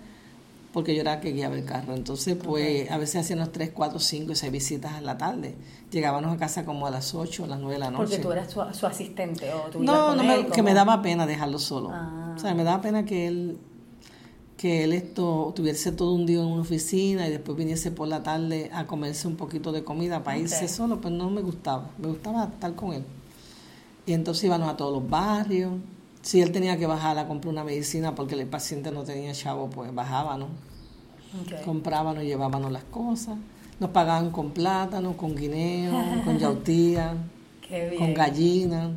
porque 0.74 0.95
yo 0.95 1.01
era 1.01 1.20
que 1.20 1.32
guiaba 1.32 1.55
el 1.55 1.66
carro. 1.66 1.93
Entonces, 1.93 2.36
pues, 2.36 2.89
a 2.91 2.97
veces 2.97 3.18
hacíamos 3.18 3.51
tres, 3.51 3.72
cuatro, 3.74 3.99
cinco 3.99 4.32
y 4.32 4.36
seis 4.36 4.51
visitas 4.51 4.93
a 4.93 5.01
la 5.01 5.18
tarde. 5.18 5.55
Llegábamos 5.91 6.34
a 6.34 6.38
casa 6.38 6.66
como 6.66 6.86
a 6.88 6.91
las 6.91 7.16
ocho, 7.16 7.45
a 7.45 7.47
las 7.47 7.60
nueve 7.60 7.76
de 7.76 7.80
la 7.80 7.91
noche. 7.91 8.03
Porque 8.03 8.20
tú 8.20 8.32
eras 8.32 8.51
su, 8.51 8.86
asistente 8.86 9.51
o 9.53 9.70
tú 9.72 9.82
No, 9.82 10.16
no 10.16 10.24
me, 10.24 10.47
que 10.47 10.62
me 10.62 10.74
daba 10.74 11.01
pena 11.01 11.26
dejarlo 11.26 11.60
solo. 11.60 11.89
Ah. 11.91 12.34
O 12.36 12.39
sea, 12.39 12.53
me 12.53 12.64
daba 12.64 12.82
pena 12.82 13.05
que 13.05 13.28
él 13.28 13.58
que 14.58 14.84
él 14.84 14.93
esto 14.93 15.53
tuviese 15.55 15.91
todo 15.91 16.14
un 16.14 16.26
día 16.26 16.39
en 16.39 16.47
una 16.47 16.64
oficina 16.64 17.28
y 17.28 17.30
después 17.30 17.55
viniese 17.55 17.91
por 17.91 18.08
la 18.08 18.24
tarde 18.24 18.72
a 18.74 18.88
comerse 18.88 19.28
un 19.28 19.36
poquito 19.36 19.72
de 19.72 19.84
comida 19.84 20.24
para 20.24 20.39
irse 20.39 20.68
solo, 20.68 20.99
pues 20.99 21.14
no 21.14 21.30
me 21.30 21.41
gustaba. 21.41 21.91
Me 21.99 22.08
gustaba 22.08 22.45
estar 22.45 22.74
con 22.74 22.93
él. 22.93 23.03
Y 24.08 24.14
entonces 24.14 24.43
íbamos 24.45 24.68
a 24.68 24.76
todos 24.76 24.91
los 24.91 25.08
barrios 25.08 25.74
si 26.28 26.41
él 26.41 26.51
tenía 26.51 26.78
que 26.78 26.86
bajar 26.86 27.17
a 27.17 27.25
comprar 27.25 27.53
una 27.53 27.63
medicina 27.63 28.13
porque 28.13 28.36
el 28.36 28.45
paciente 28.47 28.91
no 28.91 29.05
tenía 29.05 29.32
chavo, 29.32 29.69
pues 29.69 29.95
bajaba, 29.95 30.38
¿no? 30.38 30.49
Comprábamos 31.63 32.21
y 32.21 32.28
llevábamos 32.28 32.69
las 32.69 32.84
cosas. 32.84 33.38
Nos 33.80 33.91
pagaban 33.91 34.32
con 34.32 34.51
plátano, 34.51 35.15
con 35.15 35.38
guineo, 35.38 35.93
con 36.25 36.38
yautía, 36.38 37.15
con 37.97 38.13
gallina. 38.13 38.91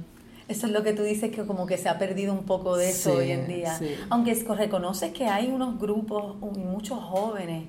Eso 0.48 0.66
es 0.66 0.72
lo 0.72 0.82
que 0.82 0.92
tú 0.92 1.04
dices 1.04 1.30
que 1.30 1.46
como 1.46 1.66
que 1.66 1.78
se 1.78 1.88
ha 1.88 2.00
perdido 2.00 2.32
un 2.32 2.42
poco 2.42 2.76
de 2.76 2.90
eso 2.90 3.12
hoy 3.12 3.30
en 3.30 3.46
día. 3.46 3.78
Aunque 4.08 4.34
reconoces 4.34 5.12
que 5.12 5.26
hay 5.26 5.52
unos 5.52 5.78
grupos 5.78 6.34
y 6.56 6.58
muchos 6.58 6.98
jóvenes 6.98 7.66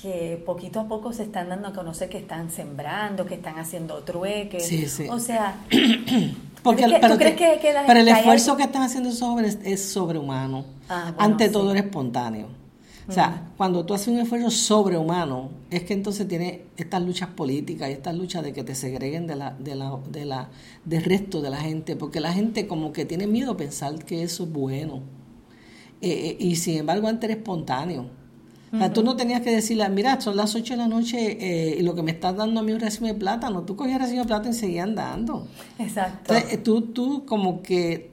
que 0.00 0.40
poquito 0.46 0.78
a 0.78 0.86
poco 0.86 1.12
se 1.12 1.24
están 1.24 1.48
dando 1.48 1.68
a 1.68 1.72
conocer 1.72 2.08
que 2.08 2.18
están 2.18 2.50
sembrando, 2.50 3.26
que 3.26 3.34
están 3.34 3.58
haciendo 3.58 3.98
trueques. 4.04 4.64
Sí, 4.64 4.86
sí. 4.86 5.08
O 5.10 5.18
sea, 5.18 5.58
Porque, 6.62 6.84
pero, 7.00 7.16
crees 7.16 7.36
que, 7.36 7.74
pero 7.86 8.00
el 8.00 8.08
esfuerzo 8.08 8.56
que 8.56 8.64
están 8.64 8.82
haciendo 8.82 9.08
esos 9.08 9.26
jóvenes 9.26 9.58
es 9.64 9.82
sobrehumano. 9.82 10.64
Ah, 10.88 11.14
Ante 11.18 11.48
todo 11.48 11.70
era 11.70 11.80
espontáneo. 11.80 12.60
O 13.08 13.12
sea, 13.12 13.50
cuando 13.56 13.84
tú 13.84 13.92
haces 13.92 14.08
un 14.08 14.20
esfuerzo 14.20 14.50
sobrehumano, 14.50 15.50
es 15.68 15.82
que 15.82 15.94
entonces 15.94 16.28
tiene 16.28 16.66
estas 16.76 17.02
luchas 17.02 17.28
políticas 17.30 17.88
y 17.88 17.92
estas 17.92 18.14
luchas 18.14 18.44
de 18.44 18.52
que 18.52 18.62
te 18.62 18.76
segreguen 18.76 19.26
de 19.26 19.34
la, 19.34 19.50
de 19.58 19.74
la, 19.74 19.98
de 20.08 20.24
la, 20.24 20.48
del 20.84 21.02
resto 21.02 21.40
de 21.40 21.50
la 21.50 21.56
gente, 21.56 21.96
porque 21.96 22.20
la 22.20 22.32
gente 22.32 22.68
como 22.68 22.92
que 22.92 23.04
tiene 23.04 23.26
miedo 23.26 23.52
a 23.52 23.56
pensar 23.56 24.04
que 24.04 24.22
eso 24.22 24.44
es 24.44 24.52
bueno. 24.52 25.02
Eh, 26.00 26.08
eh, 26.10 26.36
y 26.38 26.54
sin 26.54 26.78
embargo, 26.78 27.08
antes 27.08 27.28
era 27.28 27.38
espontáneo. 27.38 28.06
Tú 28.94 29.02
no 29.02 29.16
tenías 29.16 29.40
que 29.40 29.50
decirle, 29.50 29.88
mira, 29.88 30.20
son 30.20 30.36
las 30.36 30.54
8 30.54 30.74
de 30.74 30.76
la 30.76 30.86
noche 30.86 31.38
eh, 31.40 31.76
y 31.78 31.82
lo 31.82 31.94
que 31.96 32.02
me 32.02 32.12
estás 32.12 32.36
dando 32.36 32.60
a 32.60 32.62
mí 32.62 32.70
es 32.70 32.76
un 32.76 32.80
recibo 32.80 33.06
de 33.06 33.14
plátano. 33.14 33.62
Tú 33.62 33.74
cogías 33.74 33.96
el 33.96 34.02
recibo 34.02 34.20
de 34.20 34.26
plátano 34.28 34.50
y 34.50 34.54
seguías 34.54 34.84
andando. 34.84 35.48
Exacto. 35.78 36.34
Entonces, 36.34 36.62
tú, 36.62 36.82
tú 36.82 37.24
como 37.26 37.62
que 37.62 38.10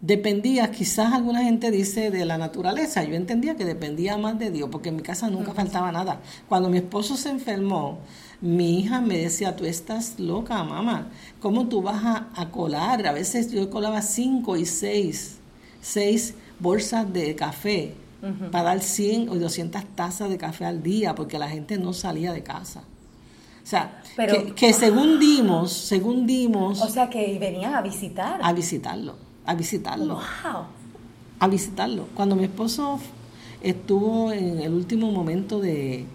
dependías, 0.00 0.70
quizás 0.70 1.12
alguna 1.12 1.42
gente 1.42 1.70
dice 1.70 2.10
de 2.10 2.24
la 2.24 2.38
naturaleza, 2.38 3.02
yo 3.04 3.14
entendía 3.14 3.56
que 3.56 3.64
dependía 3.64 4.16
más 4.16 4.38
de 4.38 4.50
Dios, 4.50 4.68
porque 4.70 4.88
en 4.88 4.96
mi 4.96 5.02
casa 5.02 5.28
nunca 5.28 5.52
faltaba 5.52 5.92
nada. 5.92 6.20
Cuando 6.48 6.70
mi 6.70 6.78
esposo 6.78 7.16
se 7.16 7.30
enfermó, 7.30 7.98
mi 8.40 8.80
hija 8.80 9.00
me 9.00 9.18
decía, 9.18 9.56
tú 9.56 9.64
estás 9.64 10.18
loca, 10.18 10.62
mamá, 10.64 11.10
¿cómo 11.40 11.68
tú 11.68 11.82
vas 11.82 12.02
a, 12.34 12.50
colar? 12.50 13.06
A 13.06 13.12
veces 13.12 13.50
yo 13.50 13.68
colaba 13.70 14.00
cinco 14.02 14.56
y 14.56 14.64
seis, 14.64 15.38
seis 15.82 16.34
bolsas 16.58 17.12
de 17.12 17.34
café 17.34 17.94
para 18.50 18.64
dar 18.64 18.80
100 18.80 19.28
o 19.30 19.36
200 19.36 19.82
tazas 19.94 20.28
de 20.28 20.36
café 20.36 20.66
al 20.66 20.82
día, 20.82 21.14
porque 21.14 21.38
la 21.38 21.48
gente 21.48 21.78
no 21.78 21.92
salía 21.92 22.32
de 22.32 22.42
casa. 22.42 22.82
O 23.62 23.66
sea, 23.66 24.02
que, 24.56 24.72
según 24.72 25.20
dimos, 25.20 25.72
según 25.72 26.26
dimos... 26.26 26.80
O 26.82 26.88
sea, 26.88 27.08
que 27.08 27.38
venían 27.38 27.74
a 27.74 27.82
visitar. 27.82 28.40
A 28.42 28.52
visitarlo, 28.52 29.14
a 29.46 29.54
visitarlo. 29.54 30.14
Wow. 30.14 30.64
A 31.38 31.48
visitarlo. 31.48 32.08
Cuando 32.14 32.36
mi 32.36 32.44
esposo 32.44 32.98
estuvo 33.62 34.32
en 34.32 34.60
el 34.60 34.72
último 34.72 35.10
momento 35.12 35.60
de, 35.60 36.06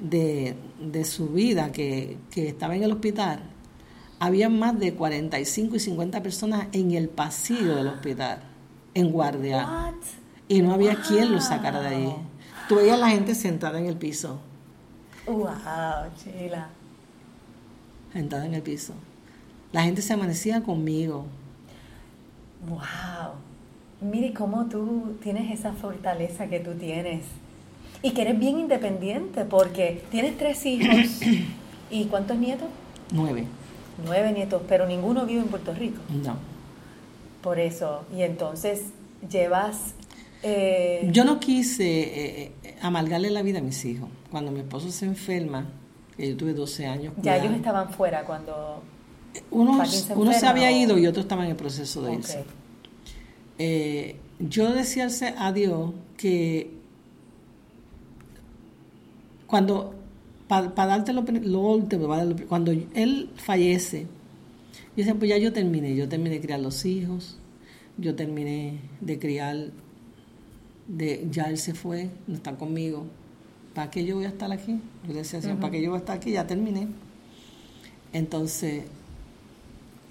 de, 0.00 1.04
su 1.04 1.28
vida, 1.28 1.72
que, 1.72 2.18
que, 2.30 2.48
estaba 2.48 2.76
en 2.76 2.82
el 2.82 2.92
hospital, 2.92 3.40
había 4.18 4.48
más 4.48 4.78
de 4.78 4.94
45 4.94 5.76
y 5.76 5.80
50 5.80 6.22
personas 6.22 6.66
en 6.72 6.92
el 6.92 7.08
pasillo 7.08 7.76
del 7.76 7.86
hospital, 7.88 8.40
en 8.94 9.12
guardia. 9.12 9.66
What? 9.66 10.27
Y 10.48 10.62
no 10.62 10.72
había 10.72 10.96
quien 10.96 11.32
lo 11.32 11.40
sacara 11.40 11.80
de 11.80 11.88
ahí. 11.88 12.16
Tú 12.68 12.76
veías 12.76 12.96
a 12.96 13.00
la 13.00 13.10
gente 13.10 13.34
sentada 13.34 13.78
en 13.78 13.86
el 13.86 13.96
piso. 13.96 14.40
¡Wow, 15.26 15.46
chila! 16.22 16.68
Sentada 18.12 18.46
en 18.46 18.54
el 18.54 18.62
piso. 18.62 18.94
La 19.72 19.82
gente 19.82 20.00
se 20.00 20.14
amanecía 20.14 20.62
conmigo. 20.62 21.26
¡Wow! 22.66 23.34
Mire 24.00 24.32
cómo 24.32 24.66
tú 24.66 25.16
tienes 25.22 25.50
esa 25.58 25.72
fortaleza 25.72 26.46
que 26.46 26.60
tú 26.60 26.74
tienes. 26.74 27.24
Y 28.02 28.12
que 28.12 28.22
eres 28.22 28.38
bien 28.38 28.58
independiente 28.58 29.44
porque 29.44 30.02
tienes 30.10 30.38
tres 30.38 30.64
hijos. 30.64 31.20
¿Y 31.90 32.04
cuántos 32.06 32.38
nietos? 32.38 32.68
Nueve. 33.12 33.46
Nueve 34.04 34.32
nietos, 34.32 34.62
pero 34.68 34.86
ninguno 34.86 35.26
vive 35.26 35.40
en 35.40 35.48
Puerto 35.48 35.74
Rico. 35.74 36.00
No. 36.24 36.36
Por 37.42 37.58
eso. 37.58 38.04
Y 38.14 38.22
entonces 38.22 38.84
llevas 39.28 39.94
eh, 40.42 41.08
yo 41.12 41.24
no 41.24 41.40
quise 41.40 41.84
eh, 41.84 42.52
eh, 42.62 42.76
amargarle 42.80 43.30
la 43.30 43.42
vida 43.42 43.58
a 43.58 43.62
mis 43.62 43.84
hijos. 43.84 44.08
Cuando 44.30 44.52
mi 44.52 44.60
esposo 44.60 44.90
se 44.90 45.06
enferma, 45.06 45.66
que 46.16 46.28
yo 46.30 46.36
tuve 46.36 46.52
12 46.52 46.86
años. 46.86 47.14
Ya 47.22 47.36
ellos 47.36 47.54
estaban 47.54 47.90
fuera 47.90 48.24
cuando... 48.24 48.82
Uno 49.50 49.84
se, 49.86 50.14
uno 50.14 50.32
se 50.32 50.46
había 50.46 50.70
ido 50.70 50.98
y 50.98 51.06
otro 51.06 51.22
estaba 51.22 51.44
en 51.44 51.50
el 51.50 51.56
proceso 51.56 52.02
de 52.02 52.14
irse. 52.14 52.44
yo 54.38 54.72
decía 54.72 55.08
a 55.38 55.52
Dios 55.52 55.92
que 56.16 56.72
cuando, 59.46 59.94
para 60.48 60.70
darte 60.86 61.12
lo, 61.12 61.20
último, 61.60 62.08
cuando 62.48 62.72
él 62.72 63.30
fallece, 63.36 64.02
yo 64.02 65.04
decía, 65.04 65.14
pues 65.14 65.28
ya 65.28 65.38
yo 65.38 65.52
terminé, 65.52 65.94
yo 65.94 66.08
terminé 66.08 66.36
de 66.36 66.40
criar 66.40 66.60
los 66.60 66.84
hijos, 66.84 67.38
yo 67.96 68.16
terminé 68.16 68.80
de 69.00 69.18
criar 69.18 69.70
de 70.88 71.28
ya 71.30 71.44
él 71.44 71.58
se 71.58 71.74
fue, 71.74 72.10
no 72.26 72.34
está 72.34 72.56
conmigo, 72.56 73.04
¿para 73.74 73.90
qué 73.90 74.04
yo 74.04 74.16
voy 74.16 74.24
a 74.24 74.28
estar 74.28 74.50
aquí? 74.50 74.80
Yo 75.06 75.14
decía, 75.14 75.40
¿para 75.60 75.70
qué 75.70 75.82
yo 75.82 75.90
voy 75.90 75.98
a 75.98 76.00
estar 76.00 76.16
aquí? 76.16 76.32
Ya 76.32 76.46
terminé. 76.46 76.88
Entonces, 78.12 78.84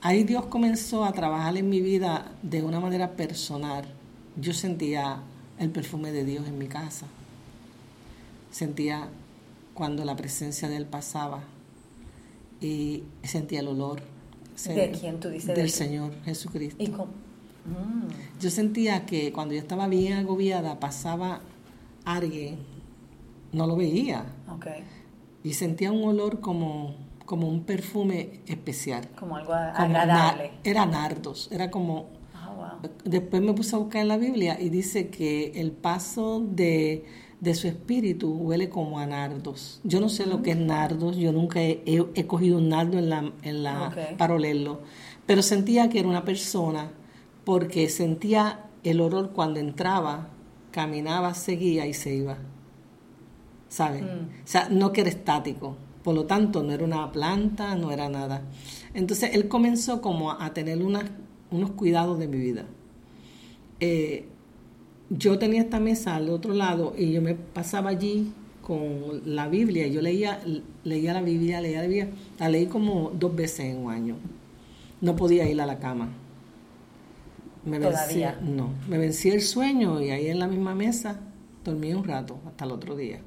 ahí 0.02 0.24
Dios 0.24 0.46
comenzó 0.46 1.04
a 1.04 1.12
trabajar 1.12 1.58
en 1.58 1.70
mi 1.70 1.82
vida 1.82 2.32
de 2.44 2.64
una 2.64 2.80
manera 2.80 3.18
personal. 3.18 3.86
Yo 4.40 4.54
sentía 4.54 5.20
el 5.60 5.72
perfume 5.72 6.12
de 6.12 6.24
Dios 6.24 6.48
en 6.48 6.58
mi 6.60 6.68
casa. 6.68 7.08
Sentía 8.52 9.10
cuando 9.74 10.06
la 10.06 10.16
presencia 10.16 10.70
de 10.70 10.78
Él 10.78 10.86
pasaba 10.86 11.42
y 12.62 13.04
sentía 13.24 13.60
el 13.62 13.68
olor. 13.68 14.02
¿De 14.66 14.92
quién 14.92 15.20
tú 15.20 15.30
dices? 15.30 15.56
Del 15.56 15.70
Señor 15.70 16.14
Jesucristo. 16.24 16.84
Yo 18.40 18.50
sentía 18.52 19.06
que 19.06 19.32
cuando 19.34 19.56
yo 19.56 19.60
estaba 19.60 19.88
bien 19.88 20.14
agobiada, 20.14 20.80
pasaba 20.80 21.42
alguien, 22.06 22.60
no 23.52 23.68
lo 23.68 23.76
veía. 23.76 24.26
Y 25.44 25.54
sentía 25.54 25.92
un 25.92 26.04
olor 26.04 26.40
como, 26.40 26.96
como 27.26 27.48
un 27.48 27.64
perfume 27.64 28.42
especial. 28.46 29.08
Como 29.18 29.36
algo 29.38 29.54
agradable. 29.54 30.52
era 30.64 30.86
nardos, 30.86 31.50
era 31.52 31.72
como... 31.72 32.10
Ah, 32.34 32.80
después 33.04 33.42
me 33.42 33.54
puse 33.54 33.76
a 33.76 33.80
buscar 33.80 34.02
en 34.02 34.08
la 34.08 34.18
Biblia 34.18 34.58
y 34.60 34.70
dice 34.70 35.10
que 35.10 35.54
el 35.56 35.72
paso 35.72 36.40
de, 36.40 37.06
su 37.54 37.68
espíritu 37.68 38.34
huele 38.34 38.70
como 38.70 39.00
a 39.00 39.06
nardos. 39.08 39.80
Yo 39.84 40.00
no 40.00 40.10
sé 40.10 40.26
lo 40.28 40.44
que 40.44 40.52
es 40.52 40.58
nardos, 40.58 41.18
yo 41.18 41.32
nunca 41.32 41.60
he, 41.62 42.28
cogido 42.28 42.58
un 42.58 42.70
nardo 42.70 43.00
en 43.00 43.10
la, 43.10 43.32
en 43.42 43.64
la 43.64 43.96
para 44.18 44.36
olerlo, 44.36 44.82
pero 45.26 45.42
sentía 45.42 45.90
que 45.90 46.00
era 46.00 46.08
una 46.08 46.24
persona 46.24 46.92
porque 47.48 47.88
sentía 47.88 48.66
el 48.84 49.00
olor 49.00 49.32
cuando 49.32 49.62
entraba, 49.62 50.28
caminaba, 50.72 51.34
seguía 51.34 51.88
y 51.88 51.94
se 51.94 52.14
iba. 52.14 52.40
¿Sabes? 53.70 54.02
Mm. 54.02 54.44
O 54.44 54.48
sea, 54.48 54.68
no 54.70 54.92
que 54.92 55.00
era 55.00 55.10
estático. 55.10 55.78
Por 56.04 56.14
lo 56.14 56.26
tanto, 56.26 56.62
no 56.62 56.74
era 56.74 56.84
una 56.84 57.10
planta, 57.10 57.74
no 57.76 57.94
era 57.94 58.10
nada. 58.10 58.42
Entonces, 58.94 59.30
él 59.34 59.48
comenzó 59.48 60.02
como 60.02 60.34
a 60.34 60.54
tener 60.54 60.84
unos 60.84 61.72
cuidados 61.78 62.20
de 62.20 62.28
mi 62.28 62.38
vida. 62.38 62.66
Eh, 63.80 64.26
yo 65.10 65.40
tenía 65.40 65.62
esta 65.62 65.80
mesa 65.80 66.18
al 66.18 66.28
otro 66.28 66.54
lado 66.54 66.96
y 66.98 67.14
yo 67.14 67.22
me 67.22 67.36
pasaba 67.36 67.92
allí 67.92 68.34
con 68.62 69.22
la 69.24 69.48
Biblia. 69.48 69.88
Yo 69.88 70.02
leía, 70.02 70.42
leía 70.84 71.14
la 71.14 71.22
Biblia, 71.22 71.62
leía 71.62 71.78
la 71.78 71.88
Biblia. 71.88 72.10
La 72.40 72.50
leí 72.50 72.66
como 72.66 73.10
dos 73.18 73.34
veces 73.34 73.68
en 73.68 73.86
un 73.86 73.92
año. 73.94 74.18
No 75.00 75.16
podía 75.16 75.50
ir 75.50 75.62
a 75.62 75.66
la 75.66 75.80
cama 75.80 76.10
me 77.68 77.80
Vencía, 77.80 78.40
no, 78.42 78.72
me 78.88 78.98
vencía 78.98 79.34
el 79.34 79.42
sueño 79.42 80.02
y 80.02 80.10
ahí 80.10 80.28
en 80.28 80.40
la 80.40 80.48
misma 80.48 80.74
mesa 80.74 81.20
dormí 81.64 81.94
un 81.94 82.06
rato 82.06 82.40
hasta 82.48 82.66
el 82.66 82.72
otro 82.72 82.96
día. 82.96 83.20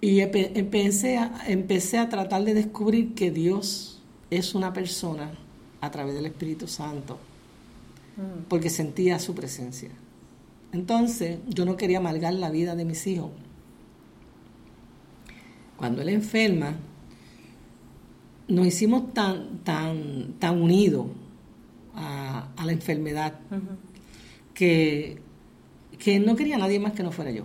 Y 0.00 0.20
empecé 0.20 1.16
a, 1.16 1.44
empecé 1.46 1.98
a 1.98 2.08
tratar 2.08 2.44
de 2.44 2.52
descubrir 2.52 3.14
que 3.14 3.30
Dios 3.30 4.02
es 4.30 4.54
una 4.54 4.72
persona 4.72 5.30
a 5.80 5.90
través 5.90 6.14
del 6.14 6.26
Espíritu 6.26 6.66
Santo, 6.66 7.18
mm. 8.16 8.48
porque 8.48 8.70
sentía 8.70 9.18
su 9.18 9.34
presencia. 9.34 9.90
Entonces, 10.72 11.38
yo 11.48 11.64
no 11.64 11.76
quería 11.76 11.98
amargar 11.98 12.34
la 12.34 12.50
vida 12.50 12.74
de 12.74 12.84
mis 12.84 13.06
hijos. 13.06 13.30
Cuando 15.76 16.02
él 16.02 16.08
enferma, 16.08 16.74
nos 18.48 18.66
hicimos 18.66 19.14
tan, 19.14 19.58
tan, 19.60 20.34
tan 20.38 20.60
unidos 20.60 21.06
a, 21.94 22.48
la 22.64 22.72
enfermedad, 22.72 23.34
que, 24.54 25.18
que 25.98 26.20
no 26.20 26.36
quería 26.36 26.58
nadie 26.58 26.78
más 26.78 26.92
que 26.92 27.02
no 27.02 27.12
fuera 27.12 27.30
yo. 27.30 27.44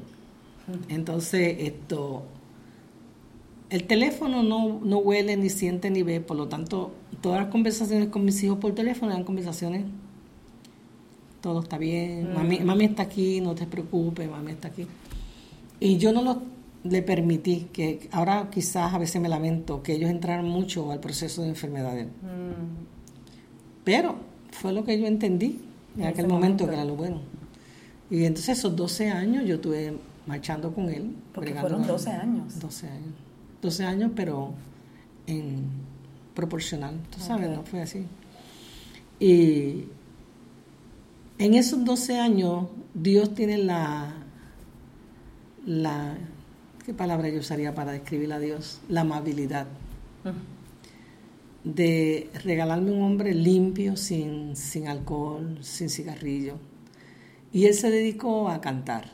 Entonces, 0.88 1.56
esto, 1.60 2.24
el 3.70 3.86
teléfono 3.86 4.44
no, 4.44 4.80
no 4.84 4.98
huele, 4.98 5.36
ni 5.38 5.50
siente, 5.50 5.90
ni 5.90 6.04
ve, 6.04 6.22
por 6.22 6.38
lo 6.38 6.48
tanto, 6.48 6.94
todas 7.22 7.42
las 7.42 7.52
conversaciones 7.52 8.10
con 8.10 8.26
mis 8.26 8.42
hijos 8.44 8.60
por 8.60 8.74
teléfono 8.74 9.12
eran 9.12 9.24
conversaciones, 9.24 9.86
todo 11.42 11.62
está 11.62 11.78
bien, 11.78 12.34
mami, 12.34 12.60
mami 12.60 12.86
está 12.86 13.04
aquí, 13.04 13.42
no 13.42 13.56
te 13.56 13.66
preocupes, 13.66 14.30
mami 14.30 14.52
está 14.52 14.68
aquí. 14.68 14.86
Y 15.80 15.98
yo 15.98 16.12
no 16.12 16.22
lo, 16.22 16.42
le 16.84 17.02
permití, 17.02 17.68
que 17.72 18.10
ahora 18.12 18.50
quizás 18.52 18.94
a 18.94 18.98
veces 18.98 19.22
me 19.22 19.30
lamento, 19.30 19.82
que 19.82 19.94
ellos 19.94 20.10
entraran 20.10 20.48
mucho 20.48 20.92
al 20.92 21.00
proceso 21.00 21.42
de 21.42 21.50
enfermedad. 21.50 21.96
Mm. 21.96 22.86
Pero 23.84 24.29
fue 24.60 24.74
lo 24.74 24.84
que 24.84 25.00
yo 25.00 25.08
entendí 25.08 25.62
en, 25.98 26.04
aquel 26.04 26.28
momento, 26.28 26.68
que 26.68 26.74
era 26.74 26.84
lo 26.84 26.96
bueno. 26.96 27.22
Y 28.12 28.26
entonces 28.26 28.58
esos 28.60 28.76
12 28.76 29.10
años 29.10 29.46
yo 29.46 29.56
estuve 29.56 29.98
marchando 30.28 30.74
con 30.74 30.90
él. 30.90 31.16
Porque 31.34 31.54
fueron 31.54 31.88
12 31.88 32.10
años. 32.10 32.60
12 32.60 32.88
años. 32.88 33.14
12 33.62 33.84
años, 33.86 34.12
pero 34.16 34.54
en 35.28 35.64
proporcional, 36.34 37.00
tú 37.10 37.20
sabes, 37.20 37.50
no 37.50 37.64
fue 37.64 37.82
así. 37.82 38.06
Y 39.20 39.86
en 41.38 41.54
esos 41.54 41.84
12 41.86 42.20
años 42.20 42.68
Dios 42.94 43.34
tiene 43.34 43.58
la, 43.58 44.14
la, 45.66 46.18
¿qué 46.86 46.94
palabra 46.94 47.30
yo 47.30 47.40
usaría 47.40 47.74
para 47.74 47.94
describir 47.94 48.34
a 48.34 48.40
Dios? 48.40 48.82
La 48.90 49.02
amabilidad 49.02 49.68
de 51.64 52.30
regalarme 52.44 52.92
un 52.92 53.04
hombre 53.04 53.34
limpio, 53.34 53.96
sin, 53.98 54.56
sin 54.56 54.88
alcohol, 54.88 55.58
sin 55.62 55.90
cigarrillo. 55.90 56.56
Y 57.52 57.66
él 57.66 57.74
se 57.74 57.90
dedicó 57.90 58.50
a 58.50 58.62
cantar. 58.62 59.12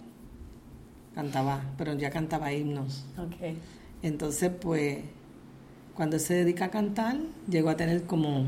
Cantaba, 1.14 1.74
pero 1.78 1.94
ya 1.94 2.10
cantaba 2.10 2.52
himnos. 2.52 3.06
Entonces, 4.02 4.52
pues, 4.60 5.00
cuando 5.96 6.18
él 6.18 6.22
se 6.22 6.34
dedica 6.34 6.66
a 6.66 6.72
cantar, 6.72 7.18
llegó 7.50 7.70
a 7.70 7.78
tener 7.78 8.04
como 8.04 8.46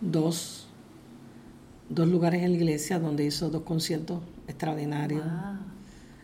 dos, 0.00 0.68
dos 1.90 2.08
lugares 2.08 2.42
en 2.42 2.52
la 2.52 2.56
iglesia 2.56 2.98
donde 2.98 3.26
hizo 3.26 3.50
dos 3.50 3.62
conciertos 3.62 4.20
extraordinarios. 4.48 5.22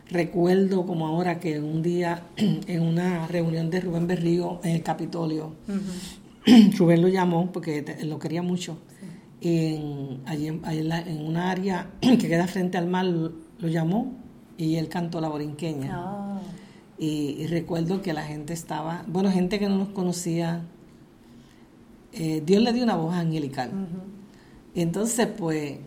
Recuerdo 0.08 0.86
como 0.86 1.06
ahora 1.06 1.38
que 1.38 1.60
un 1.60 1.82
día 1.82 2.22
en 2.36 2.82
una 2.82 3.26
reunión 3.28 3.70
de 3.70 3.80
Rubén 3.80 4.06
Berrío 4.06 4.60
en 4.64 4.76
el 4.76 4.82
Capitolio, 4.82 5.54
Rubén 6.78 7.02
lo 7.02 7.08
llamó 7.08 7.52
porque 7.52 7.84
lo 8.02 8.18
quería 8.18 8.42
mucho. 8.42 8.78
En, 9.40 10.20
allí, 10.26 10.46
en, 10.48 11.26
una 11.26 11.50
área 11.50 11.90
que 12.00 12.16
queda 12.16 12.46
frente 12.46 12.78
al 12.78 12.86
mar 12.86 13.06
lo 13.06 13.68
llamó 13.68 14.12
y 14.56 14.76
él 14.76 14.88
cantó 14.88 15.20
la 15.20 15.28
borinqueña. 15.28 15.90
Ah. 15.92 16.40
Y, 16.98 17.46
recuerdo 17.46 18.02
que 18.02 18.12
la 18.12 18.22
gente 18.22 18.52
estaba, 18.52 19.04
bueno, 19.08 19.30
gente 19.30 19.58
que 19.58 19.68
no 19.68 19.76
nos 19.76 19.88
conocía, 19.88 20.62
eh, 22.12 22.42
Dios 22.44 22.62
le 22.62 22.72
dio 22.72 22.84
una 22.84 22.94
voz 22.94 23.14
angelical. 23.14 23.70
Entonces, 24.74 25.26
pues, 25.26 25.78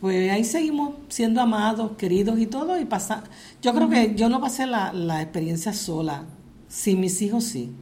pues 0.00 0.30
ahí 0.30 0.44
seguimos 0.44 0.94
siendo 1.08 1.42
amados, 1.42 1.92
queridos 1.98 2.38
y 2.38 2.46
todo, 2.46 2.80
y 2.80 2.86
pasa, 2.86 3.24
yo 3.60 3.74
creo 3.74 3.90
que 3.90 4.14
yo 4.14 4.30
no 4.30 4.40
pasé 4.40 4.66
la, 4.66 4.92
la 4.92 5.20
experiencia 5.20 5.74
sola, 5.74 6.24
sin 6.66 7.00
mis 7.00 7.20
hijos 7.20 7.44
sí, 7.44 7.72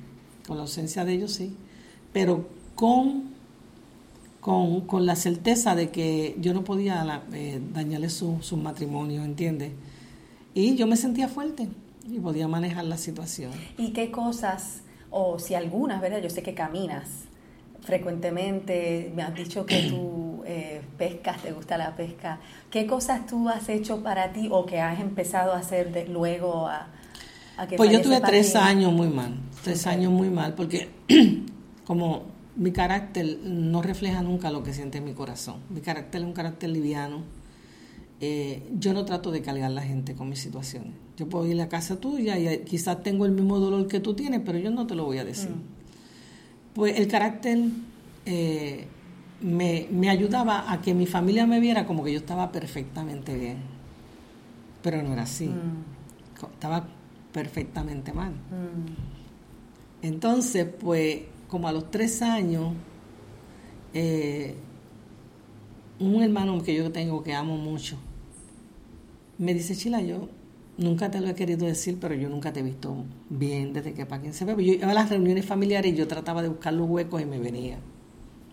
con 0.47 0.57
la 0.57 0.63
ausencia 0.63 1.05
de 1.05 1.13
ellos 1.13 1.33
sí 1.33 1.57
pero 2.17 2.47
con, 2.75 3.25
con, 4.41 5.05
la 5.05 5.17
certeza 5.17 5.75
de 5.75 5.91
que 5.91 6.35
yo 6.41 6.55
no 6.55 6.64
podía 6.64 7.23
eh, 7.35 7.61
dañarle 7.75 8.09
su, 8.09 8.39
su 8.41 8.57
matrimonio, 8.57 9.23
¿entiendes? 9.23 9.73
Y 10.55 10.77
yo 10.77 10.87
me 10.87 10.97
sentía 10.97 11.29
fuerte 11.29 11.69
y 12.11 12.19
podía 12.19 12.49
manejar 12.49 12.87
la 12.87 12.97
situación. 12.97 13.53
¿Y 13.77 13.91
qué 13.91 14.11
cosas, 14.11 14.81
o 15.11 15.39
si 15.39 15.53
algunas, 15.53 16.01
¿verdad? 16.01 16.23
Yo 16.23 16.31
sé 16.31 16.43
que 16.43 16.55
caminas 16.55 17.25
frecuentemente, 17.83 19.12
me 19.14 19.23
has 19.23 19.35
dicho 19.35 19.67
que 19.67 19.83
tú 19.91 20.43
eh, 20.47 20.81
pescas, 20.97 21.43
te 21.43 21.53
gusta 21.53 21.77
la 21.77 21.95
pesca. 21.97 22.41
¿Qué 22.71 22.87
cosas 22.87 23.27
tú 23.27 23.47
has 23.51 23.69
hecho 23.69 24.03
para 24.03 24.33
ti 24.33 24.49
o 24.51 24.64
que 24.64 24.81
has 24.81 25.01
empezado 25.01 25.53
a 25.53 25.59
hacer 25.59 25.93
de, 25.93 26.09
luego 26.09 26.67
a, 26.67 26.87
a 27.59 27.67
que 27.69 27.77
Pues 27.77 27.91
yo 27.91 28.01
tuve 28.01 28.23
tres 28.23 28.57
años 28.57 28.91
muy 28.91 29.09
mal, 29.09 29.35
tres 29.62 29.87
años 29.87 30.11
muy 30.11 30.31
mal, 30.31 30.55
porque 30.55 30.89
como 31.87 32.24
mi 32.57 32.72
carácter 32.72 33.39
no 33.43 33.80
refleja 33.80 34.22
nunca 34.22 34.51
lo 34.51 34.62
que 34.62 34.74
siente 34.74 35.01
mi 35.01 35.12
corazón. 35.12 35.61
Mi 35.70 35.80
carácter 35.80 36.22
es 36.22 36.26
un 36.26 36.32
carácter 36.32 36.70
liviano. 36.70 37.22
Eh, 38.20 38.66
yo 38.78 38.95
no 38.95 39.05
trato 39.05 39.30
de 39.30 39.43
cargar 39.43 39.70
a 39.70 39.74
la 39.74 39.82
gente 39.82 40.14
con 40.14 40.28
mis 40.28 40.41
situaciones. 40.41 40.93
Yo 41.16 41.28
puedo 41.28 41.47
ir 41.47 41.53
a 41.53 41.57
la 41.64 41.68
casa 41.68 42.01
tuya 42.01 42.39
y 42.39 42.64
quizás 42.64 43.03
tengo 43.03 43.26
el 43.26 43.32
mismo 43.32 43.59
dolor 43.61 43.87
que 43.89 44.01
tú 44.01 44.14
tienes, 44.14 44.41
pero 44.45 44.59
yo 44.59 44.70
no 44.70 44.87
te 44.87 44.95
lo 44.95 45.05
voy 45.05 45.18
a 45.18 45.24
decir. 45.24 45.51
Mm. 45.51 45.62
Pues 46.74 46.99
el 46.99 47.09
carácter 47.09 47.59
eh, 48.24 48.87
me, 49.41 50.09
ayudaba 50.09 50.72
a 50.72 50.80
que 50.80 50.95
mi 50.95 51.07
familia 51.07 51.47
me 51.47 51.61
viera 51.61 51.87
como 51.87 52.03
que 52.05 52.12
yo 52.12 52.18
estaba 52.18 52.51
perfectamente 52.51 53.37
bien. 53.37 53.59
Pero 54.82 55.03
no 55.03 55.12
era 55.12 55.22
así. 55.22 55.49
Mm. 55.49 56.45
Estaba 56.55 56.89
perfectamente 57.32 58.12
mal. 58.12 58.32
Mm. 58.32 60.07
Entonces, 60.07 60.66
pues 60.80 61.20
como 61.49 61.69
a 61.69 61.73
los 61.73 61.91
tres 61.91 62.23
años, 62.23 62.73
eh, 63.95 64.57
un 65.99 66.23
hermano 66.23 66.63
que 66.63 66.75
yo 66.75 66.93
tengo 66.93 67.23
que 67.23 67.35
amo 67.35 67.57
mucho, 67.57 67.97
me 69.39 69.55
dice, 69.55 69.77
Chila, 69.77 70.01
yo 70.01 70.29
nunca 70.79 71.11
te 71.11 71.21
lo 71.21 71.29
he 71.29 71.35
querido 71.35 71.67
decir, 71.67 71.99
pero 72.01 72.15
yo 72.15 72.29
nunca 72.29 72.53
te 72.53 72.61
he 72.61 72.63
visto 72.63 73.05
bien 73.29 73.73
desde 73.73 73.95
que 73.95 74.07
para 74.07 74.23
quien 74.23 74.35
se 74.35 74.45
ve. 74.45 74.53
Yo 74.65 74.73
iba 74.75 74.91
a 74.91 74.95
las 74.95 75.11
reuniones 75.11 75.45
familiares 75.45 75.93
y 75.93 75.97
yo 75.97 76.09
trataba 76.09 76.43
de 76.43 76.49
buscar 76.49 76.75
los 76.75 76.89
huecos 76.89 77.21
y 77.21 77.27
me 77.27 77.39
venía. 77.39 77.79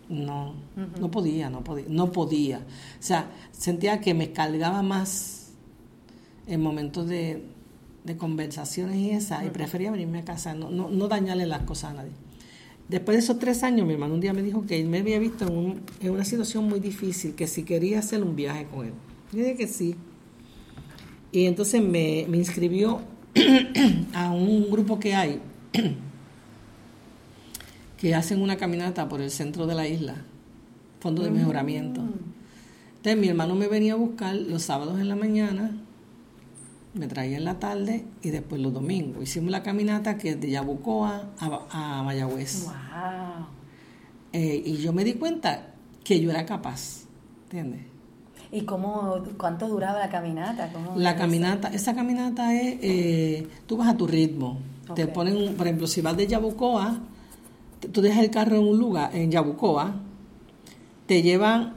No, 0.08 0.54
no 1.00 1.10
podía, 1.10 1.48
no 1.48 1.64
podía, 1.64 1.86
no 1.88 2.12
podía. 2.12 2.58
O 2.58 3.02
sea, 3.02 3.30
sentía 3.52 4.00
que 4.00 4.12
me 4.12 4.32
cargaba 4.32 4.82
más 4.82 5.52
en 6.46 6.60
momentos 6.60 7.08
de, 7.08 7.42
conversaciones 8.18 8.96
y 8.96 9.10
esa, 9.10 9.46
y 9.46 9.50
prefería 9.50 9.90
venirme 9.90 10.18
a 10.18 10.24
casa, 10.26 10.54
no, 10.54 10.68
no, 10.68 10.90
no 10.90 11.08
dañarle 11.08 11.46
las 11.46 11.62
cosas 11.62 11.92
a 11.92 11.94
nadie. 11.94 12.12
Después 12.88 13.16
de 13.16 13.20
esos 13.20 13.38
tres 13.38 13.62
años, 13.62 13.86
mi 13.86 13.94
hermano 13.94 14.14
un 14.14 14.20
día 14.20 14.34
me 14.34 14.42
dijo 14.42 14.66
que 14.66 14.78
él 14.78 14.88
me 14.88 14.98
había 14.98 15.18
visto 15.18 15.46
en, 15.46 16.10
una 16.10 16.24
situación 16.24 16.68
muy 16.68 16.80
difícil, 16.80 17.34
que 17.34 17.46
si 17.46 17.62
quería 17.62 18.00
hacer 18.00 18.22
un 18.22 18.36
viaje 18.36 18.66
con 18.66 18.86
él. 18.86 18.92
Yo 19.32 19.38
dije 19.38 19.56
que 19.56 19.66
sí. 19.66 19.96
Y 21.32 21.46
entonces 21.46 21.82
me, 21.82 22.20
inscribió 22.20 23.00
a 24.14 24.32
un 24.32 24.70
grupo 24.70 25.00
que 25.00 25.14
hay, 25.14 25.40
que 27.96 28.14
hacen 28.14 28.42
una 28.42 28.56
caminata 28.56 29.08
por 29.08 29.22
el 29.22 29.30
centro 29.30 29.66
de 29.66 29.74
la 29.74 29.88
isla, 29.88 30.16
fondo 31.00 31.22
de 31.22 31.30
mm. 31.30 31.34
mejoramiento. 31.34 32.02
Entonces 32.96 33.18
mi 33.18 33.28
hermano 33.28 33.54
me 33.54 33.66
venía 33.66 33.94
a 33.94 33.96
buscar 33.96 34.36
los 34.36 34.62
sábados 34.62 35.00
en 35.00 35.08
la 35.08 35.16
mañana 35.16 35.72
me 36.94 37.08
traía 37.08 37.36
en 37.36 37.44
la 37.44 37.58
tarde 37.58 38.04
y 38.22 38.30
después 38.30 38.60
los 38.60 38.72
domingos. 38.72 39.22
Hicimos 39.22 39.50
la 39.50 39.62
caminata 39.62 40.16
que 40.16 40.30
es 40.30 40.40
de 40.40 40.50
Yabucoa 40.50 41.30
a, 41.38 41.98
a 41.98 42.02
Mayagüez. 42.02 42.64
Wow. 42.64 43.46
Eh, 44.32 44.62
y 44.64 44.76
yo 44.78 44.92
me 44.92 45.04
di 45.04 45.14
cuenta 45.14 45.74
que 46.02 46.20
yo 46.20 46.30
era 46.30 46.44
capaz, 46.46 47.04
¿entiendes? 47.44 47.82
¿Y 48.52 48.62
cómo, 48.62 49.22
cuánto 49.36 49.66
duraba 49.68 49.98
la 49.98 50.08
caminata? 50.08 50.70
la 50.96 51.16
caminata, 51.16 51.68
esa 51.68 51.94
caminata 51.94 52.54
es, 52.54 52.78
eh, 52.82 53.48
tú 53.66 53.76
vas 53.76 53.88
a 53.88 53.96
tu 53.96 54.06
ritmo. 54.06 54.58
Te 54.94 55.06
ponen, 55.08 55.54
por 55.56 55.66
ejemplo, 55.66 55.86
si 55.86 56.02
vas 56.02 56.16
de 56.16 56.26
Yabucoa, 56.26 56.98
tú 57.92 58.00
dejas 58.00 58.22
el 58.22 58.30
carro 58.30 58.56
en 58.56 58.62
un 58.62 58.78
lugar, 58.78 59.14
en 59.14 59.30
Yabucoa, 59.30 59.94
te 61.06 61.22
llevan 61.22 61.74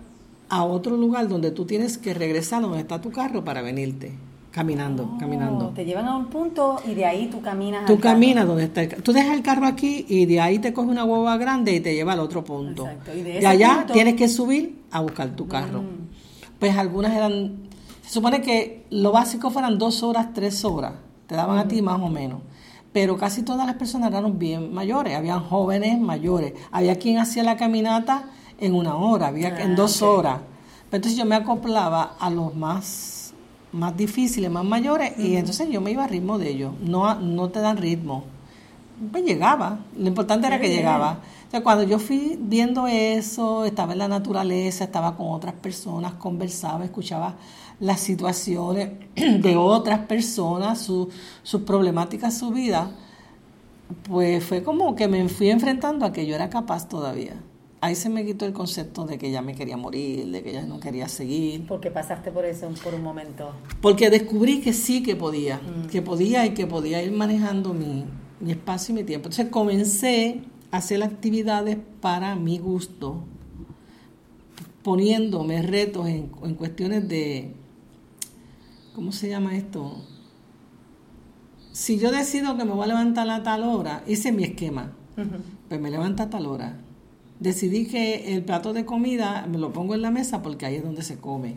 a 0.49 0.63
otro 0.63 0.97
lugar 0.97 1.27
donde 1.27 1.51
tú 1.51 1.65
tienes 1.65 1.97
que 1.97 2.13
regresar 2.13 2.61
donde 2.61 2.79
está 2.79 3.01
tu 3.01 3.11
carro 3.11 3.43
para 3.43 3.61
venirte. 3.61 4.13
Caminando, 4.57 5.11
oh, 5.13 5.19
caminando. 5.19 5.67
Te 5.67 5.85
llevan 5.85 6.07
a 6.07 6.17
un 6.17 6.31
punto 6.31 6.81
y 6.83 6.95
de 6.95 7.05
ahí 7.05 7.27
tú 7.27 7.41
caminas. 7.41 7.85
Tú 7.85 7.99
caminas 7.99 8.47
donde 8.47 8.63
está 8.63 8.81
el 8.81 9.03
Tú 9.03 9.13
dejas 9.13 9.35
el 9.35 9.43
carro 9.43 9.67
aquí 9.67 10.03
y 10.09 10.25
de 10.25 10.41
ahí 10.41 10.57
te 10.57 10.73
coge 10.73 10.89
una 10.89 11.05
hueva 11.05 11.37
grande 11.37 11.75
y 11.75 11.79
te 11.79 11.93
lleva 11.93 12.13
al 12.13 12.19
otro 12.21 12.43
punto. 12.43 12.87
Exacto. 12.87 13.15
Y 13.15 13.21
de, 13.21 13.45
allá 13.45 13.85
tienes 13.93 14.15
que 14.15 14.27
subir 14.27 14.81
a 14.89 15.01
buscar 15.01 15.35
tu 15.35 15.47
carro. 15.47 15.83
Mm. 15.83 16.57
Pues 16.57 16.75
algunas 16.75 17.15
eran. 17.15 17.67
Se 18.01 18.13
supone 18.13 18.41
que 18.41 18.87
lo 18.89 19.11
básico 19.11 19.51
fueran 19.51 19.77
dos 19.77 20.01
horas, 20.01 20.33
tres 20.33 20.65
horas. 20.65 20.93
Te 21.27 21.35
daban 21.35 21.59
a 21.59 21.67
ti 21.67 21.83
más 21.83 22.01
o 22.01 22.09
menos. 22.09 22.41
Pero 22.91 23.15
casi 23.15 23.43
todas 23.43 23.67
las 23.67 23.75
personas 23.75 24.09
eran 24.09 24.39
bien 24.39 24.73
mayores. 24.73 25.15
Habían 25.15 25.41
jóvenes 25.41 25.99
mayores. 25.99 26.53
Había 26.71 26.95
quien 26.95 27.19
hacía 27.19 27.43
la 27.43 27.57
caminata 27.57 28.31
en 28.57 28.73
una 28.73 28.95
hora, 28.95 29.27
había 29.27 29.55
en 29.61 29.75
dos 29.75 30.01
ah, 30.01 30.07
horas. 30.07 30.39
entonces 30.85 31.15
yo 31.15 31.25
me 31.25 31.35
acoplaba 31.35 32.15
a 32.19 32.31
los 32.31 32.55
más 32.55 33.16
más 33.71 33.95
difíciles, 33.95 34.49
más 34.49 34.65
mayores, 34.65 35.17
y 35.17 35.35
entonces 35.35 35.69
yo 35.69 35.81
me 35.81 35.91
iba 35.91 36.03
a 36.03 36.07
ritmo 36.07 36.37
de 36.37 36.49
ellos. 36.49 36.73
No, 36.81 37.13
no 37.15 37.49
te 37.49 37.59
dan 37.59 37.77
ritmo. 37.77 38.23
Pues 39.11 39.23
llegaba, 39.23 39.79
lo 39.97 40.07
importante 40.07 40.47
era 40.47 40.59
que 40.59 40.69
llegaba. 40.69 41.19
O 41.47 41.51
sea, 41.51 41.63
cuando 41.63 41.83
yo 41.83 41.99
fui 41.99 42.37
viendo 42.41 42.87
eso, 42.87 43.63
estaba 43.65 43.93
en 43.93 43.99
la 43.99 44.07
naturaleza, 44.07 44.83
estaba 44.83 45.15
con 45.15 45.27
otras 45.31 45.53
personas, 45.53 46.13
conversaba, 46.13 46.83
escuchaba 46.83 47.35
las 47.79 47.99
situaciones 47.99 48.89
de 49.15 49.55
otras 49.55 49.99
personas, 49.99 50.79
sus 50.79 51.61
problemáticas, 51.61 52.37
su 52.37 52.49
vida, 52.51 52.91
pues 54.03 54.43
fue 54.43 54.63
como 54.63 54.95
que 54.95 55.07
me 55.07 55.29
fui 55.29 55.49
enfrentando 55.49 56.05
a 56.05 56.11
que 56.11 56.25
yo 56.25 56.35
era 56.35 56.49
capaz 56.49 56.87
todavía. 56.89 57.35
Ahí 57.81 57.95
se 57.95 58.09
me 58.09 58.25
quitó 58.25 58.45
el 58.45 58.53
concepto 58.53 59.05
de 59.05 59.17
que 59.17 59.31
ya 59.31 59.41
me 59.41 59.55
quería 59.55 59.77
morir, 59.77 60.27
de 60.31 60.43
que 60.43 60.53
ya 60.53 60.63
no 60.63 60.79
quería 60.79 61.07
seguir. 61.07 61.67
¿Por 61.67 61.79
qué 61.79 61.91
pasaste 61.91 62.31
por 62.31 62.45
eso 62.45 62.69
por 62.83 62.93
un 62.93 63.03
momento? 63.03 63.51
Porque 63.81 64.09
descubrí 64.09 64.61
que 64.61 64.73
sí 64.73 65.03
que 65.03 65.15
podía, 65.15 65.57
mm. 65.57 65.87
que 65.87 66.01
podía 66.01 66.45
y 66.45 66.53
que 66.53 66.67
podía 66.67 67.03
ir 67.03 67.11
manejando 67.11 67.73
mi, 67.73 68.05
mi 68.39 68.51
espacio 68.51 68.93
y 68.93 68.99
mi 68.99 69.03
tiempo. 69.03 69.27
Entonces 69.29 69.51
comencé 69.51 70.41
a 70.71 70.77
hacer 70.77 71.03
actividades 71.03 71.77
para 72.01 72.35
mi 72.35 72.57
gusto, 72.57 73.23
poniéndome 74.83 75.61
retos 75.61 76.07
en, 76.07 76.31
en 76.43 76.55
cuestiones 76.55 77.07
de, 77.07 77.53
¿cómo 78.95 79.11
se 79.11 79.29
llama 79.29 79.55
esto? 79.55 80.03
Si 81.71 81.99
yo 81.99 82.11
decido 82.11 82.57
que 82.57 82.65
me 82.65 82.71
voy 82.71 82.85
a 82.85 82.87
levantar 82.87 83.29
a 83.29 83.43
tal 83.43 83.63
hora, 83.63 84.03
hice 84.07 84.31
mi 84.31 84.43
esquema, 84.43 84.93
pues 85.67 85.79
me 85.79 85.91
levanto 85.91 86.23
a 86.23 86.29
tal 86.29 86.47
hora. 86.47 86.79
Decidí 87.39 87.85
que 87.85 88.33
el 88.33 88.43
plato 88.43 88.73
de 88.73 88.85
comida 88.85 89.45
me 89.49 89.57
lo 89.57 89.71
pongo 89.71 89.93
en 89.93 90.01
la 90.01 90.11
mesa 90.11 90.41
porque 90.41 90.65
ahí 90.65 90.75
es 90.75 90.83
donde 90.83 91.03
se 91.03 91.17
come. 91.17 91.55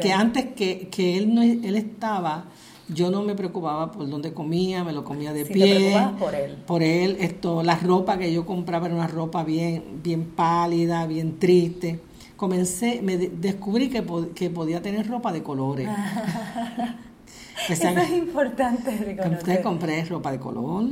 Que 0.00 0.12
antes 0.12 0.46
que, 0.56 0.88
que 0.88 1.16
él, 1.16 1.32
no, 1.32 1.42
él 1.42 1.76
estaba, 1.76 2.46
yo 2.88 3.10
no 3.10 3.22
me 3.22 3.34
preocupaba 3.34 3.92
por 3.92 4.08
dónde 4.08 4.32
comía, 4.32 4.82
me 4.82 4.92
lo 4.92 5.04
comía 5.04 5.32
de 5.32 5.44
pie. 5.44 5.96
por 6.18 6.34
él. 6.34 6.56
Por 6.66 6.82
él, 6.82 7.16
esto, 7.20 7.62
la 7.62 7.76
ropa 7.76 8.18
que 8.18 8.32
yo 8.32 8.44
compraba 8.44 8.86
era 8.86 8.96
una 8.96 9.06
ropa 9.06 9.44
bien, 9.44 10.00
bien 10.02 10.24
pálida, 10.24 11.06
bien 11.06 11.38
triste. 11.38 12.00
Comencé, 12.36 13.00
me 13.02 13.16
descubrí 13.16 13.88
que, 13.88 14.04
que 14.34 14.50
podía 14.50 14.82
tener 14.82 15.06
ropa 15.06 15.32
de 15.32 15.42
colores. 15.42 15.88
Eso 17.68 17.88
es 17.88 18.10
importante 18.10 18.96
reconocer. 18.96 19.62
compré 19.62 20.04
ropa 20.04 20.32
de 20.32 20.38
color. 20.38 20.84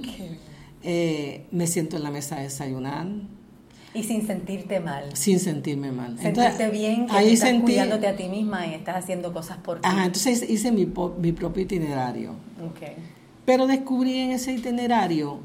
Eh, 0.82 1.46
me 1.50 1.66
siento 1.66 1.96
en 1.96 2.02
la 2.02 2.10
mesa 2.10 2.36
a 2.36 2.40
desayunar. 2.42 3.06
Y 3.94 4.02
sin 4.02 4.26
sentirte 4.26 4.80
mal. 4.80 5.16
Sin 5.16 5.40
sentirme 5.40 5.90
mal. 5.92 6.18
Sentirte 6.18 6.68
bien, 6.70 7.06
que 7.06 7.32
estás 7.32 7.60
cuidándote 7.62 8.06
a 8.06 8.16
ti 8.16 8.28
misma 8.28 8.66
y 8.66 8.74
estás 8.74 8.96
haciendo 8.96 9.32
cosas 9.32 9.56
por 9.58 9.80
ti. 9.80 9.88
Ajá, 9.88 10.06
entonces 10.06 10.48
hice 10.48 10.70
mi, 10.70 10.86
mi 11.18 11.32
propio 11.32 11.62
itinerario. 11.62 12.34
Okay. 12.72 12.94
Pero 13.44 13.66
descubrí 13.66 14.18
en 14.18 14.32
ese 14.32 14.52
itinerario 14.52 15.40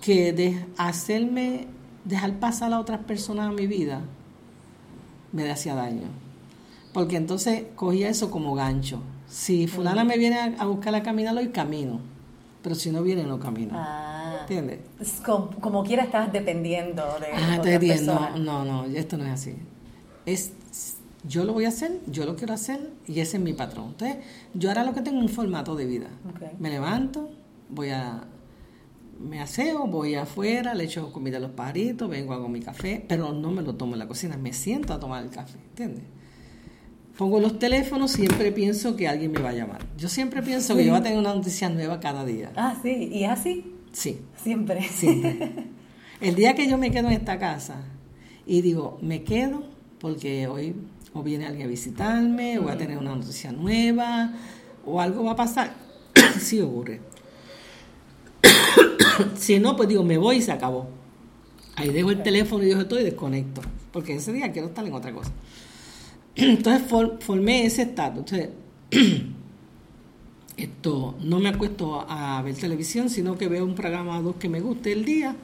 que 0.00 0.32
de 0.32 0.64
hacerme, 0.76 1.66
dejar 2.04 2.34
pasar 2.34 2.72
a 2.72 2.78
otras 2.78 3.00
personas 3.00 3.48
a 3.48 3.52
mi 3.52 3.66
vida, 3.66 4.02
me 5.32 5.50
hacía 5.50 5.74
daño. 5.74 6.08
Porque 6.92 7.16
entonces 7.16 7.64
cogía 7.76 8.08
eso 8.08 8.30
como 8.30 8.54
gancho. 8.54 9.02
Si 9.28 9.66
fulana 9.68 10.04
me 10.04 10.18
viene 10.18 10.56
a, 10.58 10.66
buscar 10.66 10.94
a 10.94 11.02
caminar, 11.02 11.36
hoy 11.36 11.48
camino. 11.48 12.00
Pero 12.62 12.74
si 12.74 12.90
no 12.90 13.02
viene, 13.02 13.24
no 13.24 13.38
camino. 13.38 13.72
Ah. 13.74 14.38
¿Entiendes? 14.42 14.80
Como, 15.24 15.84
quiera 15.84 16.04
estás 16.04 16.32
dependiendo 16.32 17.02
de 17.20 17.26
ah, 17.32 17.60
No, 18.02 18.38
no, 18.38 18.64
no, 18.64 18.84
esto 18.84 19.16
no 19.16 19.24
es 19.24 19.30
así. 19.30 19.54
Es, 20.26 20.52
yo 21.24 21.44
lo 21.44 21.52
voy 21.52 21.64
a 21.64 21.68
hacer, 21.68 22.00
yo 22.06 22.24
lo 22.24 22.36
quiero 22.36 22.54
hacer 22.54 22.90
y 23.06 23.20
ese 23.20 23.36
es 23.36 23.42
mi 23.42 23.52
patrón. 23.52 23.90
Entonces, 23.90 24.18
yo 24.54 24.68
ahora 24.68 24.84
lo 24.84 24.92
que 24.92 25.00
tengo 25.02 25.18
es 25.18 25.24
un 25.24 25.28
formato 25.28 25.74
de 25.76 25.86
vida. 25.86 26.08
Me 26.58 26.70
levanto, 26.70 27.30
voy 27.68 27.90
a 27.90 28.24
me 29.20 29.40
aseo, 29.40 29.86
voy 29.86 30.14
afuera, 30.14 30.74
le 30.74 30.84
echo 30.84 31.12
comida 31.12 31.36
a 31.36 31.40
los 31.40 31.50
paritos, 31.50 32.08
vengo, 32.08 32.32
hago 32.32 32.48
mi 32.48 32.60
café, 32.60 33.04
pero 33.06 33.32
no 33.32 33.50
me 33.50 33.62
lo 33.62 33.74
tomo 33.74 33.92
en 33.92 33.98
la 33.98 34.08
cocina, 34.08 34.36
me 34.38 34.52
siento 34.52 34.94
a 34.94 34.98
tomar 34.98 35.22
el 35.22 35.30
café, 35.30 35.58
¿entiendes? 35.58 36.04
Pongo 37.20 37.38
los 37.38 37.58
teléfonos, 37.58 38.12
siempre 38.12 38.50
pienso 38.50 38.96
que 38.96 39.06
alguien 39.06 39.32
me 39.32 39.42
va 39.42 39.50
a 39.50 39.52
llamar. 39.52 39.84
Yo 39.98 40.08
siempre 40.08 40.40
pienso 40.40 40.74
que 40.74 40.86
yo 40.86 40.92
voy 40.92 41.00
a 41.00 41.02
tener 41.02 41.18
una 41.18 41.34
noticia 41.34 41.68
nueva 41.68 42.00
cada 42.00 42.24
día. 42.24 42.50
Ah, 42.56 42.74
sí, 42.82 43.10
¿y 43.12 43.24
así? 43.24 43.74
Sí. 43.92 44.22
Siempre. 44.42 44.82
Siempre. 44.84 45.66
El 46.22 46.34
día 46.34 46.54
que 46.54 46.66
yo 46.66 46.78
me 46.78 46.90
quedo 46.90 47.08
en 47.08 47.12
esta 47.12 47.38
casa 47.38 47.84
y 48.46 48.62
digo, 48.62 48.98
me 49.02 49.22
quedo 49.22 49.64
porque 49.98 50.46
hoy 50.46 50.74
o 51.12 51.22
viene 51.22 51.44
alguien 51.44 51.66
a 51.66 51.68
visitarme, 51.68 52.58
o 52.58 52.62
voy 52.62 52.72
a 52.72 52.78
tener 52.78 52.96
una 52.96 53.14
noticia 53.14 53.52
nueva, 53.52 54.32
o 54.86 54.98
algo 54.98 55.22
va 55.22 55.32
a 55.32 55.36
pasar, 55.36 55.74
sí 56.40 56.58
ocurre. 56.62 57.02
si 59.36 59.58
no, 59.58 59.76
pues 59.76 59.90
digo, 59.90 60.02
me 60.04 60.16
voy 60.16 60.36
y 60.36 60.40
se 60.40 60.52
acabó. 60.52 60.88
Ahí 61.76 61.90
dejo 61.90 62.12
el 62.12 62.22
teléfono 62.22 62.64
y 62.64 62.70
yo 62.70 62.80
estoy 62.80 63.02
y 63.02 63.04
desconecto, 63.04 63.60
porque 63.92 64.14
ese 64.14 64.32
día 64.32 64.50
quiero 64.52 64.68
estar 64.68 64.86
en 64.86 64.94
otra 64.94 65.12
cosa. 65.12 65.30
Entonces 66.36 66.82
formé 67.20 67.66
ese 67.66 67.82
estatus. 67.82 68.32
Entonces, 68.32 68.50
esto, 70.56 71.14
no 71.22 71.38
me 71.40 71.48
acuesto 71.48 72.04
a 72.08 72.40
ver 72.42 72.54
televisión, 72.54 73.08
sino 73.10 73.36
que 73.36 73.48
veo 73.48 73.64
un 73.64 73.74
programa 73.74 74.18
o 74.18 74.22
dos 74.22 74.36
que 74.36 74.48
me 74.48 74.60
guste 74.60 74.92
el 74.92 75.04
día, 75.04 75.34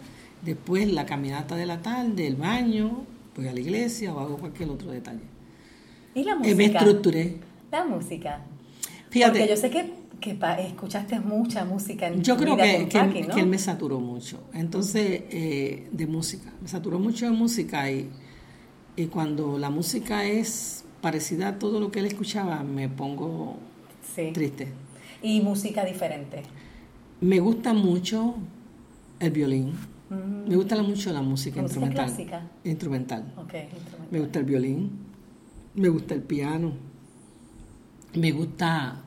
después 0.42 0.90
la 0.92 1.06
caminata 1.06 1.56
de 1.56 1.66
la 1.66 1.82
tarde, 1.82 2.26
el 2.26 2.36
baño, 2.36 3.04
voy 3.36 3.48
a 3.48 3.52
la 3.52 3.60
iglesia 3.60 4.14
o 4.14 4.20
hago 4.20 4.36
cualquier 4.36 4.70
otro 4.70 4.90
detalle. 4.90 5.20
¿Y 6.14 6.24
la 6.24 6.36
música? 6.36 6.56
me 6.56 6.64
estructuré. 6.66 7.36
La 7.70 7.84
música. 7.84 8.40
Fíjate. 9.10 9.38
Porque 9.38 9.50
yo 9.50 9.56
sé 9.60 9.70
que, 9.70 9.92
que 10.20 10.38
escuchaste 10.66 11.20
mucha 11.20 11.64
música 11.64 12.06
en 12.08 12.22
Yo 12.22 12.36
creo 12.36 12.56
que, 12.56 12.88
que, 12.88 13.40
él 13.40 13.46
me 13.46 13.58
saturó 13.58 14.00
mucho. 14.00 14.40
Entonces, 14.54 15.24
eh, 15.30 15.88
de 15.90 16.06
música. 16.06 16.52
Me 16.62 16.68
saturó 16.68 16.98
mucho 16.98 17.26
de 17.26 17.32
música 17.32 17.90
y, 17.90 18.08
y 18.96 19.06
cuando 19.06 19.58
la 19.58 19.70
música 19.70 20.24
es 20.24 20.84
parecida 21.00 21.48
a 21.48 21.58
todo 21.58 21.80
lo 21.80 21.92
que 21.92 22.00
él 22.00 22.06
escuchaba, 22.06 22.62
me 22.62 22.88
pongo 22.88 23.56
triste 24.32 24.68
y 25.22 25.40
música 25.40 25.84
diferente? 25.84 26.42
Me 27.20 27.40
gusta 27.40 27.72
mucho 27.72 28.34
el 29.20 29.30
violín. 29.30 29.72
Mm. 30.10 30.48
Me 30.48 30.56
gusta 30.56 30.80
mucho 30.82 31.12
la 31.12 31.22
música, 31.22 31.60
instrumental. 31.60 32.06
Clásica? 32.06 32.42
Instrumental. 32.64 33.24
Me 34.10 34.20
gusta 34.20 34.38
el 34.38 34.44
violín. 34.44 34.90
Me 35.74 35.88
gusta 35.88 36.14
el 36.14 36.22
piano. 36.22 36.72
Me 38.14 38.32
gusta. 38.32 39.02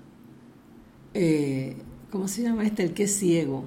Eh, 1.14 1.78
¿Cómo 2.12 2.28
se 2.28 2.44
llama 2.44 2.66
este? 2.66 2.84
El 2.84 2.94
que 2.94 3.04
es 3.04 3.18
ciego. 3.18 3.64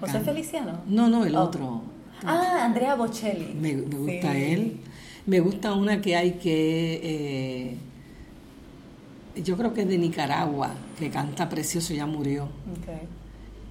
¿José 0.00 0.20
Feliciano? 0.20 0.80
No, 0.86 1.08
no, 1.08 1.24
el 1.24 1.36
oh. 1.36 1.42
otro. 1.42 1.82
Ah, 2.24 2.64
Andrea 2.64 2.94
Bocelli. 2.94 3.54
Me, 3.54 3.74
gusta 3.74 4.36
él. 4.36 4.80
Me 5.26 5.40
gusta 5.40 5.72
una 5.74 6.00
que 6.00 6.16
hay 6.16 6.32
que. 6.32 7.00
Eh, 7.02 7.76
yo 9.42 9.56
creo 9.56 9.72
que 9.72 9.82
es 9.82 9.88
de 9.88 9.98
Nicaragua, 9.98 10.74
que 10.98 11.10
canta 11.10 11.48
precioso, 11.48 11.94
ya 11.94 12.06
murió. 12.06 12.48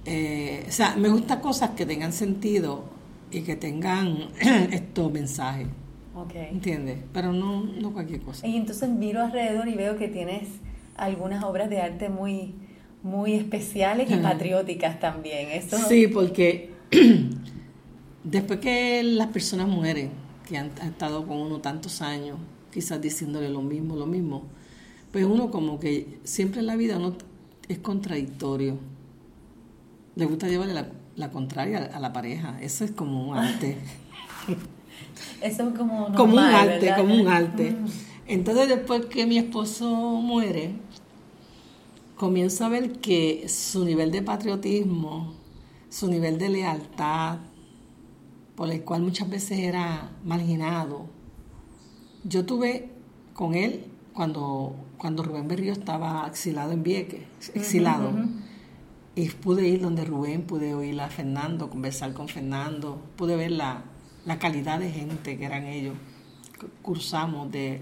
Eh, 0.04 0.64
o 0.68 0.72
sea, 0.72 0.96
me 0.96 1.08
gustan 1.08 1.40
cosas 1.40 1.70
que 1.70 1.86
tengan 1.86 2.12
sentido 2.12 2.84
y 3.30 3.42
que 3.42 3.56
tengan 3.56 4.28
estos 4.72 5.10
mensajes. 5.12 5.68
Okay. 6.14 6.48
¿Entiendes? 6.50 6.98
Pero 7.12 7.32
no, 7.32 7.64
no 7.64 7.92
cualquier 7.92 8.20
cosa. 8.20 8.46
Y 8.46 8.56
entonces 8.56 8.88
miro 8.88 9.22
alrededor 9.22 9.68
y 9.68 9.74
veo 9.74 9.96
que 9.96 10.08
tienes 10.08 10.48
algunas 10.96 11.42
obras 11.42 11.70
de 11.70 11.80
arte 11.80 12.08
muy, 12.08 12.54
muy 13.02 13.34
especiales 13.34 14.10
y 14.10 14.16
patrióticas 14.16 15.00
también. 15.00 15.50
¿Eso? 15.50 15.76
Sí, 15.88 16.06
porque 16.06 16.70
después 18.24 18.60
que 18.60 19.02
las 19.02 19.28
personas 19.28 19.66
mueren, 19.66 20.10
que 20.46 20.58
han, 20.58 20.72
han 20.80 20.88
estado 20.88 21.26
con 21.26 21.38
uno 21.38 21.60
tantos 21.60 22.02
años, 22.02 22.38
quizás 22.72 23.00
diciéndole 23.00 23.48
lo 23.48 23.62
mismo, 23.62 23.96
lo 23.96 24.06
mismo, 24.06 24.44
pues 25.14 25.24
uno 25.24 25.50
como 25.50 25.78
que 25.78 26.18
siempre 26.24 26.58
en 26.58 26.66
la 26.66 26.74
vida 26.74 26.96
uno 26.96 27.14
es 27.68 27.78
contradictorio. 27.78 28.78
Le 30.16 30.26
gusta 30.26 30.48
llevarle 30.48 30.74
la, 31.14 31.30
contraria 31.30 31.90
a 31.94 32.00
la 32.00 32.12
pareja. 32.12 32.58
Eso 32.60 32.84
es 32.84 32.90
como 32.90 33.30
un 33.30 33.38
arte. 33.38 33.76
Eso 35.40 35.68
es 35.68 35.78
como, 35.78 36.12
como 36.14 36.32
un 36.32 36.38
arte, 36.40 36.92
como 36.96 37.14
un 37.14 37.28
arte. 37.28 37.70
Mm. 37.70 37.86
Entonces 38.26 38.68
después 38.68 39.06
que 39.06 39.24
mi 39.24 39.38
esposo 39.38 39.86
muere, 39.86 40.72
comienzo 42.16 42.64
a 42.64 42.68
ver 42.68 42.92
que 42.92 43.48
su 43.48 43.84
nivel 43.84 44.10
de 44.10 44.22
patriotismo, 44.22 45.34
su 45.90 46.08
nivel 46.08 46.38
de 46.38 46.48
lealtad, 46.48 47.38
por 48.56 48.70
el 48.70 48.82
cual 48.82 49.02
muchas 49.02 49.28
veces 49.28 49.58
era 49.58 50.12
marginado, 50.24 51.06
yo 52.24 52.46
tuve 52.46 52.90
con 53.32 53.54
él 53.54 53.86
cuando, 54.14 54.76
cuando 54.96 55.22
Rubén 55.22 55.48
Berrío 55.48 55.72
estaba 55.72 56.26
exilado 56.26 56.72
en 56.72 56.82
Vieques, 56.82 57.22
exilado. 57.52 58.12
Y 59.16 59.28
pude 59.28 59.68
ir 59.68 59.80
donde 59.80 60.04
Rubén, 60.04 60.42
pude 60.42 60.74
oír 60.74 61.00
a 61.00 61.08
Fernando, 61.08 61.70
conversar 61.70 62.14
con 62.14 62.28
Fernando, 62.28 63.00
pude 63.16 63.36
ver 63.36 63.52
la, 63.52 63.84
calidad 64.40 64.80
de 64.80 64.90
gente 64.90 65.36
que 65.36 65.44
eran 65.44 65.66
ellos. 65.66 65.94
Cursamos 66.82 67.50
de, 67.50 67.80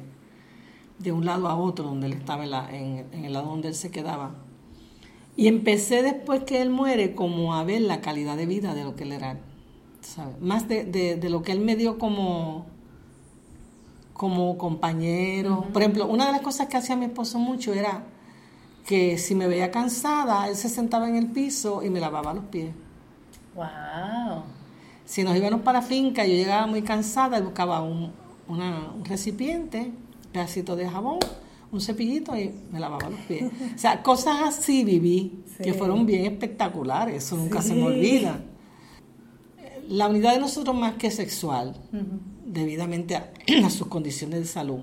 de 0.99 1.13
un 1.13 1.25
lado 1.25 1.49
a 1.49 1.57
otro, 1.57 1.85
donde 1.85 2.07
él 2.07 2.15
estaba 2.15 2.45
en, 2.45 3.07
en, 3.13 3.25
el 3.25 3.33
lado 3.33 3.51
donde 3.51 3.69
él 3.69 3.75
se 3.75 3.91
quedaba. 3.91 4.35
Y 5.37 5.47
empecé 5.47 6.03
después 6.03 6.43
que 6.43 6.61
él 6.61 6.71
muere 6.71 7.15
como 7.15 7.55
a 7.55 7.65
ver 7.65 7.83
la 7.83 8.01
calidad 8.01 8.37
de 8.37 8.47
vida 8.47 8.75
de 8.75 8.85
lo 8.85 8.97
que 8.97 9.05
él 9.05 9.13
era, 9.13 9.39
Más 10.41 10.69
de, 10.69 10.85
de 10.85 11.31
lo 11.31 11.43
que 11.43 11.53
él 11.53 11.61
me 11.61 11.77
dio 11.77 11.99
como, 11.99 12.67
como 14.23 14.57
compañero. 14.57 15.67
Por 15.73 15.83
ejemplo, 15.83 16.07
una 16.07 16.27
de 16.27 16.33
las 16.33 16.43
cosas 16.43 16.69
que 16.69 16.77
hacía 16.77 16.95
mi 16.97 17.07
esposo 17.07 17.39
mucho 17.39 17.73
era 17.73 18.05
que 18.87 19.19
si 19.19 19.35
me 19.35 19.47
veía 19.47 19.71
cansada, 19.71 20.49
él 20.49 20.57
se 20.57 20.69
sentaba 20.69 21.09
en 21.09 21.17
el 21.17 21.27
piso 21.27 21.83
y 21.83 21.91
me 21.91 22.01
lavaba 22.01 22.35
los 22.35 22.45
pies. 22.45 22.73
¡Wow! 23.55 24.43
Si 25.05 25.25
nos 25.25 25.37
íbamos 25.37 25.63
para 25.63 25.81
la 25.81 25.85
finca, 25.85 26.25
yo 26.25 26.35
llegaba 26.35 26.67
muy 26.67 26.83
cansada 26.83 27.39
y 27.39 27.43
buscaba 27.43 27.83
un, 27.83 28.13
un 28.49 29.05
recipiente, 29.05 29.93
pedacito 30.33 30.77
de 30.77 30.89
jabón, 30.89 31.19
un 31.71 31.81
cepillito 31.81 32.37
y 32.37 32.55
me 32.71 32.79
lavaba 32.79 33.11
los 33.11 33.21
pies. 33.21 33.51
O 33.75 33.79
sea, 33.79 34.03
cosas 34.03 34.37
así 34.43 34.85
viví, 34.85 35.43
que 35.63 35.75
fueron 35.75 36.07
bien 36.07 36.27
espectaculares, 36.27 37.25
eso 37.25 37.37
nunca 37.37 37.61
se 37.61 37.75
me 37.75 37.83
olvida. 37.83 38.41
La 39.93 40.09
unidad 40.09 40.33
de 40.33 40.41
nosotros 40.41 40.75
más 40.75 40.95
que 40.95 41.11
sexual, 41.11 41.77
debidamente 42.47 43.15
a, 43.63 43.69
sus 43.69 43.89
condiciones 43.89 44.41
de 44.41 44.47
salud, 44.47 44.81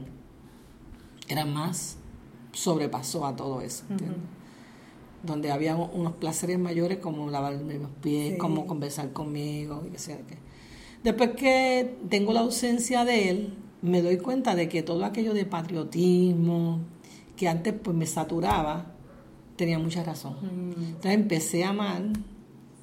era 1.27 1.45
más, 1.45 1.97
sobrepasó 2.53 3.25
a 3.25 3.35
todo 3.35 3.61
eso. 3.61 3.85
Donde 5.23 5.51
había 5.51 5.75
unos 5.75 6.13
placeres 6.13 6.59
mayores 6.59 6.99
como 6.99 7.27
lavarme 7.31 7.79
los 7.79 7.89
pies, 7.89 8.37
como 8.37 8.67
conversar 8.67 9.11
conmigo, 9.11 9.83
y 9.87 9.97
Después 11.03 11.31
que 11.31 11.97
tengo 12.07 12.31
la 12.31 12.41
ausencia 12.41 13.03
de 13.03 13.29
él, 13.29 13.57
me 13.81 14.03
doy 14.03 14.17
cuenta 14.17 14.53
de 14.53 14.69
que 14.69 14.83
todo 14.83 15.05
aquello 15.05 15.33
de 15.33 15.43
patriotismo, 15.43 16.81
que 17.35 17.47
antes 17.47 17.73
pues 17.73 17.97
me 17.97 18.05
saturaba, 18.05 18.91
tenía 19.55 19.79
mucha 19.79 20.03
razón. 20.03 20.35
Mm. 20.41 20.83
Entonces 20.83 21.13
empecé 21.13 21.63
a 21.63 21.69
amar 21.69 22.03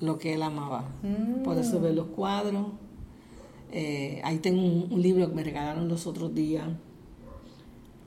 lo 0.00 0.18
que 0.18 0.34
él 0.34 0.42
amaba. 0.42 0.88
Por 1.44 1.58
eso 1.58 1.80
ver 1.80 1.94
los 1.94 2.06
cuadros. 2.08 2.66
Eh, 3.72 4.20
ahí 4.24 4.38
tengo 4.38 4.62
un, 4.62 5.02
libro 5.02 5.28
que 5.28 5.34
me 5.34 5.42
regalaron 5.42 5.88
los 5.88 6.06
otros 6.06 6.34
días, 6.34 6.66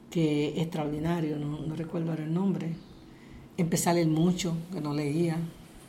que 0.09 0.49
es 0.49 0.63
extraordinario, 0.63 1.37
no, 1.37 1.59
no 1.59 1.75
recuerdo 1.75 2.11
ahora 2.11 2.23
el 2.23 2.33
nombre. 2.33 2.73
Empecé 3.57 3.89
a 3.89 3.93
leer 3.93 4.07
mucho, 4.07 4.55
que 4.71 4.79
no 4.79 4.93
leía. 4.93 5.37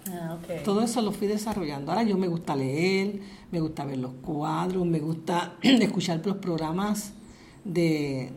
Ah, 0.09 0.39
Todo 0.65 0.83
eso 0.83 1.03
lo 1.03 1.13
fui 1.13 1.29
desarrollando. 1.29 1.93
Ahora 1.93 2.03
yo 2.03 2.17
me 2.19 2.27
gusta 2.27 2.57
leer, 2.57 3.21
me 3.51 3.61
gusta 3.61 3.85
ver 3.85 3.99
los 3.99 4.13
cuadros, 4.15 4.85
me 4.87 4.99
gusta 4.99 5.55
escuchar 5.63 6.21
los 6.25 6.37
programas 6.37 7.13
de 7.65 8.33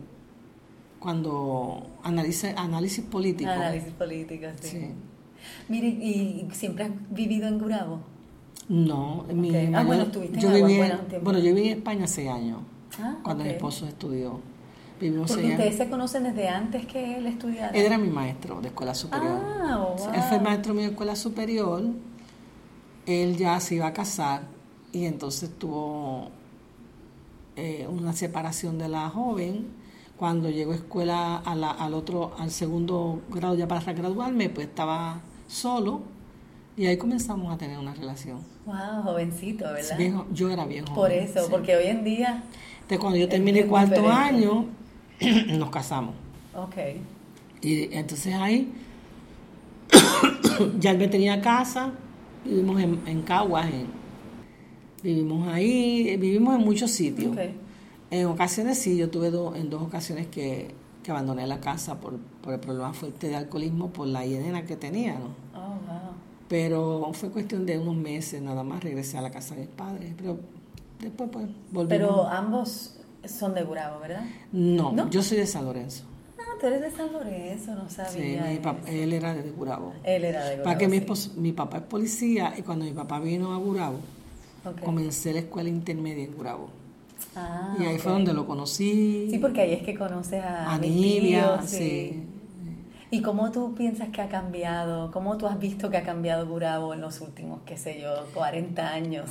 cuando 1.00 1.88
analice, 2.04 2.54
análisis 2.56 3.04
político. 3.04 3.50
Análisis 3.50 3.92
político, 3.94 4.48
sí. 4.62 4.92
Mire, 5.70 5.88
¿y 5.88 6.48
siempre 6.52 6.86
has 6.86 6.92
vivido 7.10 7.48
en 7.48 7.60
Gurabo? 7.60 8.14
No, 8.70 9.26
mi 9.34 9.54
ah, 9.76 9.84
bueno, 9.84 10.04
estuviste 10.04 10.40
yo 10.40 10.50
viví, 10.50 10.80
bueno, 11.22 11.40
yo 11.40 11.54
viví 11.54 11.70
en 11.70 11.78
España 11.80 12.06
hace 12.06 12.30
años, 12.30 12.60
ah, 13.00 13.18
cuando 13.22 13.44
mi 13.44 13.52
esposo 13.52 13.86
estudió. 13.86 14.40
Vivimos 15.02 15.32
Porque 15.32 15.50
ustedes 15.50 15.76
se 15.76 15.90
conocen 15.90 16.24
desde 16.24 16.48
antes 16.48 16.86
que 16.86 17.18
él 17.18 17.26
estudiara. 17.26 17.78
Él 17.78 17.86
era 17.86 17.98
mi 17.98 18.10
maestro 18.10 18.62
de 18.62 18.70
escuela 18.70 18.96
superior. 18.96 19.38
Ah, 19.44 19.78
wow. 19.98 20.14
Él 20.14 20.22
fue 20.22 20.40
maestro 20.40 20.74
mío 20.74 20.84
de 20.84 20.92
escuela 20.92 21.16
superior. 21.16 21.82
Él 23.06 23.36
ya 23.36 23.60
se 23.60 23.76
iba 23.76 23.88
a 23.88 23.94
casar 23.94 24.44
y 24.94 25.06
entonces 25.06 25.50
tuvo 25.58 26.30
eh, 27.58 27.86
una 27.90 28.14
separación 28.14 28.78
de 28.78 28.88
la 28.88 29.10
joven. 29.10 29.68
Cuando 30.16 30.50
llegó 30.50 30.72
a 30.72 30.76
escuela 30.76 31.38
al 31.38 31.94
otro, 31.94 32.34
al 32.38 32.52
segundo 32.52 33.24
grado 33.30 33.56
ya 33.56 33.68
para 33.68 33.82
graduarme, 33.92 34.48
pues 34.48 34.68
estaba 34.68 35.20
solo 35.54 36.02
y 36.76 36.88
ahí 36.88 36.98
comenzamos 36.98 37.54
a 37.54 37.58
tener 37.58 37.78
una 37.78 37.94
relación. 37.94 38.40
Wow, 38.66 39.04
jovencito, 39.04 39.66
¿verdad? 39.66 40.26
yo 40.34 40.50
era 40.50 40.66
bien 40.66 40.86
joven. 40.86 40.96
Por 40.96 41.12
eso, 41.12 41.48
porque 41.50 41.76
hoy 41.76 41.88
en 41.88 42.04
día. 42.04 42.44
Entonces, 42.76 43.00
cuando 43.00 43.18
yo 43.18 43.30
terminé 43.30 43.62
el 43.62 43.68
cuarto 43.68 44.10
año, 44.10 44.66
nos 45.58 45.70
casamos. 45.70 46.16
Ok. 46.56 46.76
Y 47.62 47.94
entonces 47.96 48.34
ahí, 48.34 48.74
ya 50.80 50.92
él 50.92 50.98
me 50.98 51.08
tenía 51.08 51.40
casa, 51.42 51.92
vivimos 52.44 52.82
en, 52.82 53.00
en 53.06 53.22
Caguas, 53.22 53.68
vivimos 55.02 55.48
ahí, 55.48 56.18
vivimos 56.18 56.56
en 56.56 56.62
muchos 56.62 56.92
sitios. 56.92 57.38
En 58.10 58.26
ocasiones 58.28 58.80
sí, 58.80 58.98
yo 58.98 59.10
tuve 59.10 59.28
en 59.28 59.70
dos 59.70 59.82
ocasiones 59.82 60.28
que, 60.28 60.74
que, 61.04 61.12
abandoné 61.12 61.46
la 61.46 61.60
casa 61.60 62.00
por, 62.00 62.18
por 62.18 62.54
el 62.54 62.60
problema 62.60 62.94
fuerte 62.94 63.28
de 63.28 63.36
alcoholismo, 63.36 63.90
por 63.90 64.08
la 64.08 64.26
hiedena 64.26 64.66
que 64.66 64.76
tenía, 64.76 65.14
¿no? 65.14 65.36
Oh, 65.54 65.68
wow. 65.70 66.14
Pero 66.48 67.12
fue 67.14 67.30
cuestión 67.30 67.66
de 67.66 67.80
unos 67.80 67.96
meses 67.96 68.42
nada 68.42 68.64
más, 68.64 68.84
regresé 68.84 69.18
a 69.18 69.22
la 69.22 69.32
casa 69.32 69.56
de 69.56 69.62
mis 69.62 69.70
padres. 69.70 70.14
Pero 70.18 70.40
después 71.00 71.30
pues 71.32 71.48
volvimos. 71.72 71.88
Pero 71.88 72.28
ambos 72.28 73.00
son 73.26 73.54
de 73.54 73.64
Gurabo, 73.64 74.00
¿verdad? 74.00 74.24
No, 74.52 75.10
yo 75.10 75.24
soy 75.24 75.38
de 75.38 75.48
San 75.48 75.66
Lorenzo. 75.66 76.04
Ah, 76.38 76.58
tú 76.60 76.68
eres 76.68 76.82
de 76.82 76.92
San 76.92 77.12
Lorenzo, 77.12 77.74
no 77.76 77.90
sabía. 77.90 78.12
Sí, 78.12 78.62
él 78.88 79.14
era 79.14 79.34
de 79.34 79.50
Gurabo. 79.52 79.94
Él 80.04 80.26
era 80.26 80.44
de 80.44 80.58
Gurabo. 80.58 80.64
Para 80.64 80.78
que 80.78 80.88
mi, 80.88 81.04
mi 81.38 81.52
papá 81.54 81.78
es 81.78 81.84
policía 81.84 82.54
y 82.58 82.62
cuando 82.62 82.86
mi 82.86 82.92
papá 82.92 83.20
vino 83.20 83.54
a 83.54 83.58
Gurabo, 83.58 84.00
comencé 84.84 85.34
la 85.34 85.40
escuela 85.40 85.70
intermedia 85.70 86.24
en 86.24 86.36
Gurabo. 86.36 86.83
Ah, 87.36 87.76
y 87.80 87.84
ahí 87.84 87.98
fue 87.98 88.12
donde 88.12 88.34
lo 88.34 88.46
conocí. 88.46 89.28
Sí, 89.30 89.38
porque 89.40 89.62
ahí 89.62 89.74
es 89.74 89.84
que 89.84 89.96
conoces 89.96 90.44
a, 90.44 90.74
a 90.74 91.62
sí. 91.66 92.24
¿Y 93.14 93.22
cómo 93.22 93.52
tú 93.52 93.76
piensas 93.76 94.10
que 94.10 94.22
ha 94.22 94.28
cambiado? 94.28 95.12
¿Cómo 95.12 95.38
tú 95.38 95.46
has 95.46 95.60
visto 95.60 95.92
que 95.92 95.98
ha 95.98 96.04
cambiado 96.04 96.48
Gurabo 96.48 96.96
en 96.96 97.02
los 97.02 97.22
últimos, 97.22 97.60
qué 97.64 97.78
sé 97.78 98.02
yo, 98.02 98.26
40 98.34 98.88
años? 98.88 99.30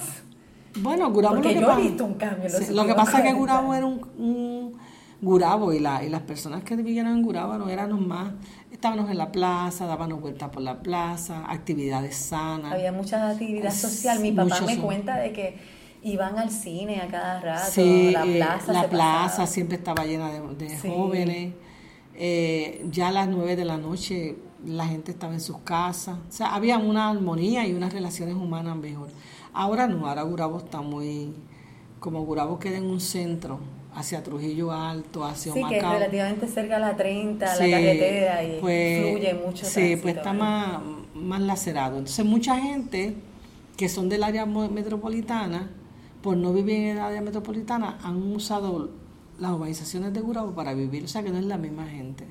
Bueno, 0.80 1.10
Gurabo 1.10 1.34
Porque 1.34 1.54
yo 1.54 1.72
he 1.72 1.82
visto 1.82 2.04
un 2.04 2.14
cambio. 2.14 2.48
lo 2.70 2.86
que 2.86 2.94
pasa 2.94 3.18
es 3.18 3.24
que 3.24 3.32
Gurabo 3.32 3.74
era 3.74 3.86
un, 3.86 4.72
Gurabo 5.20 5.72
y, 5.72 5.80
la, 5.80 6.04
y 6.04 6.08
las 6.08 6.22
personas 6.22 6.62
que 6.64 6.76
vivían 6.76 7.08
en 7.08 7.22
Gurabo 7.22 7.58
no 7.58 7.68
eran 7.68 8.06
más, 8.06 8.32
estábamos 8.70 9.10
en 9.10 9.18
la 9.18 9.30
plaza, 9.30 9.86
dábamos 9.86 10.20
vueltas 10.20 10.48
por 10.50 10.62
la 10.62 10.80
plaza, 10.80 11.44
actividades 11.48 12.16
sanas. 12.16 12.72
Había 12.72 12.92
mucha 12.92 13.30
actividad 13.30 13.72
social. 13.72 14.20
Mi 14.20 14.32
papá 14.32 14.60
me 14.62 14.78
cuenta 14.78 15.16
de 15.16 15.32
que 15.32 15.56
iban 16.02 16.38
al 16.38 16.50
cine 16.50 17.00
a 17.00 17.08
cada 17.08 17.40
rato, 17.40 17.70
sí, 17.70 18.10
la 18.10 18.26
eh, 18.26 18.36
plaza. 18.36 18.72
la 18.72 18.88
plaza 18.88 19.46
siempre 19.46 19.76
estaba 19.76 20.04
llena 20.04 20.30
de, 20.30 20.78
jóvenes. 20.78 21.54
Eh, 22.14 22.84
ya 22.90 23.08
a 23.08 23.12
las 23.12 23.28
nueve 23.28 23.56
de 23.56 23.64
la 23.64 23.78
noche 23.78 24.36
la 24.66 24.86
gente 24.86 25.12
estaba 25.12 25.32
en 25.32 25.40
sus 25.40 25.58
casas. 25.58 26.18
O 26.28 26.32
sea, 26.32 26.54
había 26.54 26.78
una 26.78 27.10
armonía 27.10 27.66
y 27.66 27.72
unas 27.72 27.92
relaciones 27.92 28.34
humanas 28.34 28.76
mejor. 28.76 29.08
Ahora 29.52 29.86
no, 29.86 30.06
ahora 30.06 30.22
Gurabo 30.22 30.58
está 30.58 30.80
muy, 30.80 31.32
como 32.00 32.24
Gurabo 32.24 32.58
queda 32.58 32.78
en 32.78 32.86
un 32.86 33.00
centro, 33.00 33.58
hacia 33.94 34.22
Trujillo 34.22 34.72
Alto, 34.72 35.24
hacia 35.24 35.52
Sí, 35.52 35.62
que 35.68 35.78
es 35.78 35.82
relativamente 35.82 36.46
cerca 36.48 36.76
a 36.76 36.80
la 36.80 36.96
30, 36.96 37.44
la 37.44 37.58
carretera, 37.58 38.44
y 38.44 38.60
pues, 38.60 39.10
fluye 39.10 39.34
mucho 39.34 39.66
Sí, 39.66 39.96
pues 40.00 40.16
está 40.16 40.32
más, 40.32 40.80
más 41.14 41.40
lacerado. 41.40 41.98
Entonces 41.98 42.24
mucha 42.24 42.58
gente 42.58 43.14
que 43.76 43.88
son 43.88 44.08
del 44.08 44.22
área 44.22 44.46
metropolitana, 44.46 45.70
por 46.22 46.36
no 46.36 46.52
vivir 46.52 46.76
en 46.76 46.96
el 46.96 47.00
área 47.00 47.20
metropolitana, 47.20 47.98
han 48.02 48.16
usado 48.32 48.90
las 49.38 49.50
urbanizaciones 49.50 50.12
de 50.12 50.20
Gurabo 50.20 50.52
para 50.52 50.72
vivir, 50.74 51.04
o 51.04 51.08
sea 51.08 51.22
que 51.22 51.30
no 51.30 51.38
es 51.38 51.44
la 51.44 51.58
misma 51.58 51.86
gente. 51.86 52.26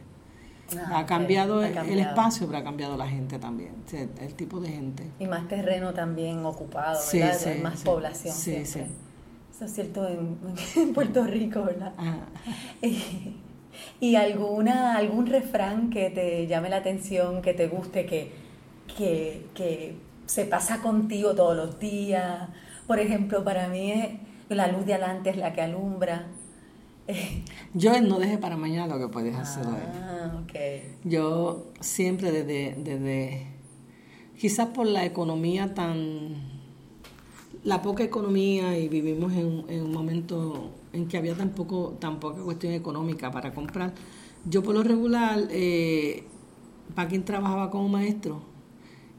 Ah, 0.77 0.99
ha, 0.99 1.05
cambiado 1.05 1.61
el 1.63 1.99
espacio, 1.99 2.47
pero 2.47 2.59
ha 2.59 2.63
cambiado 2.63 2.95
la 2.95 3.07
gente 3.07 3.37
también, 3.39 3.73
el 3.91 4.33
tipo 4.35 4.61
de 4.61 4.69
gente. 4.69 5.03
Y 5.19 5.27
más 5.27 5.47
terreno 5.49 5.93
también 5.93 6.45
ocupado, 6.45 6.97
¿verdad? 7.11 7.37
Sí, 7.37 7.49
más 7.61 7.81
población. 7.81 8.33
Sí, 8.33 8.65
sí. 8.65 8.79
Eso 9.53 9.65
es 9.65 9.73
cierto 9.73 10.07
en, 10.07 10.93
Puerto 10.93 11.25
Rico, 11.25 11.63
¿verdad? 11.63 11.93
Ah. 11.97 12.19
y 13.99 14.15
alguna, 14.15 14.95
algún 14.95 15.27
refrán 15.27 15.89
que 15.89 16.09
te 16.09 16.47
llame 16.47 16.69
la 16.69 16.77
atención, 16.77 17.41
que 17.41 17.53
te 17.53 17.67
guste, 17.67 18.05
que, 18.05 18.31
que, 18.97 19.47
que 19.53 19.97
se 20.25 20.45
pasa 20.45 20.81
contigo 20.81 21.35
todos 21.35 21.57
los 21.57 21.79
días. 21.79 22.47
Por 22.91 22.99
ejemplo, 22.99 23.41
para 23.45 23.69
mí 23.69 23.89
es 23.89 24.09
la 24.49 24.67
luz 24.67 24.85
de 24.85 24.95
adelante 24.95 25.29
es 25.29 25.37
la 25.37 25.53
que 25.53 25.61
alumbra. 25.61 26.27
Yo 27.73 28.01
no 28.01 28.19
deje 28.19 28.37
para 28.37 28.57
mañana 28.57 28.93
lo 28.93 28.99
que 28.99 29.07
puedes 29.07 29.33
hacer 29.33 29.65
hoy. 29.65 29.79
Ah, 29.93 30.43
Yo 31.05 31.71
siempre 31.79 32.33
desde, 32.33 32.75
desde, 32.83 33.47
quizás 34.37 34.67
por 34.67 34.87
la 34.87 35.05
economía 35.05 35.73
tan, 35.73 36.35
la 37.63 37.81
poca 37.81 38.03
economía 38.03 38.77
y 38.77 38.89
vivimos 38.89 39.31
en, 39.31 39.83
un 39.83 39.91
momento 39.93 40.71
en 40.91 41.07
que 41.07 41.15
había 41.15 41.33
tan, 41.33 41.51
poco, 41.51 41.95
tan 41.97 42.19
poca 42.19 42.41
cuestión 42.41 42.73
económica 42.73 43.31
para 43.31 43.53
comprar. 43.53 43.93
Yo 44.43 44.63
por 44.63 44.75
lo 44.75 44.83
regular, 44.83 45.39
eh, 45.49 46.25
para 46.93 47.07
quien 47.07 47.23
trabajaba 47.23 47.71
como 47.71 47.87
maestro, 47.87 48.41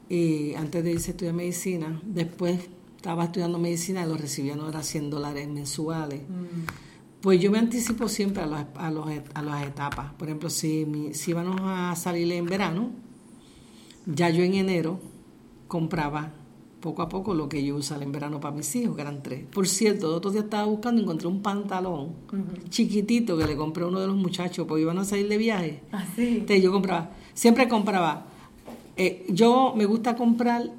y 0.09 0.53
antes 0.53 0.83
de 0.83 0.91
irse 0.91 1.09
a 1.09 1.13
estudiar 1.13 1.33
medicina, 1.33 1.99
después 2.05 2.69
estaba 3.03 3.25
estudiando 3.25 3.59
medicina 3.59 4.05
y 4.05 4.07
lo 4.07 4.15
recibía 4.15 4.55
no 4.55 4.69
era 4.69 4.81
100 4.81 5.09
dólares 5.09 5.49
mensuales. 5.49 6.21
Mm. 6.21 7.19
Pues 7.19 7.41
yo 7.41 7.51
me 7.51 7.59
anticipo 7.59 8.07
siempre 8.07 8.43
a, 8.43 8.45
los, 8.45 8.61
a, 8.75 8.91
los, 8.91 9.07
a 9.33 9.41
las 9.41 9.67
etapas. 9.67 10.13
Por 10.13 10.29
ejemplo, 10.29 10.49
si, 10.49 10.85
mi, 10.85 11.13
si 11.13 11.31
íbamos 11.31 11.59
a 11.61 11.93
salir 11.97 12.31
en 12.31 12.45
verano, 12.45 12.91
ya 14.05 14.29
yo 14.29 14.41
en 14.41 14.53
enero 14.53 15.01
compraba 15.67 16.31
poco 16.79 17.01
a 17.01 17.09
poco 17.09 17.33
lo 17.33 17.49
que 17.49 17.61
yo 17.61 17.75
usaba 17.75 18.03
en 18.03 18.13
verano 18.13 18.39
para 18.39 18.55
mis 18.55 18.73
hijos, 18.73 18.95
que 18.95 19.01
eran 19.01 19.21
tres. 19.21 19.47
Por 19.53 19.67
cierto, 19.67 20.15
otro 20.15 20.31
día 20.31 20.41
estaba 20.41 20.63
buscando 20.63 21.01
y 21.01 21.03
encontré 21.03 21.27
un 21.27 21.41
pantalón 21.41 22.13
chiquitito 22.69 23.37
que 23.37 23.45
le 23.45 23.57
compré 23.57 23.83
a 23.83 23.87
uno 23.87 23.99
de 23.99 24.07
los 24.07 24.15
muchachos, 24.15 24.65
porque 24.65 24.83
iban 24.83 24.97
a 24.97 25.03
salir 25.03 25.27
de 25.27 25.37
viaje. 25.37 25.83
Ah, 25.91 26.05
sí. 26.15 26.37
Entonces 26.39 26.63
yo 26.63 26.71
compraba, 26.71 27.11
siempre 27.33 27.67
compraba. 27.67 28.27
Eh, 28.95 29.25
yo 29.27 29.73
me 29.75 29.85
gusta 29.85 30.15
comprar 30.15 30.71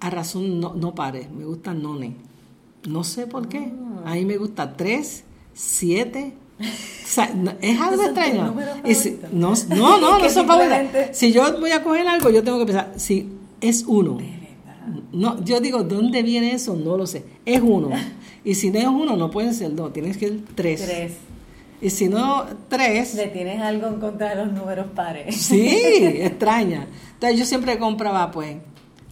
a 0.00 0.10
razón 0.10 0.60
no, 0.60 0.74
no 0.74 0.94
pares, 0.94 1.30
me 1.30 1.44
gusta 1.44 1.72
nones 1.72 2.12
No 2.86 3.02
sé 3.04 3.26
por 3.26 3.48
qué. 3.48 3.72
A 4.04 4.14
mí 4.14 4.24
me 4.24 4.36
gusta 4.36 4.76
3, 4.76 5.24
7. 5.54 6.32
es 7.60 7.80
algo 7.80 8.02
extraño. 8.04 8.54
no, 9.32 9.54
no, 9.68 10.00
no, 10.00 10.18
no 10.20 10.30
son 10.30 10.46
favoritos. 10.46 11.00
Si 11.12 11.32
yo 11.32 11.58
voy 11.60 11.70
a 11.72 11.82
coger 11.82 12.06
algo, 12.06 12.30
yo 12.30 12.42
tengo 12.44 12.58
que 12.58 12.66
pensar, 12.66 12.92
si 12.96 13.28
es 13.60 13.84
uno. 13.86 14.18
No, 15.12 15.42
yo 15.42 15.60
digo, 15.60 15.82
¿dónde 15.82 16.22
viene 16.22 16.52
eso? 16.52 16.76
No 16.76 16.96
lo 16.96 17.06
sé. 17.06 17.24
Es 17.44 17.60
uno. 17.62 17.90
Y 18.44 18.54
si 18.54 18.70
no 18.70 18.78
es 18.78 18.86
uno, 18.86 19.16
no 19.16 19.28
pueden 19.28 19.52
ser 19.52 19.74
dos, 19.74 19.92
tienes 19.92 20.16
que 20.18 20.28
ser 20.28 20.38
tres. 20.54 20.84
Tres. 20.84 21.12
Y 21.80 21.90
si 21.90 22.08
no, 22.08 22.44
tres. 22.68 23.16
¿Le 23.16 23.26
tienes 23.26 23.60
algo 23.60 23.88
en 23.88 23.98
contra 23.98 24.30
de 24.30 24.36
los 24.36 24.52
números 24.52 24.86
pares? 24.94 25.34
Sí, 25.34 25.68
extraña. 25.68 26.86
Entonces 27.14 27.40
yo 27.40 27.44
siempre 27.44 27.76
compraba, 27.76 28.30
pues, 28.30 28.58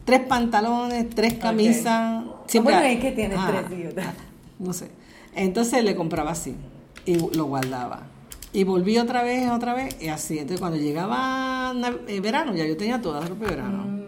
tres 0.04 0.20
pantalones, 0.20 1.10
tres 1.10 1.34
camisas. 1.34 2.24
Siempre, 2.46 2.74
¿Cómo 2.74 2.86
es 2.86 3.00
que 3.00 3.12
tienes 3.12 3.38
ah, 3.40 3.64
tres? 3.68 3.94
Ah, 3.98 4.12
no 4.58 4.72
sé. 4.72 4.90
Entonces 5.34 5.82
le 5.82 5.96
compraba 5.96 6.32
así 6.32 6.54
y 7.06 7.16
lo 7.36 7.46
guardaba. 7.46 8.06
Y 8.52 8.62
volví 8.62 8.98
otra 8.98 9.22
vez, 9.22 9.50
otra 9.50 9.74
vez, 9.74 9.96
y 10.00 10.08
así. 10.08 10.38
Entonces 10.38 10.60
cuando 10.60 10.78
llegaba 10.78 11.74
eh, 12.06 12.20
verano, 12.20 12.54
ya 12.54 12.64
yo 12.66 12.76
tenía 12.76 13.00
toda 13.00 13.20
la 13.20 13.26
ropa 13.26 13.46
de 13.46 13.50
verano. 13.50 13.84
Mm. 13.84 14.04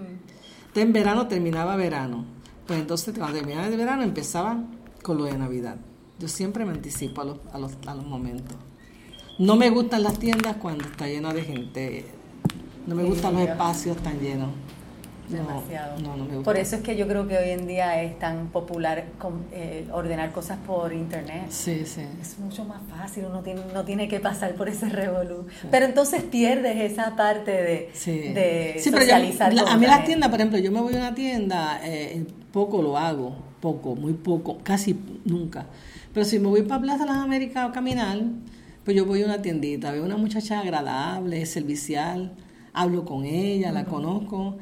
Entonces 0.68 0.82
en 0.82 0.92
verano 0.92 1.26
terminaba 1.26 1.76
verano. 1.76 2.24
Pues 2.66 2.78
entonces 2.78 3.14
cuando 3.16 3.38
terminaba 3.38 3.68
de 3.68 3.76
verano 3.76 4.02
empezaba 4.02 4.62
con 5.02 5.18
lo 5.18 5.24
de 5.24 5.36
Navidad. 5.36 5.76
Yo 6.18 6.28
siempre 6.28 6.64
me 6.64 6.72
anticipo 6.72 7.20
a 7.20 7.24
los, 7.24 7.38
a 7.52 7.58
los, 7.58 7.72
a 7.86 7.94
los 7.94 8.06
momentos. 8.06 8.56
No 9.38 9.56
me 9.56 9.68
gustan 9.68 10.02
las 10.02 10.18
tiendas 10.18 10.56
cuando 10.56 10.84
está 10.84 11.06
llena 11.06 11.34
de 11.34 11.42
gente. 11.42 12.04
No 12.86 12.94
me 12.94 13.04
gustan 13.04 13.34
los 13.34 13.42
espacios 13.42 13.96
tan 13.98 14.18
llenos. 14.20 14.50
Demasiado. 15.28 15.98
No, 16.00 16.16
no, 16.16 16.24
me 16.24 16.36
gusta. 16.36 16.44
Por 16.44 16.56
eso 16.56 16.76
es 16.76 16.82
que 16.82 16.96
yo 16.96 17.06
creo 17.06 17.26
que 17.26 17.36
hoy 17.36 17.50
en 17.50 17.66
día 17.66 18.02
es 18.02 18.18
tan 18.18 18.48
popular 18.48 19.04
eh, 19.52 19.86
ordenar 19.92 20.32
cosas 20.32 20.58
por 20.66 20.92
internet. 20.92 21.46
Sí, 21.48 21.84
sí. 21.84 22.02
Es 22.20 22.38
mucho 22.38 22.64
más 22.64 22.80
fácil, 22.88 23.24
uno 23.28 23.42
tiene, 23.42 23.62
no 23.72 23.84
tiene 23.84 24.08
que 24.08 24.20
pasar 24.20 24.54
por 24.54 24.68
ese 24.68 24.88
revolú. 24.88 25.46
Pero 25.70 25.86
entonces 25.86 26.22
pierdes 26.22 26.92
esa 26.92 27.16
parte 27.16 27.50
de, 27.50 27.90
de 28.32 28.80
socializar. 28.82 29.52
a 29.58 29.76
mí 29.76 29.86
las 29.86 30.04
tiendas, 30.04 30.30
por 30.30 30.40
ejemplo, 30.40 30.58
yo 30.58 30.70
me 30.70 30.80
voy 30.80 30.94
a 30.94 30.98
una 30.98 31.14
tienda, 31.14 31.80
eh, 31.82 32.24
poco 32.52 32.82
lo 32.82 32.96
hago, 32.96 33.36
poco, 33.60 33.96
muy 33.96 34.12
poco, 34.12 34.58
casi 34.62 34.98
nunca. 35.24 35.66
Pero 36.12 36.24
si 36.24 36.38
me 36.38 36.48
voy 36.48 36.62
para 36.62 36.80
Plaza 36.80 37.04
de 37.04 37.10
las 37.10 37.18
Américas 37.18 37.68
a 37.68 37.72
caminar, 37.72 38.18
pues 38.84 38.96
yo 38.96 39.04
voy 39.04 39.22
a 39.22 39.26
una 39.26 39.42
tiendita, 39.42 39.92
veo 39.92 40.04
una 40.04 40.16
muchacha 40.16 40.60
agradable, 40.60 41.44
servicial, 41.44 42.32
hablo 42.72 43.04
con 43.04 43.24
ella, 43.24 43.72
la 43.72 43.84
conozco. 43.84 44.56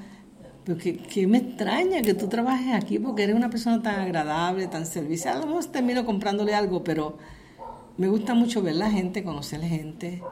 Pero 0.64 0.78
que, 0.78 1.26
me 1.26 1.38
extraña 1.38 2.02
que 2.02 2.14
tú 2.14 2.28
trabajes 2.28 2.74
aquí 2.74 2.98
porque 2.98 3.24
eres 3.24 3.36
una 3.36 3.50
persona 3.50 3.82
tan 3.82 4.00
agradable, 4.00 4.66
tan 4.66 4.86
servicial. 4.86 5.36
A 5.36 5.40
lo 5.40 5.46
mejor 5.46 5.64
termino 5.66 6.06
comprándole 6.06 6.54
algo, 6.54 6.82
pero 6.82 7.18
me 7.98 8.08
gusta 8.08 8.34
mucho 8.34 8.62
ver 8.62 8.76
la 8.76 8.90
gente, 8.90 9.22
conocer 9.22 9.60
la 9.60 9.68
gente. 9.68 10.22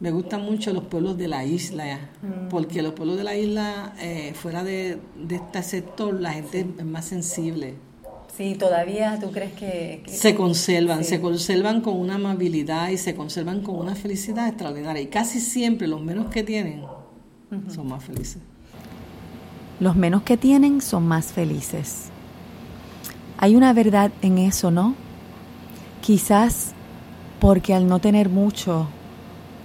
Me 0.00 0.10
gustan 0.10 0.42
mucho 0.42 0.72
los 0.72 0.84
pueblos 0.84 1.18
de 1.18 1.28
la 1.28 1.44
isla, 1.44 2.10
mm. 2.22 2.48
porque 2.48 2.82
los 2.82 2.92
pueblos 2.92 3.18
de 3.18 3.24
la 3.24 3.36
isla, 3.36 3.94
eh, 4.00 4.32
fuera 4.34 4.64
de, 4.64 4.98
de 5.16 5.36
este 5.36 5.62
sector, 5.62 6.18
la 6.18 6.32
gente 6.32 6.66
es 6.78 6.84
más 6.84 7.04
sensible 7.04 7.74
Sí, 8.38 8.54
todavía 8.54 9.18
tú 9.20 9.32
crees 9.32 9.52
que... 9.54 10.04
se 10.06 10.36
conservan, 10.36 11.02
se 11.02 11.20
conservan 11.20 11.80
con 11.80 11.96
una 11.96 12.14
amabilidad 12.14 12.90
y 12.90 12.96
se 12.96 13.16
conservan 13.16 13.62
con 13.62 13.74
una 13.74 13.96
felicidad 13.96 14.46
extraordinaria. 14.46 15.02
Y 15.02 15.08
casi 15.08 15.40
siempre 15.40 15.88
los 15.88 16.00
menos 16.00 16.30
que 16.30 16.44
tienen 16.44 16.84
son 17.74 17.88
más 17.88 18.04
felices. 18.04 18.40
Los 19.80 19.96
menos 19.96 20.22
que 20.22 20.36
tienen 20.36 20.80
son 20.80 21.06
más 21.06 21.32
felices. 21.32 22.10
Hay 23.38 23.56
una 23.56 23.72
verdad 23.72 24.10
en 24.22 24.38
eso, 24.38 24.70
¿no? 24.70 24.94
Quizás 26.00 26.72
porque 27.40 27.74
al 27.74 27.86
no 27.86 28.00
tener 28.00 28.28
mucho 28.28 28.88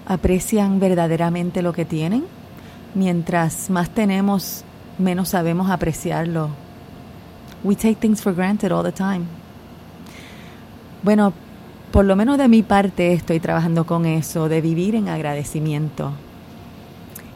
aprecian 0.05 0.79
verdaderamente 0.79 1.61
lo 1.61 1.73
que 1.73 1.85
tienen, 1.85 2.25
mientras 2.93 3.69
más 3.69 3.89
tenemos, 3.89 4.63
menos 4.99 5.29
sabemos 5.29 5.71
apreciarlo 5.71 6.49
We 7.63 7.75
take 7.75 7.95
things 8.01 8.21
for 8.21 8.33
granted 8.33 8.73
all 8.73 8.83
the 8.83 8.91
time. 8.91 9.25
Bueno, 11.01 11.33
por 11.91 12.03
lo 12.03 12.15
menos 12.17 12.37
de 12.37 12.49
mi 12.49 12.61
parte 12.61 13.13
estoy 13.13 13.39
trabajando 13.39 13.85
con 13.85 14.05
eso, 14.05 14.49
de 14.49 14.59
vivir 14.59 14.95
en 14.95 15.07
agradecimiento. 15.07 16.11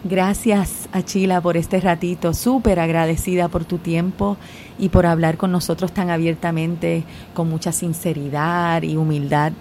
Gracias 0.10 0.88
a 0.94 1.02
Chila 1.02 1.42
por 1.42 1.58
este 1.58 1.82
ratito, 1.82 2.34
súper 2.34 2.80
agradecida 2.80 3.50
por 3.50 3.66
tu 3.66 3.78
tiempo 3.78 4.38
y 4.80 4.88
por 4.88 5.06
hablar 5.06 5.36
con 5.36 5.52
nosotros 5.52 5.92
tan 5.92 6.10
abiertamente, 6.10 7.04
con 7.34 7.50
mucha 7.50 7.74
sinceridad 7.74 8.84
y 8.84 8.96
humildad. 8.96 9.52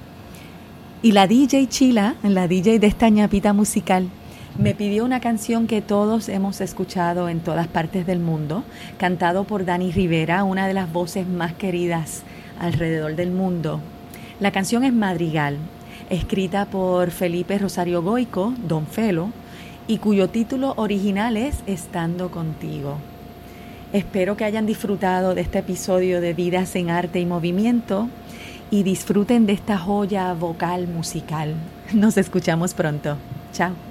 Y 1.03 1.11
la 1.13 1.27
DJ 1.27 1.67
Chila, 1.67 2.15
la 2.23 2.47
DJ 2.47 2.79
de 2.79 2.87
esta 2.87 3.09
ñapita 3.09 3.53
musical, 3.55 4.09
me 4.57 4.73
pidió 4.73 5.05
una 5.05 5.19
canción 5.19 5.67
que 5.67 5.83
todos 5.83 6.29
hemos 6.29 6.61
escuchado 6.61 7.29
en 7.29 7.41
todas 7.41 7.67
partes 7.67 8.07
del 8.07 8.21
mundo, 8.21 8.63
cantado 8.99 9.45
por 9.45 9.65
Dani 9.65 9.91
Rivera, 9.91 10.45
una 10.45 10.69
de 10.69 10.75
las 10.75 10.93
voces 10.93 11.27
más 11.27 11.55
queridas 11.55 12.23
alrededor 12.61 13.17
del 13.17 13.33
mundo. 13.33 13.81
La 14.39 14.53
canción 14.53 14.85
es 14.85 14.93
Madrigal, 14.93 15.57
escrita 16.09 16.67
por 16.67 17.11
Felipe 17.11 17.59
Rosario 17.59 18.01
Goico, 18.01 18.55
Don 18.69 18.87
Felo, 18.87 19.33
y 19.89 19.99
cuyo 19.99 20.29
título 20.29 20.75
original 20.77 21.37
es 21.37 21.63
Estando 21.67 22.31
contigo. 22.31 22.99
Espero 23.93 24.37
que 24.37 24.45
hayan 24.45 24.67
disfrutado 24.67 25.35
de 25.35 25.43
este 25.43 25.61
episodio 25.61 26.21
de 26.21 26.35
Vidas 26.35 26.75
en 26.77 26.91
Arte 26.91 27.21
y 27.21 27.27
Movimiento 27.27 28.09
y 28.71 28.83
disfruten 28.83 29.47
de 29.47 29.53
esta 29.53 29.79
joya 29.79 30.33
vocal 30.35 30.89
musical. 30.89 31.55
Nos 31.95 32.17
escuchamos 32.17 32.75
pronto. 32.75 33.17
Chao. 33.53 33.86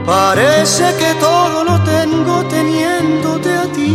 Parece 0.06 0.96
que 0.96 1.14
todo 1.20 1.66
lo 1.66 1.78
tengo 1.84 2.46
teniéndote 2.46 3.58
a 3.58 3.66
ti. 3.74 3.92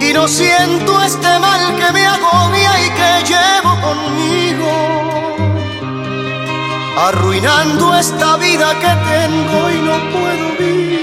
Y 0.00 0.12
no 0.14 0.26
siento 0.26 1.02
este 1.02 1.38
mal 1.38 1.76
que 1.76 1.92
me 1.92 2.06
agobia 2.06 2.72
y 2.86 2.88
que 2.98 3.10
llevo 3.30 3.72
conmigo. 3.86 4.72
Arruinando 7.06 7.94
esta 7.96 8.38
vida 8.38 8.72
que 8.80 8.92
tengo 9.12 9.70
y 9.70 9.78
no 9.88 9.96
puedo 10.10 10.56
vivir. 10.58 10.95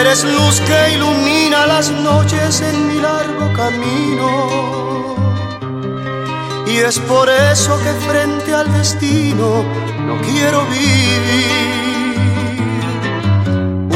Eres 0.00 0.24
luz 0.24 0.60
que 0.60 0.94
ilumina 0.94 1.66
las 1.66 1.88
noches 1.90 2.60
en 2.62 2.88
mi 2.88 3.00
largo 3.00 3.52
camino. 3.52 5.14
Y 6.66 6.78
es 6.78 6.98
por 6.98 7.28
eso 7.28 7.78
que 7.78 7.92
frente 8.08 8.52
al 8.52 8.72
destino 8.72 9.62
no 10.06 10.20
quiero 10.22 10.64
vivir. 10.66 12.18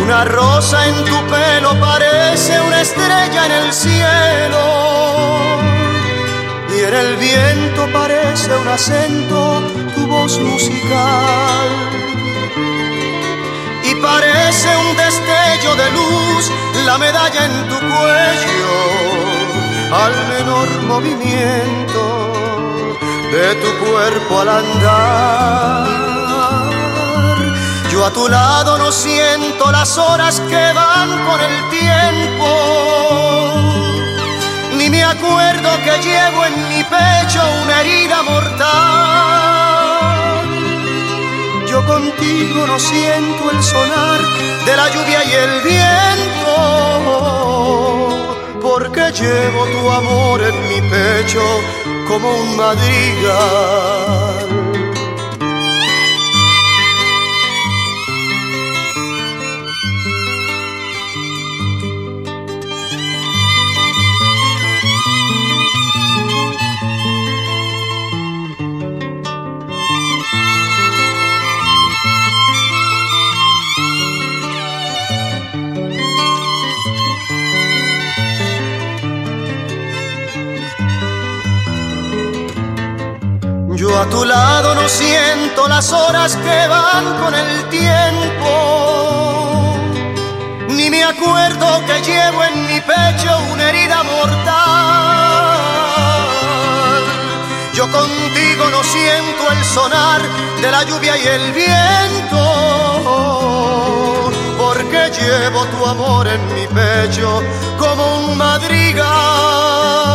Una 0.01 0.24
rosa 0.24 0.86
en 0.86 0.94
tu 1.05 1.16
pelo 1.26 1.80
parece 1.80 2.61
una 2.61 2.80
estrella 2.80 3.46
en 3.46 3.53
el 3.53 3.72
cielo. 3.72 4.64
Y 6.76 6.80
en 6.80 6.94
el 6.94 7.16
viento 7.16 7.88
parece 7.92 8.57
un 8.57 8.68
acento 8.68 9.62
tu 9.96 10.07
voz 10.07 10.38
musical 10.38 11.99
parece 14.01 14.68
un 14.76 14.96
destello 14.96 15.74
de 15.74 15.90
luz 15.90 16.51
la 16.86 16.99
medalla 16.99 17.44
en 17.44 17.68
tu 17.68 17.78
cuello 17.78 18.72
al 19.92 20.14
menor 20.28 20.68
movimiento 20.82 22.32
de 23.32 23.55
tu 23.57 23.70
cuerpo 23.84 24.40
al 24.40 24.49
andar. 24.49 25.88
Yo 27.90 28.05
a 28.05 28.11
tu 28.11 28.28
lado 28.28 28.78
no 28.78 28.92
siento 28.92 29.70
las 29.72 29.99
horas 29.99 30.40
que 30.40 30.72
van 30.72 31.26
con 31.26 31.40
el 31.40 31.68
tiempo, 31.70 32.49
ni 34.76 34.88
me 34.88 35.05
acuerdo 35.05 35.68
que 35.84 35.99
llevo 36.03 36.44
en 36.46 36.68
mi 36.68 36.84
pecho 36.84 37.40
una 37.64 37.80
herida 37.80 38.22
mortal 38.22 39.68
yo 41.79 41.87
contigo 41.87 42.66
no 42.66 42.79
siento 42.79 43.51
el 43.51 43.62
sonar 43.62 44.20
de 44.66 44.76
la 44.76 44.89
lluvia 44.91 45.24
y 45.24 45.33
el 45.33 45.62
viento, 45.62 46.57
porque 48.61 49.12
llevo 49.12 49.66
tu 49.66 49.91
amor 49.91 50.43
en 50.43 50.68
mi 50.68 50.81
pecho 50.91 51.43
como 52.09 52.35
un 52.35 52.57
madrigal. 52.57 54.28
A 84.01 84.09
tu 84.09 84.24
lado 84.24 84.74
no 84.76 84.88
siento 84.88 85.66
las 85.66 85.92
horas 85.92 86.36
que 86.36 86.68
van 86.68 87.18
con 87.18 87.34
el 87.34 87.68
tiempo. 87.68 88.51
Ni 90.68 90.88
me 90.88 91.03
acuerdo 91.03 91.66
que 91.86 92.01
llevo 92.03 92.44
en 92.44 92.66
mi 92.68 92.80
pecho 92.80 93.30
una 93.53 93.68
herida 93.68 94.05
mortal. 94.05 94.38
Yo 97.74 97.90
contigo 97.90 98.70
no 98.70 98.84
siento 98.84 99.51
el 99.51 99.64
sonar 99.64 100.22
de 100.62 100.70
la 100.70 100.84
lluvia 100.84 101.16
y 101.16 101.26
el 101.26 101.53
viento. 101.53 102.38
Porque 104.59 105.11
llevo 105.18 105.64
tu 105.66 105.86
amor 105.86 106.28
en 106.28 106.55
mi 106.55 106.66
pecho 106.68 107.42
como 107.78 108.16
un 108.18 108.36
madrigal. 108.36 110.07